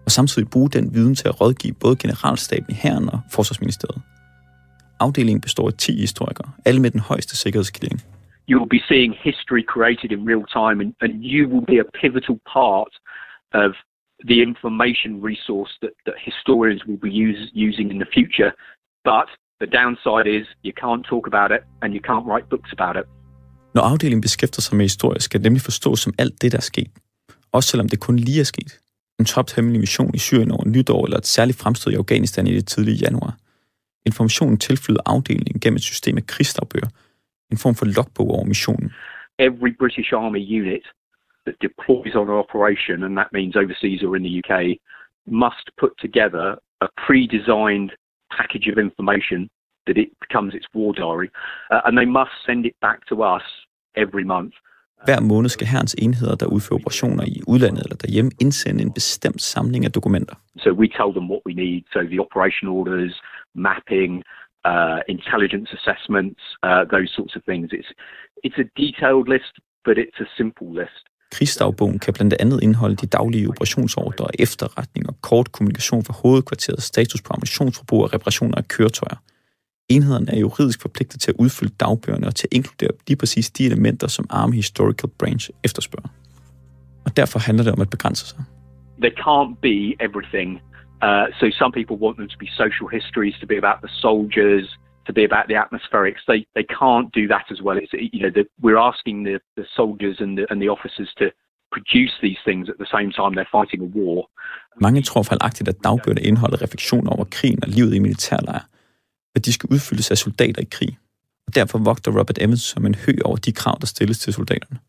og 0.05 0.11
samtidig 0.11 0.49
bruge 0.49 0.69
den 0.69 0.93
viden 0.93 1.15
til 1.15 1.27
at 1.27 1.41
rådgive 1.41 1.73
både 1.73 1.95
generalstaben 1.95 2.65
i 2.69 2.73
hæren 2.73 3.09
og 3.09 3.19
forsvarsministeriet. 3.31 4.01
Afdelingen 4.99 5.41
består 5.41 5.67
af 5.67 5.73
10 5.73 5.99
historikere, 5.99 6.51
alle 6.65 6.81
med 6.81 6.91
den 6.91 6.99
højeste 6.99 7.37
sikkerhedsklæring. 7.37 8.01
You 8.51 8.57
will 8.59 8.73
be 8.79 8.83
seeing 8.91 9.11
history 9.29 9.63
created 9.75 10.09
in 10.15 10.19
real 10.31 10.45
time, 10.59 10.77
and, 10.83 10.91
and 11.03 11.11
you 11.33 11.41
will 11.51 11.65
be 11.73 11.79
a 11.85 11.87
pivotal 12.01 12.37
part 12.57 12.93
of 13.63 13.71
the 14.29 14.37
information 14.49 15.09
resource 15.29 15.73
that, 15.83 15.93
that 16.07 16.17
historians 16.29 16.81
will 16.87 17.01
be 17.07 17.11
use, 17.27 17.41
using 17.67 17.87
in 17.93 17.97
the 18.03 18.09
future. 18.17 18.51
But 19.11 19.27
the 19.61 19.69
downside 19.79 20.27
is 20.37 20.43
you 20.67 20.73
can't 20.83 21.03
talk 21.11 21.25
about 21.31 21.49
it, 21.57 21.61
and 21.81 21.89
you 21.95 22.01
can't 22.09 22.25
write 22.29 22.45
books 22.53 22.71
about 22.77 22.95
it. 23.01 23.05
Når 23.73 23.81
afdelingen 23.81 24.21
beskæftiger 24.21 24.61
sig 24.61 24.77
med 24.77 24.85
historie, 24.85 25.19
skal 25.21 25.39
det 25.39 25.43
nemlig 25.43 25.61
forstås 25.61 25.99
som 25.99 26.13
alt 26.17 26.41
det, 26.41 26.51
der 26.51 26.57
er 26.57 26.61
sket. 26.61 26.91
Også 27.51 27.69
selvom 27.69 27.89
det 27.89 27.99
kun 27.99 28.15
lige 28.15 28.39
er 28.39 28.43
sket. 28.43 28.79
En 29.19 29.25
tophemmelig 29.25 29.79
mission 29.79 30.15
i 30.15 30.17
Syrien 30.17 30.51
over 30.51 30.65
nytår, 30.65 31.05
eller 31.05 31.17
et 31.17 31.25
særligt 31.25 31.57
fremstød 31.57 31.91
i 31.93 31.95
Afghanistan 31.95 32.47
i 32.47 32.53
det 32.55 32.67
tidlige 32.67 32.97
januar. 32.97 33.37
Informationen 34.05 34.57
tilflyder 34.57 35.01
afdelingen 35.05 35.59
gennem 35.59 35.75
et 35.75 35.83
system 35.83 36.17
af 36.17 36.25
krigsdagbøger, 36.27 36.87
en 37.51 37.57
form 37.57 37.75
for 37.75 37.85
logbog 37.85 38.29
over 38.35 38.45
missionen. 38.45 38.91
Every 39.39 39.73
British 39.81 40.13
Army 40.13 40.43
unit 40.59 40.85
that 41.45 41.55
deploys 41.67 42.15
on 42.15 42.29
an 42.29 42.37
operation, 42.45 43.03
and 43.03 43.17
that 43.17 43.29
means 43.37 43.55
overseas 43.55 44.03
or 44.03 44.15
in 44.15 44.23
the 44.27 44.35
UK, 44.41 44.53
must 45.25 45.65
put 45.81 45.93
together 46.05 46.45
a 46.85 46.87
pre-designed 47.05 47.91
package 48.37 48.67
of 48.71 48.77
information 48.87 49.49
that 49.87 49.97
it 49.97 50.09
becomes 50.25 50.53
its 50.53 50.67
war 50.73 50.93
diary, 50.93 51.29
uh, 51.71 51.81
and 51.85 51.97
they 51.97 52.09
must 52.19 52.33
send 52.45 52.65
it 52.65 52.75
back 52.81 52.99
to 53.11 53.15
us 53.23 53.45
every 53.95 54.25
month. 54.35 54.53
Hver 55.07 55.19
måned 55.21 55.49
skal 55.49 55.67
herrens 55.67 55.95
enheder, 55.97 56.35
der 56.35 56.45
udfører 56.45 56.79
operationer 56.79 57.23
i 57.23 57.41
udlandet 57.47 57.83
eller 57.83 57.95
derhjemme, 57.95 58.31
indsende 58.41 58.81
en 58.83 58.93
bestemt 58.93 59.41
samling 59.41 59.85
af 59.85 59.91
dokumenter. 59.91 60.35
So 60.57 60.69
we 60.71 60.87
tell 60.87 61.11
them 61.17 61.27
what 61.33 61.41
we 61.47 61.53
need. 61.53 61.81
So 61.93 61.99
the 62.13 62.19
operation 62.25 62.65
orders, 62.77 63.21
mapping, 63.55 64.23
uh, 64.65 64.99
intelligence 65.15 65.69
assessments, 65.77 66.41
uh, 66.67 66.83
those 66.93 67.09
sorts 67.17 67.33
of 67.37 67.41
things. 67.49 67.67
It's 67.79 67.91
it's 68.45 68.59
a 68.65 68.67
detailed 68.83 69.27
list, 69.33 69.53
but 69.85 69.95
it's 70.03 70.19
a 70.25 70.27
simple 70.39 70.69
list. 70.81 71.03
Krigsdagbogen 71.31 71.99
kan 71.99 72.13
blandt 72.13 72.33
andet 72.39 72.63
indeholde 72.63 72.95
de 72.95 73.07
daglige 73.07 73.47
operationsordre 73.49 74.25
og 74.25 74.31
efterretning 74.39 75.09
og 75.09 75.15
kort 75.21 75.51
kommunikation 75.51 76.03
fra 76.03 76.13
hovedkvarteret, 76.23 76.83
status 76.83 77.21
på 77.21 77.33
ammunitionsforbrug 77.33 78.03
og 78.03 78.13
reparationer 78.13 78.57
af 78.57 78.67
køretøjer. 78.67 79.17
Enhederne 79.89 80.31
er 80.31 80.39
juridisk 80.39 80.81
forpligtet 80.81 81.21
til 81.21 81.31
at 81.31 81.35
udfylde 81.39 81.73
dagbøgerne 81.79 82.27
og 82.27 82.35
til 82.35 82.47
at 82.51 82.55
inkludere 82.55 82.91
lige 83.07 83.17
præcis 83.17 83.51
de 83.51 83.65
elementer, 83.65 84.07
som 84.07 84.25
Army 84.29 84.53
Historical 84.53 85.09
Branch 85.19 85.49
efterspørger. 85.63 86.09
Og 87.05 87.17
derfor 87.17 87.39
handler 87.39 87.63
det 87.63 87.73
om 87.73 87.81
at 87.81 87.89
begrænse 87.89 88.25
sig. 88.25 88.43
There 89.01 89.15
can't 89.25 89.55
be 89.61 89.77
everything. 90.07 90.61
Uh, 91.01 91.25
so 91.39 91.49
some 91.49 91.71
people 91.71 91.97
want 91.97 92.17
them 92.17 92.27
to 92.27 92.37
be 92.37 92.49
social 92.55 92.87
histories, 92.87 93.35
to 93.39 93.47
be 93.47 93.57
about 93.57 93.81
the 93.81 93.89
soldiers, 94.01 94.65
to 95.07 95.13
be 95.13 95.23
about 95.23 95.47
the 95.47 95.55
atmospherics. 95.55 96.21
They 96.27 96.45
they 96.57 96.65
can't 96.81 97.09
do 97.19 97.27
that 97.33 97.45
as 97.53 97.59
well. 97.65 97.77
It's 97.83 97.93
you 98.15 98.21
know 98.23 98.33
the, 98.37 98.45
we're 98.65 98.81
asking 98.91 99.17
the, 99.23 99.35
the 99.59 99.65
soldiers 99.79 100.17
and 100.23 100.37
the 100.37 100.45
and 100.51 100.61
the 100.61 100.69
officers 100.69 101.09
to 101.21 101.25
produce 101.75 102.13
these 102.25 102.41
things 102.47 102.69
at 102.73 102.77
the 102.83 102.89
same 102.95 103.09
time 103.19 103.31
they're 103.37 103.55
fighting 103.59 103.81
a 103.87 103.89
war. 103.99 104.27
Mange 104.81 105.01
tror 105.01 105.23
fejlagtigt, 105.23 105.69
at 105.69 105.83
dagbøgerne 105.83 106.21
indeholder 106.21 106.61
refleksioner 106.61 107.11
over 107.11 107.25
krigen 107.31 107.63
og 107.63 107.69
livet 107.69 107.93
i 107.95 107.99
militærlejre, 107.99 108.63
at 109.35 109.45
de 109.45 109.53
skal 109.53 109.69
udfyldes 109.71 110.11
af 110.11 110.17
soldater 110.17 110.61
i 110.61 110.67
krig. 110.71 110.97
Og 111.47 111.55
derfor 111.55 111.77
vogter 111.77 112.11
Robert 112.19 112.37
Evans 112.41 112.61
som 112.61 112.85
en 112.85 112.95
hø 112.95 113.13
over 113.25 113.37
de 113.37 113.51
krav, 113.51 113.77
der 113.81 113.87
stilles 113.87 114.19
til 114.19 114.33
soldaterne. 114.33 114.79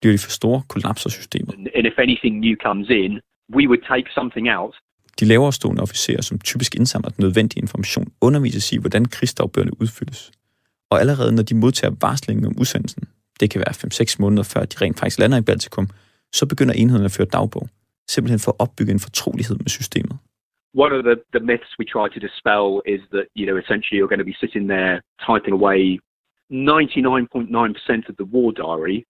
Bliver 0.00 0.14
de 0.14 0.18
for 0.18 0.30
store, 0.30 0.62
kollapser 0.68 1.10
systemet. 1.10 1.54
And 1.76 1.86
if 1.86 1.98
anything 1.98 2.34
new 2.46 2.56
comes 2.66 2.88
in, 2.88 3.20
we 3.56 3.64
would 3.70 3.82
take 3.92 4.06
something 4.18 4.46
out 4.58 4.74
de 5.20 5.24
lavere 5.24 5.52
stående 5.52 5.82
officerer, 5.82 6.22
som 6.22 6.38
typisk 6.38 6.74
indsamler 6.74 7.08
den 7.08 7.22
nødvendige 7.24 7.60
information, 7.60 8.12
undervises 8.20 8.72
i, 8.72 8.76
hvordan 8.78 9.04
krigsdagbøgerne 9.04 9.80
udfyldes. 9.80 10.32
Og 10.90 11.00
allerede 11.00 11.32
når 11.32 11.42
de 11.42 11.54
modtager 11.54 11.94
varslingen 12.00 12.46
om 12.46 12.54
udsendelsen, 12.58 13.02
det 13.40 13.50
kan 13.50 13.58
være 13.58 13.74
5-6 14.14 14.16
måneder 14.18 14.42
før 14.42 14.64
de 14.64 14.84
rent 14.84 14.98
faktisk 14.98 15.18
lander 15.18 15.38
i 15.38 15.42
Baltikum, 15.42 15.88
så 16.32 16.46
begynder 16.46 16.74
enheden 16.74 17.04
at 17.04 17.12
føre 17.12 17.26
dagbog, 17.26 17.68
simpelthen 18.08 18.40
for 18.40 18.50
at 18.52 18.56
opbygge 18.58 18.92
en 18.92 19.00
fortrolighed 19.00 19.56
med 19.56 19.68
systemet. 19.68 20.18
one 20.74 20.92
of 20.92 21.04
the, 21.04 21.16
the 21.32 21.40
myths 21.40 21.68
we 21.78 21.84
try 21.84 22.08
to 22.08 22.20
dispel 22.20 22.82
is 22.84 23.00
that, 23.12 23.26
you 23.34 23.46
know, 23.46 23.56
essentially 23.56 23.96
you're 23.98 24.08
going 24.08 24.18
to 24.18 24.24
be 24.24 24.36
sitting 24.40 24.66
there 24.66 25.02
typing 25.24 25.54
away 25.54 25.98
99.9% 26.52 28.08
of 28.08 28.16
the 28.16 28.24
war 28.24 28.52
diary 28.52 29.06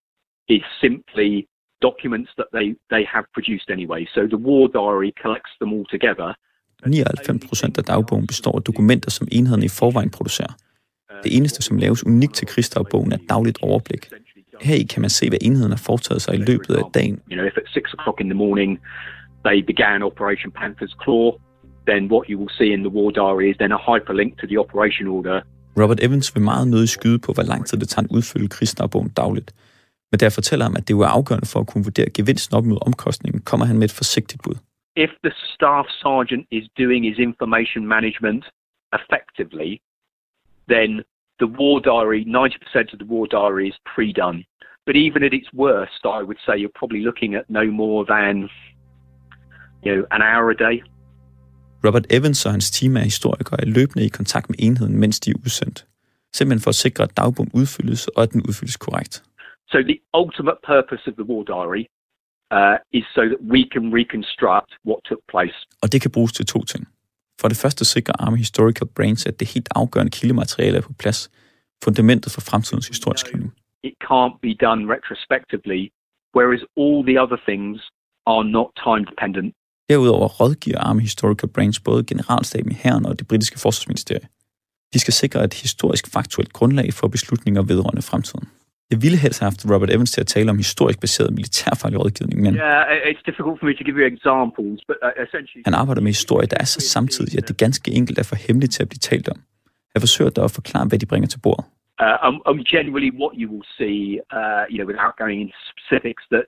is 0.49 0.63
simply 0.81 1.49
documents 1.83 2.31
that 2.39 2.49
they, 2.57 2.67
they 2.95 3.05
have 3.15 3.25
produced 3.37 3.69
anyway. 3.77 4.03
So 4.15 4.21
the 4.35 4.41
war 4.49 4.65
diary 4.79 5.13
collects 5.23 5.55
them 5.61 5.71
all 5.77 5.87
together. 5.95 6.31
99 6.87 7.49
procent 7.49 7.79
af 7.79 7.85
dagbogen 7.85 8.27
består 8.27 8.57
af 8.57 8.63
dokumenter, 8.63 9.11
som 9.11 9.29
enheden 9.33 9.63
i 9.63 9.69
forvejen 9.69 10.11
producerer. 10.11 10.55
Det 11.25 11.37
eneste, 11.37 11.63
som 11.63 11.77
laves 11.77 12.07
unikt 12.07 12.35
til 12.35 12.47
krigsdagbogen, 12.47 13.13
er 13.13 13.17
et 13.17 13.29
dagligt 13.29 13.59
overblik. 13.63 14.11
Her 14.63 14.87
kan 14.93 15.01
man 15.01 15.11
se, 15.11 15.29
hvad 15.29 15.39
enheden 15.43 15.71
har 15.71 15.83
foretaget 15.87 16.23
sig 16.23 16.35
i 16.35 16.39
løbet 16.39 16.75
af 16.75 16.83
dagen. 16.95 17.21
You 17.31 17.37
know, 17.37 17.47
if 17.47 17.57
at 17.57 17.69
six 17.77 17.85
o'clock 17.97 18.21
in 18.21 18.29
the 18.29 18.39
morning 18.45 18.79
they 19.49 19.59
began 19.73 20.03
Operation 20.03 20.51
Panther's 20.61 20.95
Claw, 21.03 21.27
then 21.91 22.01
what 22.13 22.25
you 22.31 22.37
will 22.41 22.53
see 22.59 22.71
in 22.77 22.81
the 22.87 22.93
war 22.97 23.11
diary 23.21 23.47
is 23.51 23.57
then 23.63 23.73
a 23.73 23.81
hyperlink 23.89 24.31
to 24.41 24.47
the 24.47 24.59
operation 24.65 25.07
order. 25.17 25.41
Robert 25.81 26.01
Evans 26.03 26.35
vil 26.35 26.43
meget 26.43 26.69
nødig 26.69 26.89
skyde 26.89 27.19
på, 27.19 27.33
hvor 27.33 27.43
lang 27.43 27.67
tid 27.67 27.79
det 27.79 27.89
tager 27.89 28.05
at 28.05 28.11
udfylde 28.11 28.49
krigsdagbogen 28.49 29.09
dagligt. 29.09 29.55
Men 30.15 30.27
jeg 30.29 30.33
fortæller 30.41 30.65
ham, 30.69 30.77
at 30.81 30.89
det 30.89 30.95
er 30.95 31.07
afgørende 31.19 31.49
for 31.53 31.61
at 31.61 31.67
kunne 31.71 31.85
vurdere 31.89 32.11
gevinsten 32.19 32.57
op 32.59 32.65
mod 32.65 32.79
omkostningen, 32.89 33.41
kommer 33.51 33.67
han 33.67 33.77
med 33.79 33.87
et 33.91 33.97
forsigtigt 34.03 34.43
bud. 34.45 34.57
If 35.05 35.13
the 35.27 35.35
staff 35.55 35.87
sergeant 36.05 36.45
is 36.59 36.65
doing 36.83 37.01
his 37.11 37.19
information 37.29 37.83
management 37.97 38.43
effectively, 38.99 39.71
then 40.75 40.91
the 41.43 41.49
war 41.59 41.77
diary, 41.91 42.21
90% 42.25 42.93
of 42.95 42.99
the 43.03 43.09
war 43.15 43.25
diary 43.37 43.67
is 43.73 43.79
pre-done. 43.93 44.39
But 44.87 44.95
even 45.07 45.21
at 45.29 45.33
its 45.41 45.51
worst, 45.63 46.03
I 46.19 46.21
would 46.29 46.41
say 46.47 46.55
you're 46.63 46.79
probably 46.81 47.03
looking 47.09 47.31
at 47.41 47.45
no 47.59 47.65
more 47.83 48.01
than, 48.15 48.35
you 49.85 49.91
know, 49.93 50.01
an 50.17 50.23
hour 50.31 50.47
a 50.57 50.59
day. 50.67 50.77
Robert 51.87 52.07
Evans 52.11 52.47
og 52.47 52.53
hans 52.53 52.71
team 52.71 52.97
af 52.97 53.05
historikere 53.05 53.61
er 53.61 53.67
løbende 53.67 54.05
i 54.05 54.09
kontakt 54.09 54.51
med 54.51 54.57
enheden, 54.59 54.97
mens 55.03 55.21
de 55.21 55.31
er 55.31 55.39
udsendt. 55.45 55.87
Simpelthen 56.37 56.63
for 56.63 56.69
at 56.71 56.75
sikre, 56.85 57.05
at 57.05 57.17
dagbogen 57.17 57.51
udfyldes, 57.55 58.09
og 58.09 58.23
at 58.23 58.33
den 58.33 58.43
udfyldes 58.49 58.77
korrekt. 58.77 59.23
So 59.75 59.81
the 59.93 60.01
ultimate 60.23 60.59
purpose 60.75 61.03
of 61.11 61.15
the 61.21 61.27
war 61.31 61.43
diary 61.55 61.85
uh, 62.59 62.77
is 62.99 63.05
so 63.17 63.23
that 63.33 63.41
we 63.55 63.61
can 63.75 63.85
reconstruct 63.99 64.71
what 64.89 64.99
took 65.11 65.23
place. 65.33 65.59
Og 65.83 65.93
det 65.93 66.01
kan 66.03 66.11
bruges 66.11 66.33
til 66.33 66.47
to 66.47 66.61
ting. 66.65 66.85
For 67.41 67.49
det 67.49 67.57
første 67.57 67.85
sikrer 67.85 68.15
Army 68.19 68.37
Historical 68.37 68.89
Branch, 68.97 69.27
at 69.27 69.41
det 69.41 69.49
helt 69.55 69.69
afgørende 69.71 70.11
kildemateriale 70.11 70.77
er 70.79 70.83
på 70.83 70.93
plads. 70.93 71.31
Fundamentet 71.85 72.33
for 72.33 72.41
fremtidens 72.41 72.89
historieskrivning. 72.89 73.53
It 73.83 73.95
can't 74.11 74.37
be 74.47 74.53
done 74.67 74.81
retrospectively, 74.95 75.83
whereas 76.37 76.63
all 76.83 76.99
the 77.09 77.17
other 77.23 77.39
things 77.49 77.77
are 78.27 78.45
not 78.57 78.69
time 78.87 79.05
dependent. 79.13 79.55
Derudover 79.91 80.29
rådgiver 80.29 80.79
Army 80.79 81.01
Historical 81.01 81.49
Branch 81.49 81.83
både 81.85 82.05
generalstaben 82.05 82.71
i 82.73 82.75
hæren 82.75 83.07
og 83.07 83.19
det 83.19 83.27
britiske 83.29 83.59
forsvarsministerie. 83.59 84.27
De 84.93 84.99
skal 84.99 85.15
sikre 85.15 85.45
et 85.45 85.55
historisk 85.55 86.05
faktuelt 86.13 86.53
grundlag 86.53 86.89
for 86.93 87.09
beslutninger 87.09 87.63
vedrørende 87.63 88.03
fremtiden. 88.03 88.49
Jeg 88.93 88.99
ville 89.05 89.19
helst 89.25 89.39
have 89.41 89.51
haft 89.51 89.61
Robert 89.73 89.91
Evans 89.95 90.13
til 90.13 90.21
at 90.21 90.27
tale 90.27 90.51
om 90.51 90.57
historisk 90.57 91.01
baseret 91.01 91.31
militærfaglig 91.39 91.99
rådgivning, 92.01 92.39
men 92.43 92.55
han 95.69 95.75
arbejder 95.75 96.03
med 96.07 96.13
historie, 96.19 96.47
der 96.47 96.57
er 96.61 96.65
så 96.65 96.81
samtidig, 96.81 97.39
at 97.39 97.49
det 97.49 97.57
ganske 97.59 97.91
enkelt 97.99 98.19
er 98.19 98.27
for 98.31 98.37
hemmeligt 98.47 98.73
til 98.73 98.83
at 98.83 98.89
blive 98.89 99.05
talt 99.11 99.29
om. 99.29 99.39
Jeg 99.95 100.01
forsøger 100.03 100.31
dog 100.31 100.45
at 100.45 100.51
forklare, 100.61 100.87
hvad 100.89 100.99
de 100.99 101.07
bringer 101.07 101.29
til 101.29 101.41
bordet. 101.47 101.65
Uh, 102.05 102.19
um, 102.27 102.43
um, 102.51 102.61
generally, 102.75 103.11
what 103.23 103.33
you 103.41 103.47
will 103.53 103.67
see, 103.79 104.19
uh, 104.39 104.65
you 104.71 104.77
know, 104.79 104.89
without 104.93 105.15
going 105.23 105.39
into 105.43 105.57
specifics, 105.73 106.23
that 106.35 106.45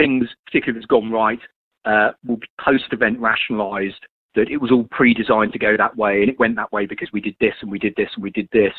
things, 0.00 0.24
particularly 0.46 0.74
if 0.74 0.80
it's 0.82 0.94
gone 0.96 1.10
right, 1.22 1.42
uh, 1.90 2.08
will 2.26 2.40
be 2.44 2.50
post-event 2.68 3.16
rationalised. 3.30 4.02
That 4.36 4.48
it 4.54 4.60
was 4.64 4.70
all 4.74 4.86
pre-designed 4.98 5.52
to 5.52 5.64
go 5.68 5.72
that 5.76 5.94
way, 5.96 6.14
and 6.22 6.28
it 6.32 6.38
went 6.42 6.56
that 6.56 6.72
way 6.76 6.84
because 6.92 7.10
we 7.16 7.20
did 7.28 7.36
this 7.44 7.56
and 7.62 7.70
we 7.74 7.80
did 7.86 7.94
this 8.00 8.10
and 8.14 8.22
we 8.26 8.32
did 8.40 8.48
this. 8.60 8.76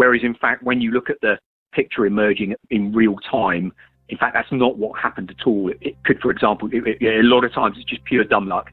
Whereas, 0.00 0.22
in 0.30 0.36
fact, 0.44 0.62
when 0.62 0.80
you 0.80 0.90
look 0.92 1.10
at 1.10 1.20
the 1.26 1.34
picture 1.78 2.04
emerging 2.06 2.50
in 2.70 2.82
real 3.00 3.16
time, 3.36 3.66
in 4.12 4.18
fact, 4.20 4.32
that's 4.36 4.52
not 4.64 4.72
what 4.82 4.92
happened 5.06 5.28
at 5.36 5.42
all. 5.46 5.62
It, 5.88 5.94
could, 6.06 6.18
for 6.24 6.30
example, 6.36 6.64
it, 6.76 6.82
it, 7.02 7.20
a 7.24 7.28
lot 7.34 7.42
of 7.46 7.50
times 7.58 7.72
it's 7.78 7.90
just 7.92 8.04
pure 8.10 8.24
dumb 8.24 8.48
luck. 8.54 8.66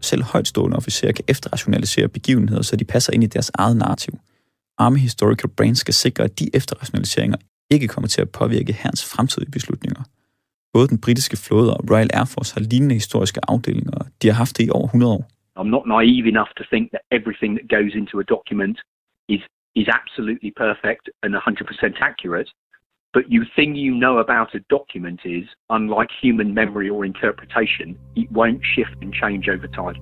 Selv 0.00 0.22
højtstående 0.22 0.76
officerer 0.76 1.12
kan 1.12 1.24
efterrationalisere 1.28 2.08
begivenheder, 2.08 2.62
så 2.62 2.76
de 2.76 2.84
passer 2.84 3.12
ind 3.12 3.24
i 3.24 3.26
deres 3.26 3.50
eget 3.54 3.76
narrativ. 3.76 4.14
Army 4.78 4.98
Historical 4.98 5.50
Brain 5.56 5.74
skal 5.74 5.94
sikre, 5.94 6.24
at 6.24 6.38
de 6.38 6.46
efterrationaliseringer 6.54 7.36
ikke 7.70 7.88
kommer 7.88 8.08
til 8.08 8.20
at 8.20 8.30
påvirke 8.30 8.72
herrens 8.72 9.04
fremtidige 9.12 9.50
beslutninger. 9.50 10.02
Både 10.72 10.88
den 10.88 11.00
britiske 11.00 11.36
flåde 11.36 11.76
og 11.76 11.80
Royal 11.90 12.10
Air 12.14 12.24
Force 12.34 12.54
har 12.54 12.60
lignende 12.60 12.94
historiske 12.94 13.40
afdelinger, 13.48 13.92
og 14.00 14.06
de 14.22 14.26
har 14.28 14.34
haft 14.34 14.58
det 14.58 14.64
i 14.66 14.70
over 14.70 14.86
100 14.86 15.12
år. 15.12 15.24
I'm 15.58 15.70
not 15.76 15.86
naive 15.86 16.26
enough 16.34 16.50
to 16.58 16.64
think 16.72 16.84
that 16.94 17.02
everything 17.18 17.50
that 17.58 17.66
goes 17.76 17.92
into 18.00 18.14
a 18.24 18.26
document 18.34 18.76
is 19.34 19.42
is 19.80 19.88
absolutely 19.88 20.50
perfect 20.64 21.04
and 21.22 21.34
100% 21.34 22.00
accurate. 22.00 22.50
But 23.14 23.24
you 23.34 23.42
thing 23.56 23.70
you 23.76 23.92
know 24.04 24.18
about 24.18 24.48
a 24.54 24.60
document 24.76 25.20
is, 25.24 25.46
unlike 25.70 26.10
human 26.22 26.54
memory 26.60 26.88
or 26.94 27.04
interpretation, 27.04 27.86
it 28.16 28.28
won't 28.32 28.62
shift 28.74 28.96
and 29.02 29.12
change 29.22 29.44
over 29.48 29.68
time. 29.82 30.00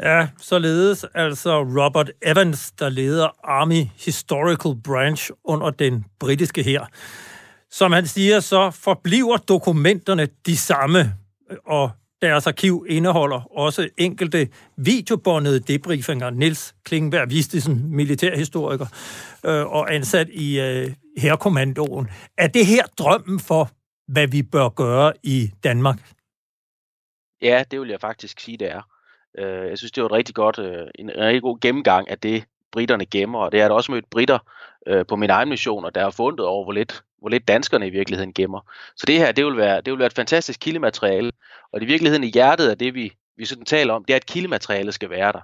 Ja, 0.00 0.28
således 0.38 1.04
altså 1.14 1.62
Robert 1.62 2.10
Evans, 2.22 2.72
der 2.72 2.88
leder 2.88 3.28
Army 3.44 3.84
Historical 4.04 4.72
Branch 4.84 5.30
under 5.44 5.70
den 5.70 6.04
britiske 6.20 6.62
her. 6.62 6.86
Som 7.70 7.92
han 7.92 8.06
siger, 8.06 8.40
så 8.40 8.70
forbliver 8.70 9.36
dokumenterne 9.36 10.28
de 10.46 10.56
samme, 10.56 10.98
og 11.66 11.90
deres 12.24 12.46
arkiv 12.46 12.86
indeholder 12.88 13.58
også 13.58 13.88
enkelte 13.96 14.48
videobåndede 14.76 15.60
debriefinger. 15.60 16.30
Niels 16.30 16.74
Klingenberg 16.84 17.30
Vistisen, 17.30 17.96
militærhistoriker 17.96 18.86
øh, 19.44 19.66
og 19.66 19.94
ansat 19.94 20.28
i 20.28 20.60
øh, 20.60 20.90
herrekommandoen. 21.18 22.08
Er 22.38 22.46
det 22.46 22.66
her 22.66 22.84
drømmen 22.98 23.40
for, 23.40 23.70
hvad 24.08 24.26
vi 24.26 24.42
bør 24.42 24.68
gøre 24.68 25.12
i 25.22 25.50
Danmark? 25.64 25.98
Ja, 27.42 27.64
det 27.70 27.80
vil 27.80 27.88
jeg 27.88 28.00
faktisk 28.00 28.40
sige, 28.40 28.56
det 28.56 28.70
er. 28.70 28.82
Øh, 29.38 29.68
jeg 29.68 29.78
synes, 29.78 29.92
det 29.92 30.02
var 30.02 30.08
et 30.08 30.12
rigtig 30.12 30.34
godt, 30.34 30.58
øh, 30.58 30.86
en 30.94 31.10
rigtig 31.16 31.42
god 31.42 31.60
gennemgang 31.60 32.10
af 32.10 32.18
det, 32.18 32.44
britterne 32.72 33.06
gemmer, 33.06 33.38
og 33.38 33.52
det 33.52 33.60
er 33.60 33.68
der 33.68 33.74
også 33.74 33.92
mødt 33.92 34.10
britter 34.10 34.38
øh, 34.86 35.06
på 35.06 35.16
min 35.16 35.30
egen 35.30 35.48
mission, 35.48 35.84
og 35.84 35.94
der 35.94 36.06
er 36.06 36.10
fundet 36.10 36.46
over, 36.46 36.64
hvor 36.64 36.72
lidt, 36.72 37.04
hvor 37.24 37.30
lidt 37.30 37.48
danskerne 37.48 37.86
i 37.86 37.90
virkeligheden 37.90 38.32
gemmer. 38.32 38.60
Så 38.96 39.06
det 39.06 39.18
her, 39.18 39.32
det 39.32 39.46
vil 39.46 39.56
være, 39.56 39.80
det 39.80 39.92
vil 39.92 39.98
være 39.98 40.06
et 40.06 40.12
fantastisk 40.12 40.60
kildemateriale, 40.60 41.32
og 41.72 41.80
det 41.80 41.86
i 41.86 41.88
virkeligheden 41.88 42.24
i 42.24 42.30
hjertet 42.30 42.68
af 42.68 42.78
det, 42.78 42.94
vi, 42.94 43.12
vi 43.36 43.44
sådan 43.44 43.64
taler 43.64 43.94
om, 43.94 44.04
det 44.04 44.12
er, 44.12 44.16
at 44.16 44.26
kildematerialet 44.26 44.94
skal 44.94 45.10
være 45.10 45.32
der. 45.32 45.40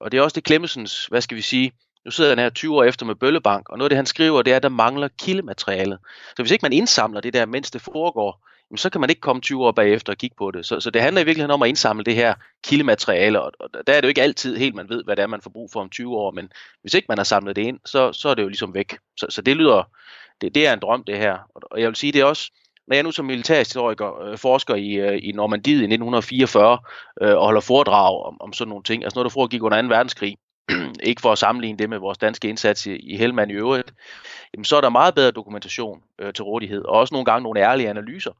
Og 0.00 0.12
det 0.12 0.18
er 0.18 0.22
også 0.22 0.34
det 0.34 0.44
Klemmensens, 0.44 1.06
hvad 1.06 1.20
skal 1.20 1.36
vi 1.36 1.42
sige, 1.42 1.72
nu 2.04 2.10
sidder 2.10 2.30
han 2.30 2.38
her 2.38 2.50
20 2.50 2.76
år 2.76 2.84
efter 2.84 3.06
med 3.06 3.14
Bøllebank, 3.14 3.68
og 3.68 3.78
noget 3.78 3.86
af 3.86 3.90
det, 3.90 3.96
han 3.96 4.06
skriver, 4.06 4.42
det 4.42 4.52
er, 4.52 4.56
at 4.56 4.62
der 4.62 4.68
mangler 4.68 5.08
kildematerialet. 5.18 5.98
Så 6.36 6.42
hvis 6.42 6.52
ikke 6.52 6.62
man 6.62 6.72
indsamler 6.72 7.20
det 7.20 7.32
der, 7.32 7.46
mens 7.46 7.70
det 7.70 7.80
foregår, 7.82 8.48
så 8.76 8.90
kan 8.90 9.00
man 9.00 9.10
ikke 9.10 9.20
komme 9.20 9.42
20 9.42 9.66
år 9.66 9.72
bagefter 9.72 10.12
og 10.12 10.18
kigge 10.18 10.36
på 10.38 10.50
det. 10.50 10.66
Så, 10.66 10.80
så 10.80 10.90
det 10.90 11.02
handler 11.02 11.22
i 11.22 11.24
virkeligheden 11.24 11.54
om 11.54 11.62
at 11.62 11.68
indsamle 11.68 12.04
det 12.04 12.14
her 12.14 12.34
kildemateriale, 12.64 13.42
og, 13.42 13.52
og 13.60 13.68
der 13.86 13.92
er 13.92 14.00
det 14.00 14.02
jo 14.02 14.08
ikke 14.08 14.22
altid 14.22 14.56
helt, 14.56 14.74
man 14.74 14.88
ved, 14.88 15.04
hvad 15.04 15.16
det 15.16 15.22
er, 15.22 15.26
man 15.26 15.40
får 15.40 15.50
brug 15.50 15.70
for 15.72 15.80
om 15.80 15.90
20 15.90 16.16
år, 16.16 16.30
men 16.30 16.52
hvis 16.80 16.94
ikke 16.94 17.06
man 17.08 17.18
har 17.18 17.24
samlet 17.24 17.56
det 17.56 17.62
ind, 17.62 17.80
så, 17.84 18.12
så 18.12 18.28
er 18.28 18.34
det 18.34 18.42
jo 18.42 18.48
ligesom 18.48 18.74
væk. 18.74 18.98
Så, 19.16 19.26
så 19.30 19.42
det 19.42 19.56
lyder, 19.56 19.90
det, 20.40 20.54
det 20.54 20.66
er 20.66 20.72
en 20.72 20.78
drøm 20.78 21.04
det 21.04 21.18
her. 21.18 21.38
Og 21.54 21.80
jeg 21.80 21.88
vil 21.88 21.96
sige, 21.96 22.12
det 22.12 22.20
er 22.20 22.24
også, 22.24 22.50
når 22.86 22.96
jeg 22.96 23.02
nu 23.02 23.12
som 23.12 23.24
militærhistoriker 23.24 24.22
øh, 24.22 24.38
forsker 24.38 24.74
i, 24.74 24.92
øh, 24.92 25.18
i 25.22 25.32
Normandiet 25.32 25.80
i 25.80 25.84
1944 25.84 26.78
øh, 27.22 27.36
og 27.36 27.44
holder 27.44 27.60
foredrag 27.60 28.24
om, 28.24 28.36
om 28.40 28.52
sådan 28.52 28.68
nogle 28.68 28.84
ting, 28.84 29.04
altså 29.04 29.16
noget, 29.16 29.24
der 29.24 29.34
foregik 29.34 29.62
under 29.62 29.82
2. 29.82 29.88
verdenskrig, 29.88 30.36
ikke 31.10 31.20
for 31.22 31.32
at 31.32 31.38
sammenligne 31.38 31.78
det 31.78 31.90
med 31.90 31.98
vores 31.98 32.18
danske 32.18 32.48
indsats 32.48 32.86
i, 32.86 32.96
i 32.96 33.16
Helmand 33.16 33.50
i 33.50 33.54
øvrigt, 33.54 33.94
jamen 34.54 34.64
så 34.64 34.76
er 34.76 34.80
der 34.80 34.88
meget 34.88 35.14
bedre 35.14 35.30
dokumentation 35.30 36.02
øh, 36.18 36.32
til 36.32 36.44
rådighed, 36.44 36.84
og 36.84 36.98
også 36.98 37.14
nogle 37.14 37.24
gange 37.24 37.42
nogle 37.42 37.60
ærlige 37.60 37.90
analyser. 37.90 38.32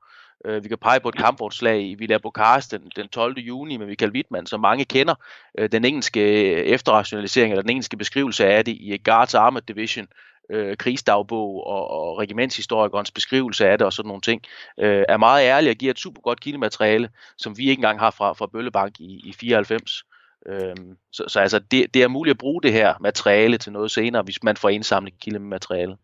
Øh, 0.45 0.65
vi 0.65 0.69
kan 0.69 0.79
pege 0.79 1.01
på 1.01 1.09
et 1.09 1.15
kampvognsslag 1.15 1.91
i 1.91 1.95
Villa 1.95 2.19
Bocage 2.19 2.79
den, 2.79 2.91
den 2.97 3.09
12. 3.09 3.39
juni 3.39 3.77
med 3.77 3.87
Michael 3.87 4.13
Wittmann, 4.13 4.47
som 4.47 4.61
mange 4.61 4.85
kender. 4.85 5.15
Øh, 5.59 5.69
den 5.73 5.85
engelske 5.85 6.21
øh, 6.21 6.67
efterrationalisering, 6.67 7.53
eller 7.53 7.63
den 7.63 7.71
engelske 7.71 7.97
beskrivelse 7.97 8.47
af 8.47 8.65
det 8.65 8.73
i 8.73 8.99
Guards 9.05 9.35
Armored 9.35 9.63
Division, 9.63 10.09
øh, 10.51 10.77
krigsdagbog 10.77 11.67
og, 11.67 11.91
og 11.91 12.19
regimentshistorikernes 12.19 13.11
beskrivelse 13.11 13.69
af 13.69 13.79
det 13.79 13.85
og 13.87 13.93
sådan 13.93 14.09
nogle 14.09 14.23
ting, 14.23 14.43
øh, 14.79 15.05
er 15.09 15.17
meget 15.17 15.45
ærlig 15.45 15.71
og 15.71 15.77
giver 15.77 15.91
et 15.91 15.99
super 15.99 16.23
godt 16.23 16.41
kildemateriale, 16.41 17.09
som 17.39 17.59
vi 17.59 17.63
ikke 17.63 17.81
engang 17.81 17.99
har 17.99 18.11
fra, 18.11 18.33
fra 18.33 18.47
Bøllebank 18.47 19.01
i, 19.01 19.21
i 19.25 19.33
94. 19.33 20.05
Øhm, 20.47 20.97
så, 21.13 21.25
så 21.29 21.41
altså, 21.41 21.59
det, 21.59 21.95
det 21.95 22.03
er 22.03 22.09
muligt 22.09 22.35
at 22.35 22.39
bruge 22.39 22.63
det 22.63 22.73
her 22.73 22.95
materiale 23.01 23.59
til 23.59 23.73
noget 23.73 23.91
senere, 23.91 24.23
hvis 24.23 24.43
man 24.43 24.57
får 24.57 24.69
indsamlet 24.69 25.15
kildemateriale. 25.21 25.97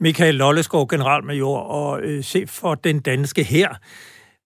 Michael 0.00 0.34
Lolleskov, 0.34 0.88
generalmajor 0.88 1.58
og 1.58 2.00
øh, 2.02 2.22
chef 2.22 2.48
for 2.48 2.74
den 2.74 3.00
danske 3.00 3.42
her. 3.42 3.68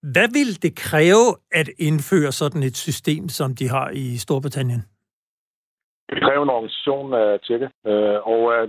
Hvad 0.03 0.29
vil 0.33 0.63
det 0.63 0.77
kræve 0.77 1.29
at 1.53 1.69
indføre 1.79 2.33
sådan 2.33 2.63
et 2.63 2.77
system, 2.77 3.29
som 3.29 3.55
de 3.55 3.69
har 3.69 3.91
i 3.91 4.17
Storbritannien? 4.17 4.83
Det 6.11 6.23
kræver 6.23 6.43
en 6.43 6.57
organisation 6.57 7.07
uh, 7.23 7.41
til 7.47 7.61
det. 7.63 7.71
Uh, 7.91 8.19
og 8.33 8.41
uh, 8.43 8.69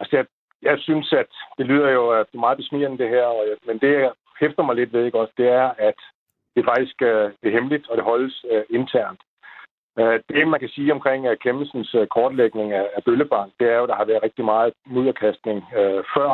altså, 0.00 0.16
jeg, 0.16 0.26
jeg 0.62 0.76
synes, 0.78 1.12
at 1.12 1.32
det 1.58 1.66
lyder 1.66 1.90
jo 1.90 2.20
uh, 2.20 2.40
meget 2.40 2.58
besmirrende 2.58 2.98
det 2.98 3.08
her, 3.08 3.24
og, 3.24 3.44
men 3.66 3.78
det, 3.78 3.92
jeg 3.92 4.12
hæfter 4.40 4.62
mig 4.62 4.76
lidt 4.76 4.92
ved, 4.92 5.04
ikke 5.04 5.20
også, 5.20 5.34
det 5.36 5.48
er, 5.48 5.68
at 5.88 5.98
det 6.56 6.64
faktisk 6.64 6.96
uh, 7.02 7.26
det 7.40 7.46
er 7.48 7.56
hemmeligt, 7.58 7.88
og 7.88 7.96
det 7.96 8.04
holdes 8.04 8.44
uh, 8.44 8.64
internt. 8.78 9.20
Øh, 9.98 10.20
det, 10.28 10.48
man 10.48 10.60
kan 10.60 10.68
sige 10.68 10.92
omkring 10.92 11.26
uh, 11.94 12.06
kortlægning 12.06 12.72
af, 12.72 13.02
Bøllebank, 13.04 13.52
det 13.60 13.66
er 13.70 13.76
jo, 13.76 13.82
at 13.82 13.88
der 13.88 13.94
har 13.94 14.04
været 14.04 14.22
rigtig 14.22 14.44
meget 14.44 14.72
mudderkastning 14.86 15.64
før, 16.14 16.30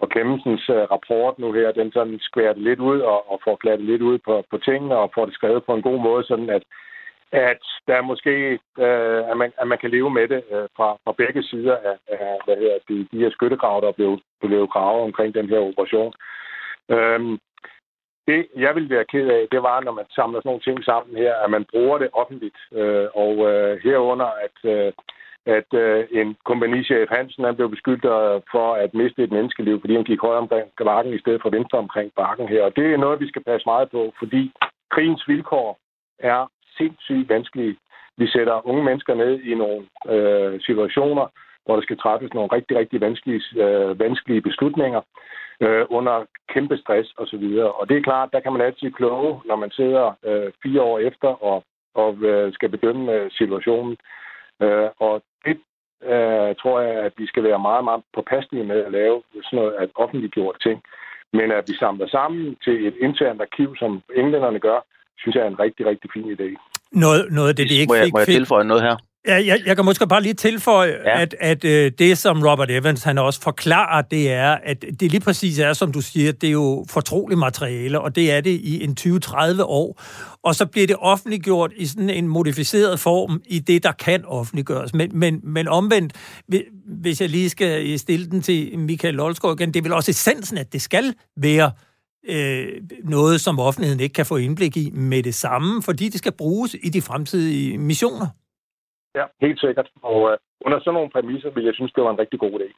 og 0.00 0.08
Clemmensens 0.12 0.64
rapport 0.68 1.38
nu 1.38 1.52
her, 1.52 1.72
den 1.72 1.92
sådan 1.92 2.18
skværer 2.20 2.52
det 2.52 2.62
lidt 2.62 2.80
ud 2.80 3.00
og, 3.00 3.32
og 3.32 3.40
får 3.44 3.56
glattet 3.56 3.86
lidt 3.86 4.02
ud 4.02 4.18
på, 4.18 4.44
på 4.50 4.58
tingene 4.58 4.96
og 4.96 5.10
får 5.14 5.24
det 5.24 5.34
skrevet 5.34 5.64
på 5.64 5.74
en 5.74 5.82
god 5.82 6.00
måde, 6.00 6.24
sådan 6.24 6.50
at 6.50 6.62
at 7.32 7.62
der 7.86 8.02
måske, 8.02 8.58
øh, 8.78 9.30
at, 9.30 9.36
man, 9.36 9.52
at 9.58 9.68
man 9.68 9.78
kan 9.78 9.90
leve 9.90 10.10
med 10.10 10.28
det 10.28 10.42
øh, 10.52 10.68
fra, 10.76 10.96
fra 11.04 11.12
begge 11.12 11.42
sider 11.42 11.76
af, 11.76 11.96
af 12.08 12.38
hvad 12.44 12.56
hedder 12.56 12.78
det, 12.88 13.08
de 13.12 13.18
her 13.18 13.30
skyttegrave, 13.30 13.80
der 13.80 13.92
blev, 13.92 14.18
blev 14.40 14.66
gravet 14.66 15.02
omkring 15.02 15.34
den 15.34 15.48
her 15.48 15.58
operation. 15.58 16.12
Øhm, 16.90 17.38
det, 18.28 18.46
jeg 18.56 18.74
ville 18.74 18.90
være 18.90 19.10
ked 19.12 19.28
af, 19.28 19.46
det 19.52 19.62
var, 19.62 19.80
når 19.80 19.92
man 19.92 20.04
samler 20.16 20.38
sådan 20.38 20.48
nogle 20.48 20.66
ting 20.66 20.84
sammen 20.84 21.16
her, 21.16 21.34
at 21.44 21.50
man 21.50 21.64
bruger 21.72 21.98
det 21.98 22.08
offentligt. 22.12 22.58
Øh, 22.72 23.08
og 23.14 23.34
øh, 23.50 23.80
herunder, 23.84 24.30
at, 24.46 24.56
øh, 24.74 24.92
at 25.46 25.70
øh, 25.74 26.06
en 26.10 26.36
kompagnichef 26.44 27.08
Hansen, 27.10 27.44
han 27.44 27.56
blev 27.56 27.70
beskyldt 27.70 28.04
øh, 28.04 28.40
for 28.52 28.68
at 28.74 28.94
miste 28.94 29.22
et 29.22 29.32
menneskeliv, 29.32 29.80
fordi 29.80 29.94
han 29.94 30.04
gik 30.04 30.20
højre 30.20 30.44
omkring 30.44 30.68
bakken 30.84 31.14
i 31.14 31.18
stedet 31.20 31.42
for 31.42 31.50
venstre 31.50 31.78
omkring 31.78 32.12
bakken 32.16 32.48
her. 32.48 32.62
Og 32.64 32.76
det 32.76 32.86
er 32.92 32.96
noget, 32.96 33.20
vi 33.20 33.28
skal 33.28 33.44
passe 33.44 33.66
meget 33.66 33.90
på, 33.90 34.12
fordi 34.18 34.52
krigens 34.90 35.28
vilkår 35.28 35.78
er 36.18 36.50
sindssygt 36.78 37.28
vanskelige. 37.28 37.76
Vi 38.16 38.26
sætter 38.26 38.66
unge 38.68 38.84
mennesker 38.84 39.14
ned 39.14 39.40
i 39.40 39.54
nogle 39.54 39.86
øh, 40.14 40.60
situationer, 40.60 41.26
hvor 41.64 41.74
der 41.76 41.82
skal 41.82 41.98
træffes 41.98 42.34
nogle 42.34 42.52
rigtig, 42.52 42.76
rigtig 42.76 43.00
vanskelige, 43.00 43.42
øh, 43.64 44.00
vanskelige 44.00 44.42
beslutninger 44.42 45.00
øh, 45.64 45.84
under 45.90 46.24
kæmpe 46.52 46.76
stress 46.76 47.08
osv. 47.18 47.44
Og, 47.66 47.80
og 47.80 47.88
det 47.88 47.96
er 47.96 48.08
klart, 48.08 48.32
der 48.32 48.40
kan 48.40 48.52
man 48.52 48.62
altid 48.62 48.90
kloge, 48.92 49.40
når 49.46 49.56
man 49.56 49.70
sidder 49.70 50.04
øh, 50.28 50.52
fire 50.62 50.82
år 50.82 50.98
efter 50.98 51.28
og, 51.28 51.64
og 51.94 52.16
øh, 52.30 52.52
skal 52.52 52.68
bedømme 52.68 53.12
øh, 53.12 53.30
situationen. 53.30 53.96
Øh, 54.62 54.88
og 54.98 55.22
det 55.44 55.56
øh, 56.12 56.50
tror 56.60 56.80
jeg, 56.80 56.94
at 57.06 57.12
vi 57.16 57.26
skal 57.26 57.42
være 57.42 57.58
meget, 57.58 57.84
meget 57.84 58.02
påpasselige 58.14 58.64
med 58.64 58.80
at 58.86 58.92
lave 58.92 59.22
sådan 59.44 59.56
noget 59.58 59.72
at 59.72 59.88
offentliggjort 59.94 60.56
ting. 60.66 60.82
Men 61.32 61.52
at 61.52 61.64
vi 61.68 61.74
samler 61.74 62.08
sammen 62.08 62.56
til 62.64 62.86
et 62.86 62.96
internt 63.00 63.40
arkiv, 63.40 63.76
som 63.76 64.02
englænderne 64.16 64.60
gør, 64.60 64.78
synes 65.18 65.34
jeg 65.34 65.44
er 65.44 65.48
en 65.48 65.60
rigtig, 65.60 65.86
rigtig 65.86 66.10
fin 66.14 66.32
idé. 66.36 66.48
Noget, 66.92 67.22
noget 67.30 67.48
af 67.48 67.56
det, 67.56 67.68
de 67.70 67.74
ikke 67.80 67.90
må 67.90 67.94
jeg, 67.94 68.04
fik... 68.04 68.12
Må 68.12 68.18
jeg 68.18 68.26
tilføje 68.26 68.64
noget 68.64 68.82
her? 68.82 68.96
Ja, 69.26 69.34
jeg, 69.46 69.60
jeg 69.66 69.76
kan 69.76 69.84
måske 69.84 70.06
bare 70.06 70.22
lige 70.22 70.34
tilføje, 70.34 70.94
ja. 71.04 71.20
at, 71.20 71.34
at 71.40 71.64
øh, 71.64 71.92
det, 71.98 72.18
som 72.18 72.42
Robert 72.42 72.70
Evans 72.70 73.02
han 73.02 73.18
også 73.18 73.40
forklarer, 73.40 74.02
det 74.02 74.32
er, 74.32 74.58
at 74.62 74.84
det 75.00 75.10
lige 75.10 75.20
præcis 75.20 75.58
er, 75.58 75.72
som 75.72 75.92
du 75.92 76.00
siger, 76.00 76.32
det 76.32 76.46
er 76.46 76.52
jo 76.52 76.86
fortroligt 76.88 77.38
materiale, 77.38 78.00
og 78.00 78.16
det 78.16 78.32
er 78.32 78.40
det 78.40 78.50
i 78.50 78.84
en 78.84 78.96
20-30 79.00 79.62
år. 79.62 80.02
Og 80.42 80.54
så 80.54 80.66
bliver 80.66 80.86
det 80.86 80.96
offentliggjort 80.98 81.72
i 81.76 81.86
sådan 81.86 82.10
en 82.10 82.28
modificeret 82.28 83.00
form 83.00 83.42
i 83.46 83.58
det, 83.58 83.82
der 83.82 83.92
kan 83.92 84.24
offentliggøres. 84.24 84.94
Men, 84.94 85.18
men, 85.18 85.40
men 85.42 85.68
omvendt, 85.68 86.12
hvis 87.02 87.20
jeg 87.20 87.28
lige 87.28 87.50
skal 87.50 87.98
stille 87.98 88.30
den 88.30 88.42
til 88.42 88.78
Michael 88.78 89.14
Lolsgaard 89.14 89.60
igen, 89.60 89.74
det 89.74 89.80
er 89.80 89.82
vel 89.82 89.92
også 89.92 90.10
essensen, 90.10 90.58
at 90.58 90.72
det 90.72 90.82
skal 90.82 91.14
være 91.36 91.70
øh, 92.28 92.66
noget, 93.04 93.40
som 93.40 93.58
offentligheden 93.58 94.00
ikke 94.00 94.12
kan 94.12 94.26
få 94.26 94.36
indblik 94.36 94.76
i 94.76 94.90
med 94.90 95.22
det 95.22 95.34
samme, 95.34 95.82
fordi 95.82 96.08
det 96.08 96.18
skal 96.18 96.32
bruges 96.32 96.76
i 96.82 96.88
de 96.88 97.02
fremtidige 97.02 97.78
missioner. 97.78 98.26
Ja, 99.14 99.24
helt 99.40 99.60
sikkert. 99.60 99.88
Og 100.02 100.30
øh, 100.30 100.38
under 100.64 100.78
sådan 100.80 100.94
nogle 100.94 101.10
præmisser 101.10 101.50
vil 101.50 101.64
jeg 101.64 101.74
synes, 101.74 101.92
det 101.92 102.04
var 102.04 102.10
en 102.10 102.18
rigtig 102.18 102.38
god 102.40 102.60
idé. 102.60 102.68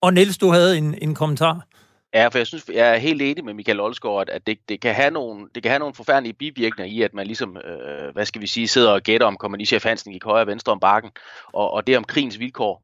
Og 0.00 0.14
Niels, 0.14 0.38
du 0.38 0.48
havde 0.48 0.78
en, 0.78 0.94
en 1.02 1.14
kommentar? 1.14 1.66
Ja, 2.14 2.28
for 2.28 2.38
jeg 2.38 2.46
synes, 2.46 2.68
jeg 2.74 2.94
er 2.94 2.98
helt 2.98 3.22
enig 3.22 3.44
med 3.44 3.54
Michael 3.54 3.80
Olsgaard, 3.80 4.28
at 4.28 4.46
det, 4.46 4.58
det, 4.68 4.80
kan 4.80 4.94
have 4.94 5.10
nogle, 5.10 5.48
det 5.54 5.62
kan 5.62 5.70
have 5.70 5.78
nogle 5.78 5.94
forfærdelige 5.94 6.32
bivirkninger 6.32 6.94
i, 6.96 7.02
at 7.02 7.14
man 7.14 7.26
ligesom, 7.26 7.56
øh, 7.56 8.12
hvad 8.12 8.24
skal 8.24 8.42
vi 8.42 8.46
sige, 8.46 8.68
sidder 8.68 8.92
og 8.92 9.02
gætter 9.02 9.26
om 9.26 9.36
kompagnichef 9.36 9.84
Hansen 9.84 10.12
gik 10.12 10.24
højre 10.24 10.40
og 10.40 10.46
venstre 10.46 10.72
om 10.72 10.80
bakken, 10.80 11.10
og, 11.52 11.70
og 11.70 11.86
det 11.86 11.96
om 11.96 12.04
krigens 12.04 12.38
vilkår. 12.38 12.82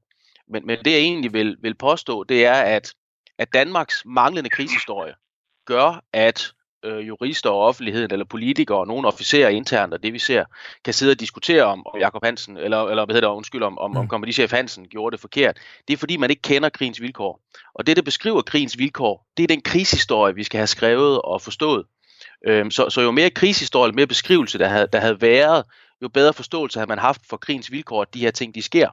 Men, 0.49 0.67
men 0.67 0.79
det 0.79 0.91
jeg 0.91 1.01
egentlig 1.01 1.33
vil, 1.33 1.57
vil 1.61 1.75
påstå, 1.75 2.25
det 2.25 2.47
er, 2.47 2.55
at, 2.77 2.95
at 3.39 3.55
Danmarks 3.55 4.03
manglende 4.07 4.51
krigshistorie 4.51 5.15
gør, 5.67 6.05
at 6.13 6.53
øh, 6.85 7.09
jurister 7.09 7.51
og 7.51 7.61
offentligheden, 7.61 8.13
eller 8.13 8.25
politikere 8.25 8.79
og 8.79 8.87
nogle 8.87 9.09
officerer 9.09 9.49
internt, 9.49 9.95
og 9.95 10.03
det 10.03 10.13
vi 10.13 10.19
ser, 10.19 10.45
kan 10.85 10.95
sidde 10.95 11.13
og 11.13 11.21
diskutere 11.21 11.63
om, 11.63 11.87
om 11.87 12.01
Jakob 12.01 12.25
Hansen, 12.25 12.57
eller, 12.57 12.89
eller 12.89 13.05
hvad 13.05 13.15
hedder 13.15 13.29
det, 13.29 13.37
undskyld, 13.37 13.63
om, 13.63 13.79
om, 13.79 13.97
om 13.97 14.05
mm. 14.05 14.09
kompagnichef 14.09 14.53
Hansen 14.53 14.87
gjorde 14.89 15.15
det 15.15 15.21
forkert. 15.21 15.59
Det 15.89 15.95
er 15.95 15.99
fordi, 15.99 16.17
man 16.17 16.31
ikke 16.31 16.43
kender 16.43 16.69
krigens 16.69 17.01
vilkår. 17.01 17.41
Og 17.75 17.87
det, 17.87 17.97
der 17.97 18.03
beskriver 18.03 18.43
krigens 18.43 18.79
vilkår, 18.79 19.27
det 19.37 19.43
er 19.43 19.47
den 19.47 19.61
krigshistorie, 19.61 20.35
vi 20.35 20.45
skal 20.45 20.59
have 20.59 20.67
skrevet 20.67 21.23
og 21.23 21.43
forstået. 21.43 21.85
Øhm, 22.47 22.71
så, 22.71 22.91
så 22.91 23.01
jo 23.01 23.11
mere 23.11 23.31
krigshistorie, 23.31 23.89
jo 23.89 23.95
mere 23.95 24.07
beskrivelse, 24.07 24.59
der 24.59 24.69
havde, 24.69 24.89
der 24.93 25.01
havde 25.01 25.21
været, 25.21 25.65
jo 26.03 26.09
bedre 26.09 26.33
forståelse 26.33 26.79
har 26.79 26.87
man 26.87 26.99
haft 26.99 27.21
for 27.29 27.37
krigens 27.37 27.73
vilkår, 27.73 28.03
at 28.03 28.15
de 28.15 28.21
her 28.21 28.31
ting, 28.31 28.55
de 28.55 28.63
sker. 28.63 28.89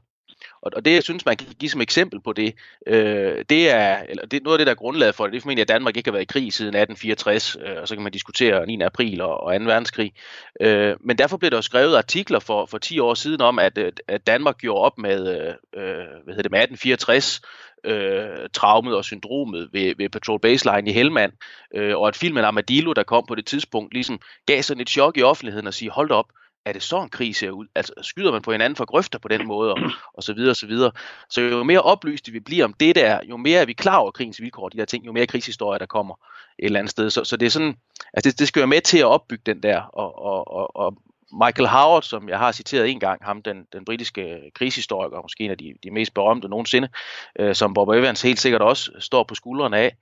Og, 0.61 0.71
og 0.75 0.85
det, 0.85 0.93
jeg 0.93 1.03
synes, 1.03 1.25
man 1.25 1.37
kan 1.37 1.47
give 1.59 1.69
som 1.69 1.81
eksempel 1.81 2.21
på 2.21 2.33
det, 2.33 2.55
øh, 2.87 3.45
det 3.49 3.69
er, 3.69 3.97
eller 4.09 4.25
det, 4.25 4.43
noget 4.43 4.55
af 4.55 4.59
det, 4.59 4.67
der 4.67 4.71
er 4.71 4.75
grundlaget 4.75 5.15
for 5.15 5.23
det, 5.23 5.33
det 5.33 5.37
er 5.37 5.41
formentlig, 5.41 5.61
at 5.61 5.67
Danmark 5.67 5.97
ikke 5.97 6.07
har 6.07 6.11
været 6.11 6.21
i 6.21 6.33
krig 6.33 6.53
siden 6.53 6.75
1864, 6.75 7.57
øh, 7.65 7.81
og 7.81 7.87
så 7.87 7.95
kan 7.95 8.03
man 8.03 8.11
diskutere 8.11 8.65
9. 8.65 8.81
april 8.81 9.21
og, 9.21 9.43
og 9.43 9.59
2. 9.59 9.65
verdenskrig. 9.65 10.13
Øh, 10.61 10.95
men 10.99 11.17
derfor 11.17 11.37
blev 11.37 11.51
der 11.51 11.57
jo 11.57 11.61
skrevet 11.61 11.97
artikler 11.97 12.39
for, 12.39 12.65
for 12.65 12.77
10 12.77 12.99
år 12.99 13.13
siden 13.13 13.41
om, 13.41 13.59
at, 13.59 13.77
øh, 13.77 13.91
at 14.07 14.27
Danmark 14.27 14.57
gjorde 14.57 14.81
op 14.81 14.97
med, 14.97 15.27
øh, 15.27 15.83
hvad 16.23 16.33
hedder 16.35 16.43
det, 16.43 16.51
med 16.51 16.59
1864, 16.59 17.41
øh, 17.83 18.49
traumet 18.53 18.95
og 18.95 19.05
syndromet 19.05 19.69
ved, 19.73 19.93
ved 19.97 20.09
Patrol 20.09 20.39
Baseline 20.39 20.89
i 20.89 20.93
Helmand, 20.93 21.31
øh, 21.75 21.97
og 21.97 22.07
at 22.07 22.15
filmen 22.15 22.43
Armadillo, 22.43 22.93
der 22.93 23.03
kom 23.03 23.25
på 23.27 23.35
det 23.35 23.45
tidspunkt, 23.45 23.93
ligesom 23.93 24.19
gav 24.45 24.61
sådan 24.61 24.81
et 24.81 24.89
chok 24.89 25.17
i 25.17 25.21
offentligheden 25.21 25.67
og 25.67 25.73
sige, 25.73 25.91
hold 25.91 26.11
op, 26.11 26.25
er 26.65 26.73
det 26.73 26.83
så 26.83 27.01
en 27.01 27.09
krig 27.09 27.35
ser 27.35 27.51
ud? 27.51 27.67
Altså 27.75 27.93
skyder 28.01 28.31
man 28.31 28.41
på 28.41 28.51
hinanden 28.51 28.75
for 28.75 28.85
grøfter 28.85 29.19
på 29.19 29.27
den 29.27 29.47
måde, 29.47 29.73
og, 29.73 29.79
og 30.17 30.23
så 30.23 30.33
videre, 30.33 30.49
og 30.49 30.55
så 30.55 30.67
videre. 30.67 30.91
Så 31.29 31.41
jo 31.41 31.63
mere 31.63 31.81
oplyst 31.81 32.33
vi 32.33 32.39
bliver 32.39 32.65
om 32.65 32.73
det 32.73 32.95
der, 32.95 33.19
jo 33.29 33.37
mere 33.37 33.61
er 33.61 33.65
vi 33.65 33.73
klar 33.73 33.97
over 33.97 34.11
krigens 34.11 34.41
vilkår, 34.41 34.69
de 34.69 34.77
der 34.77 34.85
ting, 34.85 35.05
jo 35.05 35.11
mere 35.11 35.27
krigshistorie 35.27 35.79
der 35.79 35.85
kommer 35.85 36.15
et 36.59 36.65
eller 36.65 36.79
andet 36.79 36.91
sted. 36.91 37.09
Så, 37.09 37.23
så 37.23 37.37
det 37.37 37.45
er 37.45 37.49
sådan, 37.49 37.75
altså 38.13 38.31
det, 38.31 38.39
det 38.39 38.47
skal 38.47 38.59
jo 38.59 38.65
med 38.65 38.81
til 38.81 38.97
at 38.97 39.05
opbygge 39.05 39.43
den 39.45 39.63
der, 39.63 39.81
og, 39.81 40.19
og, 40.19 40.51
og, 40.51 40.75
og 40.75 40.97
Michael 41.31 41.67
Howard, 41.67 42.03
som 42.03 42.29
jeg 42.29 42.37
har 42.37 42.51
citeret 42.51 42.89
en 42.89 42.99
gang, 42.99 43.25
ham 43.25 43.41
den, 43.41 43.65
den 43.73 43.85
britiske 43.85 44.51
krigshistoriker, 44.55 45.21
måske 45.21 45.43
en 45.43 45.51
af 45.51 45.57
de, 45.57 45.73
de 45.83 45.91
mest 45.91 46.13
berømte 46.13 46.47
nogensinde, 46.47 46.89
øh, 47.39 47.55
som 47.55 47.73
Bob 47.73 47.89
Evans 47.89 48.21
helt 48.21 48.39
sikkert 48.39 48.61
også 48.61 48.91
står 48.99 49.23
på 49.23 49.35
skuldrene 49.35 49.77
af, 49.77 49.95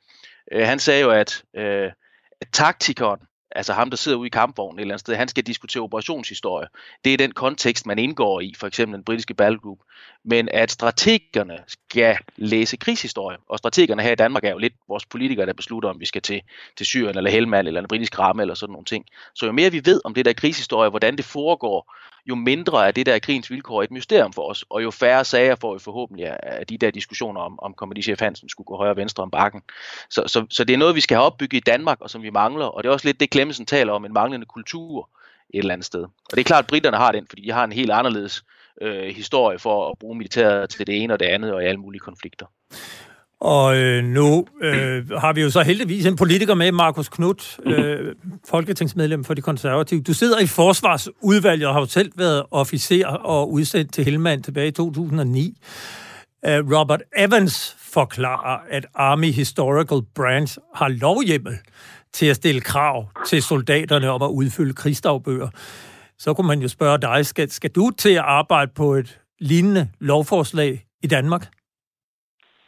øh, 0.52 0.68
han 0.68 0.80
sagde 0.80 1.02
jo, 1.02 1.12
at, 1.12 1.44
øh, 1.56 1.92
at 2.42 2.48
taktikeren, 2.54 3.20
altså 3.58 3.74
ham, 3.74 3.90
der 3.90 3.98
sidder 3.98 4.18
ude 4.18 4.28
i 4.28 4.30
kampvognen 4.30 4.80
et 4.80 4.82
eller 4.82 4.94
andet 4.94 5.00
sted, 5.00 5.16
han 5.16 5.28
skal 5.28 5.44
diskutere 5.44 5.84
operationshistorie. 5.84 6.68
Det 7.06 7.14
er 7.14 7.18
den 7.18 7.32
kontekst, 7.32 7.86
man 7.86 8.00
indgår 8.00 8.42
i, 8.42 8.54
for 8.58 8.68
eksempel 8.68 8.96
den 8.96 9.04
britiske 9.04 9.34
battlegroup. 9.34 9.80
Men 10.24 10.50
at 10.54 10.72
strategerne 10.72 11.64
skal 11.68 12.18
læse 12.36 12.78
krigshistorie, 12.78 13.38
og 13.50 13.58
strategerne 13.58 14.02
her 14.02 14.12
i 14.12 14.16
Danmark 14.16 14.44
er 14.44 14.52
jo 14.52 14.58
lidt 14.58 14.74
vores 14.88 15.06
politikere, 15.06 15.46
der 15.46 15.54
beslutter, 15.54 15.90
om 15.90 16.00
vi 16.00 16.06
skal 16.06 16.22
til, 16.22 16.42
til 16.78 16.86
Syrien 16.86 17.18
eller 17.18 17.32
Helmand 17.32 17.68
eller 17.68 17.82
en 17.82 17.88
britisk 17.88 18.20
ramme 18.20 18.42
eller 18.42 18.56
sådan 18.56 18.74
nogle 18.74 18.86
ting. 18.86 19.06
Så 19.36 19.46
jo 19.46 19.52
mere 19.52 19.72
vi 19.72 19.82
ved 19.86 20.02
om 20.04 20.14
det 20.14 20.26
der 20.26 20.34
krigshistorie, 20.34 20.90
hvordan 20.90 21.18
det 21.18 21.26
foregår, 21.26 21.94
jo 22.30 22.36
mindre 22.36 22.88
er 22.88 22.92
det 22.92 23.06
der 23.06 23.20
krigens 23.20 23.52
vilkår 23.52 23.84
et 23.84 23.92
mysterium 23.92 24.34
for 24.34 24.50
os, 24.50 24.66
og 24.70 24.84
jo 24.84 24.92
færre 24.92 25.26
sager 25.26 25.56
får 25.56 25.74
vi 25.74 25.80
forhåbentlig 25.80 26.26
af 26.44 26.68
de 26.68 26.78
der 26.78 26.92
diskussioner 26.92 27.42
om, 27.42 27.60
om 27.60 27.74
kommandichef 27.74 28.20
Hansen 28.20 28.50
skulle 28.50 28.66
gå 28.66 28.78
højre 28.78 28.92
og 28.92 28.98
venstre 28.98 29.24
om 29.24 29.32
bakken. 29.32 29.62
Så, 30.10 30.24
så, 30.28 30.46
så 30.50 30.64
det 30.64 30.74
er 30.74 30.78
noget, 30.78 30.96
vi 30.96 31.02
skal 31.02 31.18
have 31.18 31.26
opbygget 31.26 31.58
i 31.58 31.64
Danmark, 31.66 32.02
og 32.02 32.10
som 32.10 32.22
vi 32.22 32.30
mangler, 32.30 32.66
og 32.66 32.84
det 32.84 32.90
er 32.90 32.94
også 32.94 33.08
lidt 33.08 33.20
det, 33.20 33.34
Clemmensen 33.34 33.66
taler 33.66 33.94
om, 33.94 34.06
en 34.06 34.14
manglende 34.14 34.46
kultur 34.46 35.10
et 35.50 35.60
eller 35.60 35.74
andet 35.74 35.86
sted. 35.86 36.04
Og 36.04 36.32
det 36.32 36.40
er 36.40 36.44
klart, 36.44 36.64
at 36.64 36.68
britterne 36.68 36.98
har 36.98 37.12
den, 37.12 37.28
fordi 37.28 37.42
de 37.42 37.52
har 37.52 37.64
en 37.64 37.72
helt 37.72 37.92
anderledes 37.92 38.44
øh, 38.82 39.16
historie 39.16 39.60
for 39.60 39.90
at 39.92 40.00
bruge 40.00 40.18
militæret 40.18 40.70
til 40.70 40.88
det 40.88 41.04
ene 41.04 41.14
og 41.14 41.20
det 41.20 41.26
andet, 41.26 41.54
og 41.54 41.64
i 41.64 41.66
alle 41.66 41.80
mulige 41.80 42.00
konflikter. 42.00 42.46
Og 43.40 43.78
øh, 43.78 44.04
nu 44.04 44.46
øh, 44.62 45.10
har 45.10 45.34
vi 45.34 45.42
jo 45.42 45.50
så 45.50 45.62
heldigvis 45.62 46.06
en 46.06 46.16
politiker 46.16 46.54
med, 46.54 46.72
Markus 46.72 47.10
Knudt, 47.10 47.60
øh, 47.66 48.16
folketingsmedlem 48.50 49.24
for 49.24 49.34
de 49.34 49.42
konservative. 49.42 50.02
Du 50.02 50.14
sidder 50.14 50.40
i 50.40 50.46
forsvarsudvalget 50.46 51.68
og 51.68 51.74
har 51.74 51.82
jo 51.82 51.86
selv 51.86 52.12
været 52.16 52.44
officer 52.52 53.08
og 53.08 53.52
udsendt 53.52 53.94
til 53.94 54.04
Helmand 54.04 54.44
tilbage 54.44 54.68
i 54.68 54.72
2009. 54.72 55.58
Uh, 56.48 56.54
øh, 56.54 56.80
Robert 56.80 57.02
Evans 57.18 57.76
forklarer, 57.80 58.60
at 58.70 58.86
Army 58.96 59.32
Historical 59.32 60.02
Branch 60.16 60.58
har 60.76 60.88
lovhjemmel 60.88 61.58
til 62.14 62.26
at 62.26 62.36
stille 62.36 62.62
krav 62.62 63.10
til 63.28 63.44
soldaterne 63.44 64.10
om 64.10 64.22
at 64.22 64.30
udfylde 64.30 64.74
krigsdagbøger. 64.74 65.50
Så 66.20 66.34
kunne 66.34 66.48
man 66.48 66.62
jo 66.62 66.68
spørge 66.68 66.98
dig, 66.98 67.26
skal, 67.26 67.52
skal 67.52 67.70
du 67.70 67.92
til 67.98 68.10
at 68.10 68.24
arbejde 68.24 68.72
på 68.76 68.94
et 68.94 69.20
lignende 69.40 69.90
lovforslag 70.00 70.86
i 71.04 71.08
Danmark? 71.08 71.57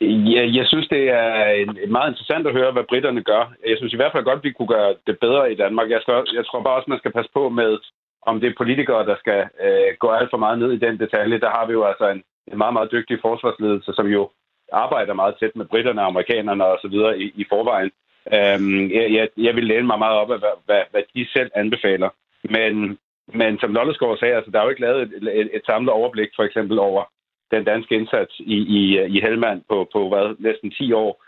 Jeg, 0.02 0.56
jeg 0.56 0.66
synes, 0.68 0.88
det 0.88 1.10
er 1.10 1.88
meget 1.88 2.10
interessant 2.10 2.48
at 2.48 2.54
høre, 2.54 2.72
hvad 2.72 2.84
britterne 2.84 3.24
gør. 3.24 3.54
Jeg 3.68 3.78
synes 3.78 3.94
i 3.94 3.96
hvert 3.96 4.12
fald 4.12 4.24
godt, 4.24 4.44
vi 4.44 4.52
kunne 4.52 4.68
gøre 4.68 4.96
det 5.08 5.20
bedre 5.20 5.52
i 5.52 5.56
Danmark. 5.56 5.90
Jeg, 5.90 6.02
skal, 6.02 6.14
jeg 6.34 6.46
tror 6.46 6.64
bare 6.64 6.76
også, 6.76 6.90
man 6.90 7.00
skal 7.00 7.12
passe 7.12 7.32
på 7.34 7.50
med, 7.50 7.78
om 8.22 8.40
det 8.40 8.48
er 8.50 8.54
politikere, 8.58 9.06
der 9.06 9.16
skal 9.20 9.42
øh, 9.66 9.92
gå 10.00 10.12
alt 10.12 10.30
for 10.30 10.38
meget 10.38 10.60
ned 10.60 10.72
i 10.72 10.84
den 10.86 11.00
detalje. 11.00 11.40
Der 11.40 11.50
har 11.50 11.66
vi 11.68 11.74
jo 11.74 11.84
altså 11.86 12.10
en, 12.10 12.24
en 12.52 12.58
meget, 12.58 12.74
meget 12.74 12.92
dygtig 12.92 13.18
forsvarsledelse, 13.22 13.94
som 13.94 14.08
jo 14.08 14.30
arbejder 14.72 15.14
meget 15.14 15.36
tæt 15.40 15.56
med 15.56 15.66
britterne, 15.66 16.02
amerikanerne 16.02 16.66
og 16.66 16.80
så 16.82 16.88
videre 16.88 17.20
i, 17.20 17.34
i 17.36 17.46
forvejen. 17.50 17.92
Øhm, 18.34 18.92
jeg, 18.92 19.14
jeg, 19.14 19.30
jeg 19.38 19.56
vil 19.56 19.64
læne 19.64 19.88
mig 19.88 20.00
meget 20.00 20.18
op 20.18 20.32
af, 20.32 20.40
hvad, 20.40 20.56
hvad, 20.66 20.82
hvad 20.92 21.04
de 21.16 21.28
selv 21.34 21.52
anbefaler. 21.56 22.10
Men, 22.44 22.98
men 23.34 23.60
som 23.60 23.74
Lollesgaard 23.74 24.18
sagde, 24.18 24.36
altså, 24.36 24.52
der 24.52 24.60
er 24.60 24.64
jo 24.64 24.70
ikke 24.70 24.82
lavet 24.82 25.02
et, 25.02 25.40
et, 25.40 25.50
et 25.54 25.66
samlet 25.66 25.94
overblik 25.94 26.30
for 26.36 26.44
eksempel 26.44 26.80
over 26.80 27.04
den 27.52 27.64
danske 27.64 27.96
indsats 27.96 28.40
i, 28.40 28.58
i, 28.78 28.82
i 29.16 29.22
Helmand 29.22 29.62
på, 29.70 29.88
på 29.94 30.10
hvad, 30.10 30.36
næsten 30.40 30.72
10 30.72 30.94
år. 30.94 31.24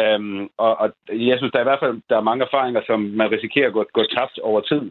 Øhm, 0.00 0.48
og, 0.56 0.72
og 0.82 0.92
jeg 1.10 1.38
synes, 1.38 1.52
der 1.52 1.58
er 1.58 1.66
i 1.66 1.70
hvert 1.70 1.84
fald 1.84 2.02
der 2.10 2.16
er 2.16 2.28
mange 2.30 2.44
erfaringer, 2.44 2.82
som 2.86 3.00
man 3.00 3.32
risikerer 3.32 3.66
at 3.66 3.72
gå, 3.72 3.84
gå 3.92 4.02
tabt 4.16 4.38
over 4.38 4.60
tid. 4.60 4.90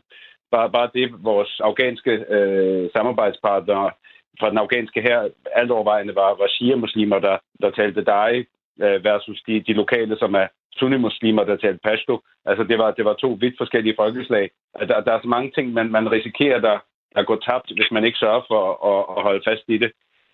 Bare, 0.51 0.69
bare 0.71 0.89
det, 0.93 1.23
vores 1.23 1.59
afghanske 1.59 2.11
øh, 2.11 2.89
samarbejdspartnere 2.95 3.91
fra 4.39 4.49
den 4.49 4.57
afghanske 4.57 5.01
her 5.01 5.29
alt 5.51 5.71
overvejende 5.71 6.15
var, 6.15 6.29
var 6.41 6.47
shia-muslimer, 6.47 7.19
der, 7.19 7.37
der 7.61 7.71
talte 7.71 8.05
dig, 8.05 8.45
øh, 8.83 9.03
versus 9.03 9.41
de, 9.47 9.59
de 9.67 9.73
lokale, 9.73 10.17
som 10.17 10.33
er 10.35 10.47
sunni-muslimer, 10.77 11.43
der 11.43 11.55
talte 11.55 11.79
pashto. 11.83 12.19
Altså, 12.45 12.63
det 12.63 12.77
var, 12.77 12.91
det 12.91 13.05
var 13.05 13.13
to 13.13 13.37
vidt 13.39 13.55
forskellige 13.57 13.95
folkeslag. 13.99 14.49
Der, 14.79 15.01
der 15.01 15.11
er 15.13 15.21
så 15.21 15.27
mange 15.27 15.51
ting, 15.51 15.73
man, 15.73 15.91
man 15.91 16.11
risikerer, 16.11 16.59
der, 16.59 16.77
der 17.15 17.23
går 17.23 17.35
tabt, 17.35 17.71
hvis 17.75 17.91
man 17.91 18.05
ikke 18.05 18.17
sørger 18.17 18.41
for 18.47 18.63
at, 18.91 19.17
at 19.17 19.23
holde 19.23 19.43
fast 19.47 19.63
i 19.67 19.77
det. 19.77 19.91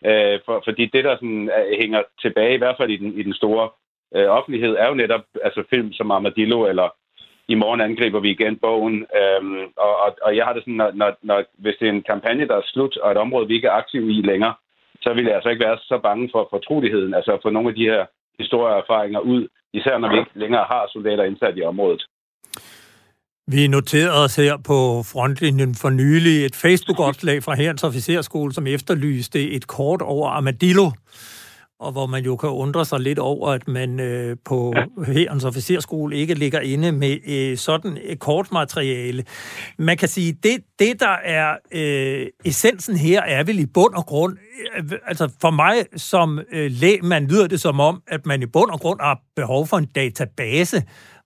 Øh, 0.09 0.39
for, 0.45 0.61
fordi 0.65 0.85
det, 0.85 1.03
der 1.03 1.15
sådan, 1.15 1.49
uh, 1.57 1.79
hænger 1.81 2.01
tilbage, 2.21 2.55
i 2.55 2.57
hvert 2.57 2.77
fald 2.79 2.91
i 2.91 2.97
den, 2.97 3.13
i 3.19 3.23
den 3.23 3.33
store 3.33 3.69
uh, 4.17 4.29
offentlighed, 4.37 4.75
er 4.75 4.87
jo 4.87 4.93
netop 4.93 5.25
altså 5.43 5.63
film 5.69 5.93
som 5.93 6.11
Armadillo, 6.11 6.65
eller 6.65 6.89
i 7.47 7.55
morgen 7.55 7.81
angriber 7.81 8.19
vi 8.19 8.29
igen 8.31 8.57
bogen. 8.57 9.05
Um, 9.21 9.57
og, 9.77 9.93
og, 10.03 10.17
og 10.21 10.35
jeg 10.37 10.45
har 10.45 10.53
det 10.53 10.61
sådan, 10.61 10.73
når, 10.73 10.91
når, 10.93 11.15
når, 11.21 11.43
hvis 11.57 11.75
det 11.79 11.87
er 11.87 11.91
en 11.91 12.09
kampagne, 12.11 12.47
der 12.47 12.55
er 12.55 12.71
slut, 12.73 12.97
og 12.97 13.11
et 13.11 13.17
område, 13.17 13.47
vi 13.47 13.55
ikke 13.55 13.67
er 13.67 13.79
aktive 13.81 14.11
i 14.11 14.21
længere, 14.21 14.53
så 15.01 15.13
vil 15.13 15.25
jeg 15.25 15.35
altså 15.35 15.49
ikke 15.49 15.65
være 15.65 15.77
så 15.81 15.97
bange 15.97 16.29
for 16.31 16.47
fortroligheden, 16.49 17.13
altså 17.13 17.39
for 17.41 17.49
nogle 17.49 17.69
af 17.69 17.75
de 17.75 17.89
her 17.91 18.05
historier 18.39 18.73
og 18.73 18.79
erfaringer 18.79 19.19
ud, 19.19 19.47
især 19.73 19.97
når 19.97 20.09
vi 20.09 20.17
ikke 20.17 20.31
længere 20.33 20.65
har 20.73 20.89
soldater 20.93 21.23
indsat 21.23 21.57
i 21.57 21.63
området. 21.63 22.03
Vi 23.47 23.67
noterede 23.67 24.23
os 24.23 24.35
her 24.35 24.57
på 24.57 25.03
frontlinjen 25.03 25.75
for 25.75 25.89
nylig 25.89 26.45
et 26.45 26.55
Facebook-opslag 26.55 27.43
fra 27.43 27.55
Herrens 27.55 27.83
Officerskole, 27.83 28.53
som 28.53 28.67
efterlyste 28.67 29.51
et 29.51 29.67
kort 29.67 30.01
over 30.01 30.29
Armadillo. 30.29 30.91
og 31.79 31.91
hvor 31.91 32.05
man 32.05 32.23
jo 32.23 32.35
kan 32.35 32.49
undre 32.49 32.85
sig 32.85 32.99
lidt 32.99 33.19
over, 33.19 33.49
at 33.51 33.67
man 33.67 33.99
øh, 33.99 34.37
på. 34.45 34.73
Herrens 35.07 35.43
officerskole 35.43 36.15
ikke 36.15 36.33
ligger 36.33 36.59
inde 36.59 36.91
med 36.91 37.17
øh, 37.27 37.57
sådan 37.57 37.97
et 38.03 38.19
kortmateriale. 38.19 39.23
Man 39.77 39.97
kan 39.97 40.09
sige, 40.09 40.37
det, 40.43 40.57
det 40.79 40.99
der 40.99 41.15
er 41.23 41.55
øh, 41.71 42.27
essensen 42.45 42.97
her, 42.97 43.21
er 43.21 43.43
vel 43.43 43.59
i 43.59 43.65
bund 43.65 43.93
og 43.93 44.05
grund, 44.05 44.37
øh, 44.77 44.91
altså 45.07 45.29
for 45.41 45.51
mig 45.51 45.73
som 45.95 46.39
øh, 46.53 46.71
lægmand 46.71 47.27
lyder 47.29 47.47
det 47.47 47.61
som 47.61 47.79
om, 47.79 48.01
at 48.07 48.25
man 48.25 48.41
i 48.41 48.45
bund 48.45 48.71
og 48.71 48.79
grund 48.79 48.99
har 49.01 49.19
behov 49.35 49.67
for 49.67 49.77
en 49.77 49.85
database, 49.85 50.83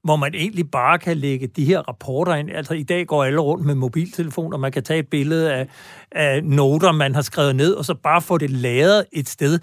hvor 0.07 0.15
man 0.15 0.33
egentlig 0.35 0.71
bare 0.71 0.99
kan 0.99 1.17
lægge 1.17 1.47
de 1.47 1.65
her 1.65 1.79
rapporter 1.79 2.35
ind. 2.35 2.49
Altså 2.49 2.73
i 2.73 2.83
dag 2.83 3.07
går 3.07 3.23
alle 3.23 3.39
rundt 3.39 3.65
med 3.65 3.75
mobiltelefoner, 3.75 4.57
man 4.57 4.71
kan 4.71 4.83
tage 4.83 4.99
et 4.99 5.07
billede 5.07 5.53
af, 5.53 5.67
af 6.11 6.43
noter, 6.43 6.91
man 6.91 7.15
har 7.15 7.21
skrevet 7.21 7.55
ned, 7.55 7.73
og 7.73 7.85
så 7.85 7.93
bare 7.93 8.21
få 8.21 8.37
det 8.37 8.49
lavet 8.49 9.05
et 9.11 9.29
sted. 9.29 9.59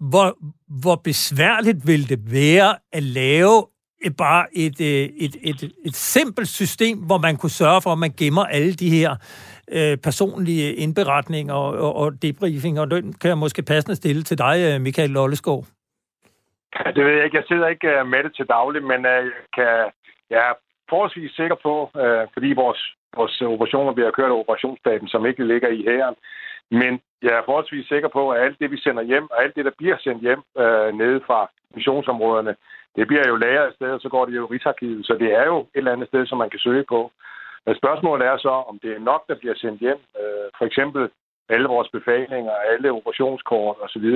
Hvor, 0.00 0.36
hvor 0.80 1.00
besværligt 1.04 1.86
vil 1.86 2.08
det 2.08 2.32
være 2.32 2.74
at 2.92 3.02
lave 3.02 3.66
et, 4.04 4.16
bare 4.16 4.46
et, 4.52 4.80
et, 4.80 5.10
et, 5.16 5.36
et, 5.42 5.72
et 5.86 5.96
simpelt 5.96 6.48
system, 6.48 6.98
hvor 6.98 7.18
man 7.18 7.36
kunne 7.36 7.50
sørge 7.50 7.82
for, 7.82 7.92
at 7.92 7.98
man 7.98 8.12
gemmer 8.16 8.44
alle 8.44 8.74
de 8.74 8.90
her 8.90 9.16
øh, 9.70 9.96
personlige 9.96 10.74
indberetninger 10.74 11.54
og, 11.54 11.72
og, 11.72 11.96
og 11.96 12.22
debriefinger, 12.22 12.80
og 12.80 12.90
den 12.90 13.12
kan 13.12 13.28
jeg 13.28 13.38
måske 13.38 13.62
passende 13.62 13.96
stille 13.96 14.22
til 14.22 14.38
dig, 14.38 14.58
øh, 14.58 14.80
Michael 14.80 15.10
Lolleskov. 15.10 15.66
Ja, 16.76 16.90
det 16.90 17.04
ved 17.04 17.14
jeg 17.14 17.24
ikke. 17.24 17.36
Jeg 17.36 17.44
sidder 17.48 17.68
ikke 17.68 17.88
øh, 17.88 18.06
med 18.06 18.24
det 18.24 18.34
til 18.34 18.46
daglig, 18.46 18.82
men 18.82 19.00
øh, 19.06 19.12
jeg, 19.12 19.46
kan, 19.56 19.90
jeg 20.30 20.40
er 20.50 20.54
forholdsvis 20.88 21.32
sikker 21.32 21.56
på, 21.62 21.90
øh, 22.02 22.26
fordi 22.32 22.52
vores, 22.52 22.80
vores 23.16 23.42
operationer 23.42 23.92
bliver 23.92 24.10
kørt 24.10 24.32
af 24.32 24.40
operationsstaben, 24.42 25.08
som 25.08 25.26
ikke 25.26 25.44
ligger 25.46 25.68
i 25.68 25.82
hæren, 25.88 26.16
men 26.70 27.00
jeg 27.22 27.32
er 27.38 27.42
forholdsvis 27.44 27.86
sikker 27.86 28.08
på, 28.08 28.30
at 28.30 28.42
alt 28.44 28.58
det, 28.60 28.70
vi 28.70 28.78
sender 28.80 29.02
hjem, 29.02 29.30
og 29.30 29.42
alt 29.42 29.56
det, 29.56 29.64
der 29.64 29.78
bliver 29.78 29.96
sendt 30.00 30.22
hjem 30.22 30.42
øh, 30.58 30.90
nede 31.02 31.20
fra 31.26 31.50
missionsområderne, 31.74 32.54
det 32.96 33.06
bliver 33.06 33.28
jo 33.28 33.36
lagret 33.36 33.68
et 33.68 33.74
sted, 33.74 33.90
og 33.90 34.00
så 34.00 34.08
går 34.08 34.24
det 34.24 34.36
jo 34.36 34.44
i 34.44 34.50
Rigsarkivet. 34.52 35.06
Så 35.06 35.14
det 35.20 35.32
er 35.32 35.44
jo 35.44 35.58
et 35.60 35.68
eller 35.74 35.92
andet 35.92 36.08
sted, 36.08 36.26
som 36.26 36.38
man 36.38 36.50
kan 36.50 36.58
søge 36.58 36.84
på. 36.88 37.12
Men 37.66 37.74
spørgsmålet 37.76 38.26
er 38.26 38.36
så, 38.36 38.54
om 38.70 38.78
det 38.82 38.92
er 38.92 38.98
nok, 38.98 39.22
der 39.28 39.34
bliver 39.34 39.54
sendt 39.54 39.80
hjem. 39.80 40.00
Øh, 40.20 40.48
for 40.58 40.64
eksempel 40.64 41.10
alle 41.48 41.68
vores 41.68 41.88
befalinger, 41.88 42.52
alle 42.72 42.92
operationskort 42.92 43.76
osv. 43.84 44.08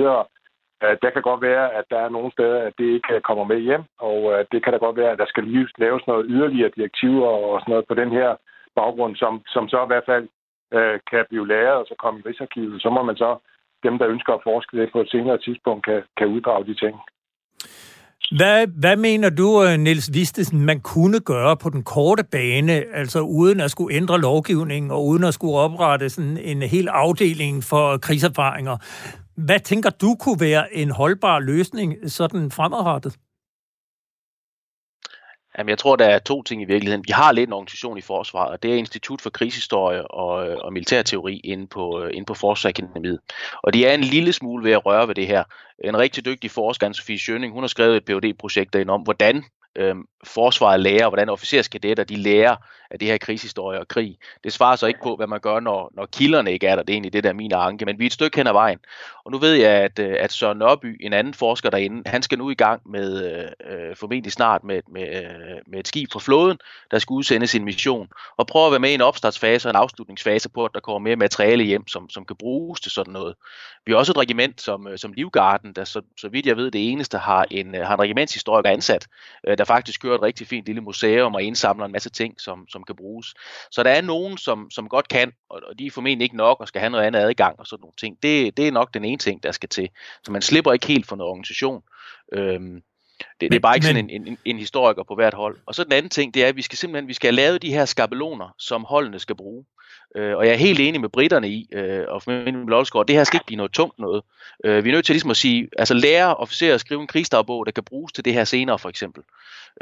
Øh, 0.83 0.97
der 1.03 1.09
kan 1.11 1.23
godt 1.29 1.41
være, 1.49 1.65
at 1.79 1.85
der 1.91 1.99
er 2.05 2.09
nogle 2.09 2.31
steder, 2.31 2.59
at 2.67 2.73
det 2.77 2.87
ikke 2.97 3.21
kommer 3.29 3.43
med 3.43 3.59
hjem, 3.67 3.83
og 3.99 4.19
øh, 4.33 4.45
det 4.51 4.63
kan 4.63 4.73
da 4.73 4.77
godt 4.77 4.97
være, 5.01 5.11
at 5.11 5.21
der 5.21 5.29
skal 5.29 5.43
lige 5.43 5.67
laves 5.77 6.03
noget 6.07 6.25
yderligere 6.29 6.75
direktiver 6.77 7.27
og 7.27 7.59
sådan 7.59 7.71
noget 7.71 7.87
på 7.87 7.95
den 8.01 8.11
her 8.17 8.29
baggrund, 8.79 9.15
som, 9.15 9.33
som 9.53 9.63
så 9.69 9.79
i 9.83 9.91
hvert 9.91 10.07
fald 10.11 10.27
øh, 10.77 10.99
kan 11.11 11.25
blive 11.29 11.47
læret 11.47 11.77
og 11.81 11.85
så 11.89 11.95
komme 12.03 12.19
i 12.19 12.23
Rigsarkivet. 12.27 12.81
Så 12.81 12.89
må 12.89 13.01
man 13.03 13.17
så, 13.23 13.31
dem 13.83 13.97
der 13.99 14.07
ønsker 14.13 14.33
at 14.33 14.45
forske 14.49 14.77
det 14.77 14.89
på 14.91 14.99
et 15.01 15.09
senere 15.09 15.37
tidspunkt, 15.37 15.85
kan, 15.85 15.99
kan 16.17 16.27
uddrage 16.27 16.65
de 16.65 16.75
ting. 16.83 16.95
Hvad, 18.37 18.67
hvad 18.79 18.95
mener 18.95 19.29
du, 19.29 19.63
øh, 19.63 19.77
Niels 19.79 20.09
Vistesen, 20.13 20.65
man 20.65 20.79
kunne 20.79 21.19
gøre 21.19 21.57
på 21.57 21.69
den 21.69 21.83
korte 21.83 22.23
bane, 22.31 22.73
altså 22.93 23.19
uden 23.19 23.59
at 23.59 23.71
skulle 23.71 23.95
ændre 23.95 24.21
lovgivningen 24.21 24.91
og 24.91 25.05
uden 25.05 25.23
at 25.23 25.33
skulle 25.33 25.57
oprette 25.57 26.09
sådan 26.09 26.37
en 26.37 26.61
hel 26.61 26.87
afdeling 26.87 27.63
for 27.63 27.97
krigserfaringer? 27.97 28.77
Hvad 29.37 29.59
tænker 29.59 29.89
du 29.89 30.15
kunne 30.19 30.39
være 30.39 30.73
en 30.73 30.91
holdbar 30.91 31.39
løsning 31.39 32.11
sådan 32.11 32.51
fremadrettet? 32.51 33.17
Jamen, 35.57 35.69
jeg 35.69 35.77
tror, 35.77 35.95
der 35.95 36.05
er 36.05 36.19
to 36.19 36.43
ting 36.43 36.61
i 36.61 36.65
virkeligheden. 36.65 37.03
Vi 37.07 37.11
har 37.11 37.31
lidt 37.31 37.49
en 37.49 37.53
organisation 37.53 37.97
i 37.97 38.01
forsvaret, 38.01 38.51
og 38.51 38.63
det 38.63 38.73
er 38.73 38.75
Institut 38.75 39.21
for 39.21 39.29
Krigshistorie 39.29 40.11
og, 40.11 40.33
og 40.35 40.73
Militærteori 40.73 41.41
inde 41.43 41.67
på, 41.67 42.05
inde 42.13 42.25
på 42.25 42.33
Forsvarsakademiet. 42.33 43.19
Og 43.63 43.73
de 43.73 43.85
er 43.85 43.93
en 43.93 44.01
lille 44.01 44.33
smule 44.33 44.63
ved 44.63 44.71
at 44.71 44.85
røre 44.85 45.07
ved 45.07 45.15
det 45.15 45.27
her. 45.27 45.43
En 45.83 45.97
rigtig 45.97 46.25
dygtig 46.25 46.51
forsker, 46.51 46.89
Anne-Sophie 46.89 47.17
Schøning, 47.17 47.53
hun 47.53 47.63
har 47.63 47.67
skrevet 47.67 47.97
et 47.97 48.05
phd 48.05 48.37
projekt 48.39 48.73
derinde 48.73 48.93
om, 48.93 49.01
hvordan 49.01 49.43
øh, 49.77 49.95
forsvaret 50.25 50.79
lærer, 50.79 51.09
hvordan 51.09 51.29
officerskadetter 51.29 52.03
de 52.03 52.15
lærer 52.15 52.55
af 52.91 52.99
det 52.99 53.07
her 53.07 53.17
krigshistorie 53.17 53.79
og 53.79 53.87
krig. 53.87 54.17
Det 54.43 54.53
svarer 54.53 54.75
så 54.75 54.87
ikke 54.87 54.99
på, 55.03 55.15
hvad 55.15 55.27
man 55.27 55.39
gør, 55.39 55.59
når, 55.59 55.91
når 55.93 56.05
kilderne 56.05 56.51
ikke 56.53 56.67
er 56.67 56.75
der. 56.75 56.83
Det 56.83 56.93
er 56.93 56.95
egentlig 56.95 57.13
det, 57.13 57.23
der 57.23 57.29
er 57.29 57.33
min 57.33 57.53
anke. 57.53 57.85
Men 57.85 57.99
vi 57.99 58.03
er 58.03 58.07
et 58.07 58.13
stykke 58.13 58.37
hen 58.37 58.47
ad 58.47 58.53
vejen. 58.53 58.79
Og 59.27 59.31
nu 59.31 59.37
ved 59.37 59.53
jeg, 59.53 59.71
at, 59.71 59.99
øh, 59.99 60.15
at 60.19 60.31
Søren 60.31 60.57
Nørby, 60.57 60.97
en 60.99 61.13
anden 61.13 61.33
forsker 61.33 61.69
derinde, 61.69 62.09
han 62.09 62.23
skal 62.23 62.37
nu 62.37 62.49
i 62.49 62.53
gang 62.53 62.81
med, 62.85 63.39
øh, 63.69 63.95
formentlig 63.95 64.31
snart, 64.31 64.63
med, 64.63 64.81
med, 64.91 65.01
øh, 65.01 65.57
med 65.67 65.79
et 65.79 65.87
skib 65.87 66.11
fra 66.11 66.19
flåden, 66.19 66.57
der 66.91 66.99
skal 66.99 67.13
udsende 67.13 67.47
sin 67.47 67.65
mission. 67.65 68.07
Og 68.37 68.47
prøve 68.47 68.65
at 68.65 68.71
være 68.71 68.79
med 68.79 68.89
i 68.89 68.93
en 68.93 69.01
opstartsfase 69.01 69.67
og 69.67 69.69
en 69.69 69.75
afslutningsfase 69.75 70.49
på, 70.49 70.65
at 70.65 70.71
der 70.73 70.79
kommer 70.79 70.99
mere 70.99 71.15
materiale 71.15 71.63
hjem, 71.63 71.87
som, 71.87 72.09
som 72.09 72.25
kan 72.25 72.35
bruges 72.35 72.81
til 72.81 72.91
sådan 72.91 73.13
noget. 73.13 73.35
Vi 73.85 73.91
har 73.91 73.99
også 73.99 74.11
et 74.11 74.17
regiment 74.17 74.61
som, 74.61 74.87
øh, 74.87 74.97
som 74.97 75.13
Livgarden, 75.13 75.73
der 75.73 75.83
så, 75.83 76.01
så 76.17 76.29
vidt 76.29 76.45
jeg 76.45 76.57
ved, 76.57 76.71
det 76.71 76.91
eneste 76.91 77.17
har 77.17 77.45
en, 77.51 77.73
har 77.73 77.93
en 77.93 77.99
regimentshistoriker 77.99 78.69
ansat, 78.69 79.07
der 79.57 79.63
faktisk 79.63 80.01
kører 80.01 80.15
et 80.15 80.21
rigtig 80.21 80.47
fint 80.47 80.65
lille 80.65 80.81
museum 80.81 81.35
og 81.35 81.43
indsamler 81.43 81.85
en 81.85 81.91
masse 81.91 82.09
ting, 82.09 82.41
som, 82.41 82.67
som 82.77 82.83
kan 82.83 82.95
bruges. 82.95 83.33
Så 83.71 83.83
der 83.83 83.89
er 83.89 84.01
nogen, 84.01 84.37
som, 84.37 84.71
som 84.71 84.89
godt 84.89 85.07
kan, 85.07 85.31
og, 85.49 85.61
og 85.69 85.79
de 85.79 85.85
er 85.85 85.91
formentlig 85.91 86.25
ikke 86.25 86.37
nok 86.37 86.59
og 86.59 86.67
skal 86.67 86.79
have 86.79 86.89
noget 86.89 87.05
andet 87.05 87.19
adgang 87.19 87.59
og 87.59 87.67
sådan 87.67 87.81
nogle 87.81 87.97
ting. 87.97 88.17
Det, 88.23 88.57
det 88.57 88.67
er 88.67 88.71
nok 88.71 88.93
den 88.93 89.05
ene 89.05 89.17
ting, 89.17 89.43
der 89.43 89.51
skal 89.51 89.69
til. 89.69 89.89
Så 90.23 90.31
man 90.31 90.41
slipper 90.41 90.73
ikke 90.73 90.87
helt 90.87 91.07
for 91.07 91.15
noget 91.15 91.29
organisation. 91.29 91.81
Øhm, 92.33 92.81
det, 93.41 93.51
det 93.51 93.55
er 93.55 93.59
bare 93.59 93.75
ikke 93.75 93.87
sådan 93.87 94.09
en, 94.09 94.27
en, 94.27 94.37
en 94.45 94.57
historiker 94.57 95.03
på 95.03 95.15
hvert 95.15 95.33
hold. 95.33 95.57
Og 95.65 95.75
så 95.75 95.83
den 95.83 95.91
anden 95.91 96.09
ting, 96.09 96.33
det 96.33 96.43
er, 96.43 96.47
at 96.47 96.55
vi 96.55 96.61
skal 96.61 96.77
simpelthen 96.77 97.07
vi 97.07 97.13
skal 97.13 97.27
have 97.27 97.35
lavet 97.35 97.61
de 97.61 97.73
her 97.73 97.85
skabeloner, 97.85 98.55
som 98.57 98.83
holdene 98.83 99.19
skal 99.19 99.35
bruge. 99.35 99.65
Øh, 100.15 100.37
og 100.37 100.45
jeg 100.45 100.53
er 100.53 100.57
helt 100.57 100.79
enig 100.79 101.01
med 101.01 101.09
britterne 101.09 101.49
i, 101.49 101.69
øh, 101.71 102.05
og 102.07 102.23
for 102.23 102.31
min 102.31 103.07
det 103.07 103.15
her 103.15 103.23
skal 103.23 103.37
ikke 103.37 103.45
blive 103.45 103.57
noget 103.57 103.71
tungt 103.71 103.99
noget. 103.99 104.23
Øh, 104.63 104.83
vi 104.83 104.89
er 104.89 104.93
nødt 104.93 105.05
til 105.05 105.13
ligesom 105.13 105.31
at 105.31 105.37
sige, 105.37 105.69
altså 105.77 105.93
lære 105.93 106.35
officerer 106.35 106.73
at 106.73 106.79
skrive 106.79 107.01
en 107.01 107.07
krigsdagbog, 107.07 107.65
der 107.65 107.71
kan 107.71 107.83
bruges 107.83 108.13
til 108.13 108.25
det 108.25 108.33
her 108.33 108.43
senere 108.43 108.79
for 108.79 108.89
eksempel. 108.89 109.23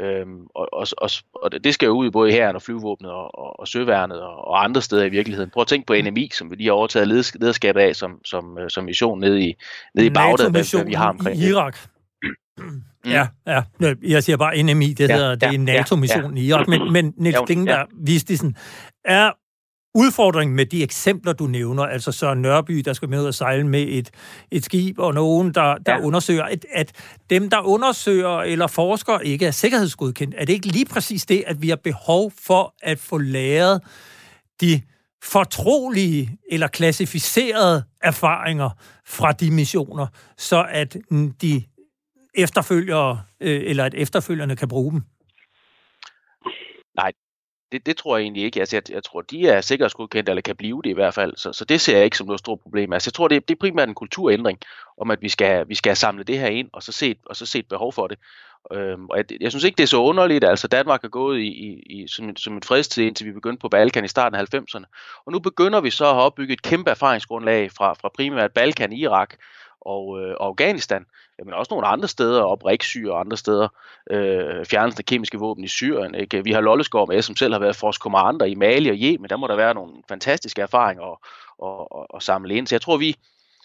Øh, 0.00 0.26
og, 0.54 0.68
og, 0.72 0.86
og, 0.98 1.10
og 1.34 1.64
det 1.64 1.74
skal 1.74 1.86
jo 1.86 1.92
ud 1.92 2.06
i 2.06 2.10
både 2.10 2.32
her 2.32 2.52
og 2.52 2.62
flyvåbnet 2.62 3.10
og, 3.10 3.38
og, 3.38 3.60
og 3.60 3.68
søværnet 3.68 4.20
og, 4.20 4.48
og 4.48 4.64
andre 4.64 4.82
steder 4.82 5.04
i 5.04 5.08
virkeligheden. 5.08 5.50
Prøv 5.50 5.60
at 5.60 5.66
tænke 5.66 5.86
på 5.86 5.94
NMI, 5.94 6.30
som 6.32 6.50
vi 6.50 6.56
lige 6.56 6.66
har 6.66 6.72
overtaget 6.72 7.08
lederskabet 7.08 7.80
af 7.80 7.96
som, 7.96 8.20
som, 8.24 8.58
som 8.68 8.84
mission 8.84 9.20
nede 9.20 9.42
i, 9.42 9.56
nede 9.94 10.06
i 10.06 10.10
Bagdad, 10.10 10.50
hvad, 10.50 10.76
hvad 10.76 10.84
vi 10.84 10.92
har 10.92 11.08
omkring 11.08 11.38
i 11.38 11.48
Irak. 11.48 11.78
Mm. 13.06 13.12
Ja, 13.12 13.26
ja. 13.46 13.62
Jeg 14.02 14.22
siger 14.22 14.36
bare 14.36 14.62
NMI, 14.62 14.92
det, 14.92 15.08
ja, 15.08 15.16
hedder, 15.16 15.34
det 15.34 15.42
er 15.42 15.50
en 15.50 15.64
NATO-mission 15.64 16.36
ja, 16.36 16.42
ja. 16.42 16.46
i 16.46 16.48
Irak. 16.48 16.68
Men, 16.68 16.92
men 16.92 17.12
Niels 17.16 17.38
Dingberg, 17.48 17.76
ja. 17.76 17.84
Vistisen, 18.04 18.56
er 19.04 19.30
udfordringen 19.94 20.56
med 20.56 20.66
de 20.66 20.82
eksempler, 20.82 21.32
du 21.32 21.46
nævner, 21.46 21.82
altså 21.82 22.12
Søren 22.12 22.42
Nørby, 22.42 22.78
der 22.78 22.92
skal 22.92 23.08
med 23.08 23.20
ud 23.20 23.26
og 23.26 23.34
sejle 23.34 23.66
med 23.66 23.86
et, 23.88 24.10
et 24.50 24.64
skib, 24.64 24.98
og 24.98 25.14
nogen, 25.14 25.54
der, 25.54 25.78
der 25.78 25.92
ja. 25.92 26.00
undersøger, 26.00 26.44
at, 26.44 26.66
at 26.74 26.92
dem, 27.30 27.50
der 27.50 27.60
undersøger 27.60 28.38
eller 28.40 28.66
forsker, 28.66 29.18
ikke 29.18 29.46
er 29.46 29.50
sikkerhedsgodkendt. 29.50 30.34
Er 30.38 30.44
det 30.44 30.52
ikke 30.52 30.66
lige 30.66 30.86
præcis 30.86 31.26
det, 31.26 31.44
at 31.46 31.62
vi 31.62 31.68
har 31.68 31.76
behov 31.76 32.32
for 32.46 32.74
at 32.82 32.98
få 32.98 33.18
læret 33.18 33.80
de 34.60 34.80
fortrolige 35.22 36.38
eller 36.50 36.66
klassificerede 36.66 37.84
erfaringer 38.02 38.70
fra 39.06 39.32
de 39.32 39.50
missioner, 39.50 40.06
så 40.38 40.66
at 40.70 40.96
de 41.42 41.62
efterfølgere, 42.36 43.22
øh, 43.40 43.60
eller 43.64 43.84
at 43.84 43.94
efterfølgerne 43.94 44.56
kan 44.56 44.68
bruge 44.68 44.92
dem? 44.92 45.02
Nej, 46.96 47.12
det, 47.72 47.86
det 47.86 47.96
tror 47.96 48.16
jeg 48.16 48.22
egentlig 48.22 48.44
ikke. 48.44 48.60
Altså, 48.60 48.76
jeg, 48.76 48.90
jeg 48.90 49.04
tror, 49.04 49.20
de 49.20 49.48
er 49.48 49.60
sikkerhedsgodkendte, 49.60 50.30
eller 50.30 50.42
kan 50.42 50.56
blive 50.56 50.80
det 50.84 50.90
i 50.90 50.92
hvert 50.92 51.14
fald. 51.14 51.36
Så, 51.36 51.52
så 51.52 51.64
det 51.64 51.80
ser 51.80 51.96
jeg 51.96 52.04
ikke 52.04 52.16
som 52.16 52.26
noget 52.26 52.40
stort 52.40 52.60
problem. 52.60 52.92
Altså, 52.92 53.08
jeg 53.08 53.14
tror, 53.14 53.28
det, 53.28 53.48
det 53.48 53.54
er 53.54 53.58
primært 53.60 53.88
en 53.88 53.94
kulturændring, 53.94 54.58
om 54.98 55.10
at 55.10 55.22
vi 55.22 55.28
skal, 55.28 55.68
vi 55.68 55.74
skal 55.74 55.96
samle 55.96 56.24
det 56.24 56.38
her 56.38 56.46
ind, 56.46 56.68
og 56.72 56.82
så 56.82 56.92
se, 56.92 57.14
og 57.26 57.36
så 57.36 57.46
se 57.46 57.58
et 57.58 57.68
behov 57.68 57.92
for 57.92 58.06
det. 58.06 58.18
Øhm, 58.72 59.06
og 59.06 59.16
jeg, 59.16 59.24
jeg 59.40 59.52
synes 59.52 59.64
ikke, 59.64 59.76
det 59.76 59.82
er 59.82 59.88
så 59.88 60.02
underligt. 60.02 60.44
Altså, 60.44 60.68
Danmark 60.68 61.04
er 61.04 61.08
gået 61.08 61.40
i, 61.40 61.46
i, 61.46 61.82
i 62.00 62.08
som, 62.08 62.36
som 62.36 62.56
et 62.56 62.64
fredstid, 62.64 63.04
indtil 63.04 63.26
vi 63.26 63.32
begyndte 63.32 63.60
på 63.60 63.68
Balkan 63.68 64.04
i 64.04 64.08
starten 64.08 64.38
af 64.38 64.54
90'erne. 64.54 64.84
Og 65.26 65.32
nu 65.32 65.38
begynder 65.38 65.80
vi 65.80 65.90
så 65.90 66.04
at 66.04 66.14
have 66.14 66.22
opbygget 66.22 66.52
et 66.52 66.62
kæmpe 66.62 66.90
erfaringsgrundlag 66.90 67.72
fra, 67.72 67.92
fra 67.94 68.10
primært 68.14 68.52
Balkan, 68.52 68.92
Irak, 68.92 69.34
og, 69.86 70.20
øh, 70.20 70.34
og 70.40 70.46
Afghanistan, 70.46 71.06
men 71.44 71.54
også 71.54 71.74
nogle 71.74 71.86
andre 71.86 72.08
steder, 72.08 72.42
op 72.42 72.64
Riksyr 72.64 73.12
og 73.12 73.20
andre 73.20 73.36
steder, 73.36 73.68
øh, 74.10 74.64
fjernelsen 74.64 75.00
af 75.00 75.04
kemiske 75.04 75.38
våben 75.38 75.64
i 75.64 75.68
Syrien. 75.68 76.14
Ikke? 76.14 76.44
Vi 76.44 76.52
har 76.52 76.60
Lolleskov 76.60 77.08
med, 77.08 77.22
som 77.22 77.36
selv 77.36 77.52
har 77.52 77.60
været 77.60 77.76
forskommander 77.76 78.46
i 78.46 78.54
Mali 78.54 78.88
og 78.90 78.96
Yemen, 78.96 79.30
der 79.30 79.36
må 79.36 79.46
der 79.46 79.56
være 79.56 79.74
nogle 79.74 79.92
fantastiske 80.08 80.62
erfaringer 80.62 81.04
at, 81.04 81.18
at, 81.62 82.00
at, 82.00 82.06
at 82.16 82.22
samle 82.22 82.54
ind. 82.54 82.66
Så 82.66 82.74
jeg 82.74 82.80
tror, 82.80 82.96
vi, 82.96 83.16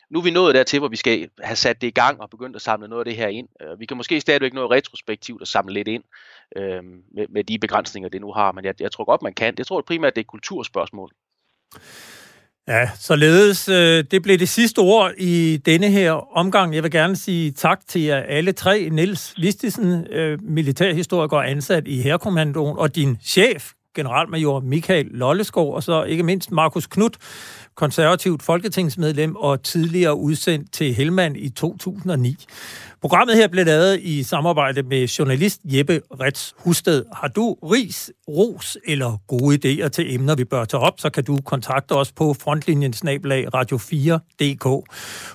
nu 0.10 0.20
er 0.20 0.24
vi 0.24 0.32
nået 0.32 0.56
dertil, 0.56 0.80
hvor 0.80 0.88
vi 0.88 0.96
skal 0.96 1.30
have 1.40 1.56
sat 1.56 1.82
det 1.82 1.88
i 1.88 1.92
gang 1.92 2.22
og 2.22 2.30
begyndt 2.30 2.56
at 2.56 2.62
samle 2.62 2.88
noget 2.88 3.02
af 3.02 3.06
det 3.06 3.16
her 3.16 3.28
ind. 3.28 3.48
Øh, 3.62 3.80
vi 3.80 3.86
kan 3.86 3.98
måske 3.98 4.22
stadigvæk 4.22 4.54
noget 4.54 4.72
retrospektivt 4.72 5.42
at 5.42 5.48
samle 5.48 5.74
lidt 5.74 5.88
ind 5.88 6.04
øh, 6.56 6.84
med, 7.16 7.28
med 7.30 7.44
de 7.44 7.60
begrænsninger, 7.60 8.10
det 8.10 8.22
nu 8.22 8.32
har, 8.32 8.52
men 8.52 8.66
jeg, 8.66 8.82
jeg 8.82 8.92
tror 8.92 9.06
godt, 9.06 9.22
man 9.22 9.34
kan. 9.34 9.54
Jeg 9.58 9.68
tror 9.68 9.82
primært, 9.82 10.16
det 10.16 10.22
er 10.22 10.24
et 10.24 10.28
kulturspørgsmål. 10.28 11.12
Ja, 12.68 12.90
således 13.00 13.70
øh, 13.70 14.04
det 14.12 14.22
blev 14.24 14.38
det 14.38 14.50
sidste 14.50 14.80
ord 14.80 15.12
i 15.18 15.58
denne 15.58 15.90
her 15.90 16.38
omgang. 16.38 16.76
Jeg 16.76 16.84
vil 16.84 16.92
gerne 16.92 17.16
sige 17.16 17.52
tak 17.52 17.80
til 17.88 18.02
jer 18.02 18.18
alle 18.18 18.52
tre. 18.52 18.90
Niels 18.92 19.34
Vistisen, 19.38 20.08
øh, 20.08 20.40
militærhistoriker 20.42 21.38
ansat 21.38 21.88
i 21.88 22.02
Herkommandoen, 22.02 22.78
og 22.78 22.96
din 22.96 23.18
chef, 23.24 23.72
generalmajor 23.96 24.60
Michael 24.60 25.06
Lolleskov, 25.06 25.74
og 25.74 25.84
så 25.84 26.04
ikke 26.04 26.24
mindst 26.24 26.52
Markus 26.52 26.88
Knudt, 26.88 27.18
konservativt 27.76 28.44
folketingsmedlem 28.44 29.36
og 29.36 29.64
tidligere 29.64 30.16
udsendt 30.16 30.74
til 30.74 30.94
Helmand 30.94 31.38
i 31.38 31.50
2009. 31.50 32.46
Programmet 33.02 33.36
her 33.36 33.48
blev 33.48 33.66
lavet 33.66 34.00
i 34.02 34.24
samarbejde 34.24 34.84
med 34.84 35.08
journalist 35.08 35.62
Jeppe 35.66 36.02
Rets 36.22 36.54
Husted. 36.58 37.06
Har 37.14 37.28
du 37.28 37.54
ris, 37.54 38.12
ros 38.28 38.78
eller 38.88 39.18
gode 39.28 39.56
idéer 39.56 39.88
til 39.88 40.16
emner, 40.16 40.36
vi 40.36 40.44
bør 40.44 40.66
tage 40.66 40.82
op, 40.82 41.00
så 41.00 41.10
kan 41.10 41.24
du 41.24 41.38
kontakte 41.46 41.92
os 41.92 42.12
på 42.12 42.34
frontlinjen 42.34 42.94
radio4.dk. 42.94 44.66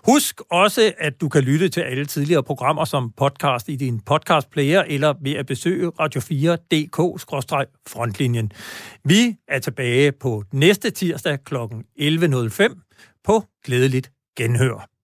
Husk 0.04 0.40
også, 0.50 0.92
at 0.98 1.20
du 1.20 1.28
kan 1.28 1.42
lytte 1.42 1.68
til 1.68 1.80
alle 1.80 2.04
tidligere 2.04 2.42
programmer 2.42 2.84
som 2.84 3.12
podcast 3.16 3.68
i 3.68 3.76
din 3.76 4.00
podcastplayer 4.00 4.82
eller 4.82 5.14
ved 5.20 5.32
at 5.32 5.46
besøge 5.46 5.92
radio4.dk-frontlinjen. 6.00 8.50
Vi 9.04 9.36
er 9.48 9.58
tilbage 9.58 10.12
på 10.12 10.44
næste 10.52 10.90
tirsdag 10.90 11.44
kl. 11.44 11.54
11.05 12.26 13.20
på 13.24 13.44
Glædeligt 13.64 14.10
Genhør. 14.36 14.95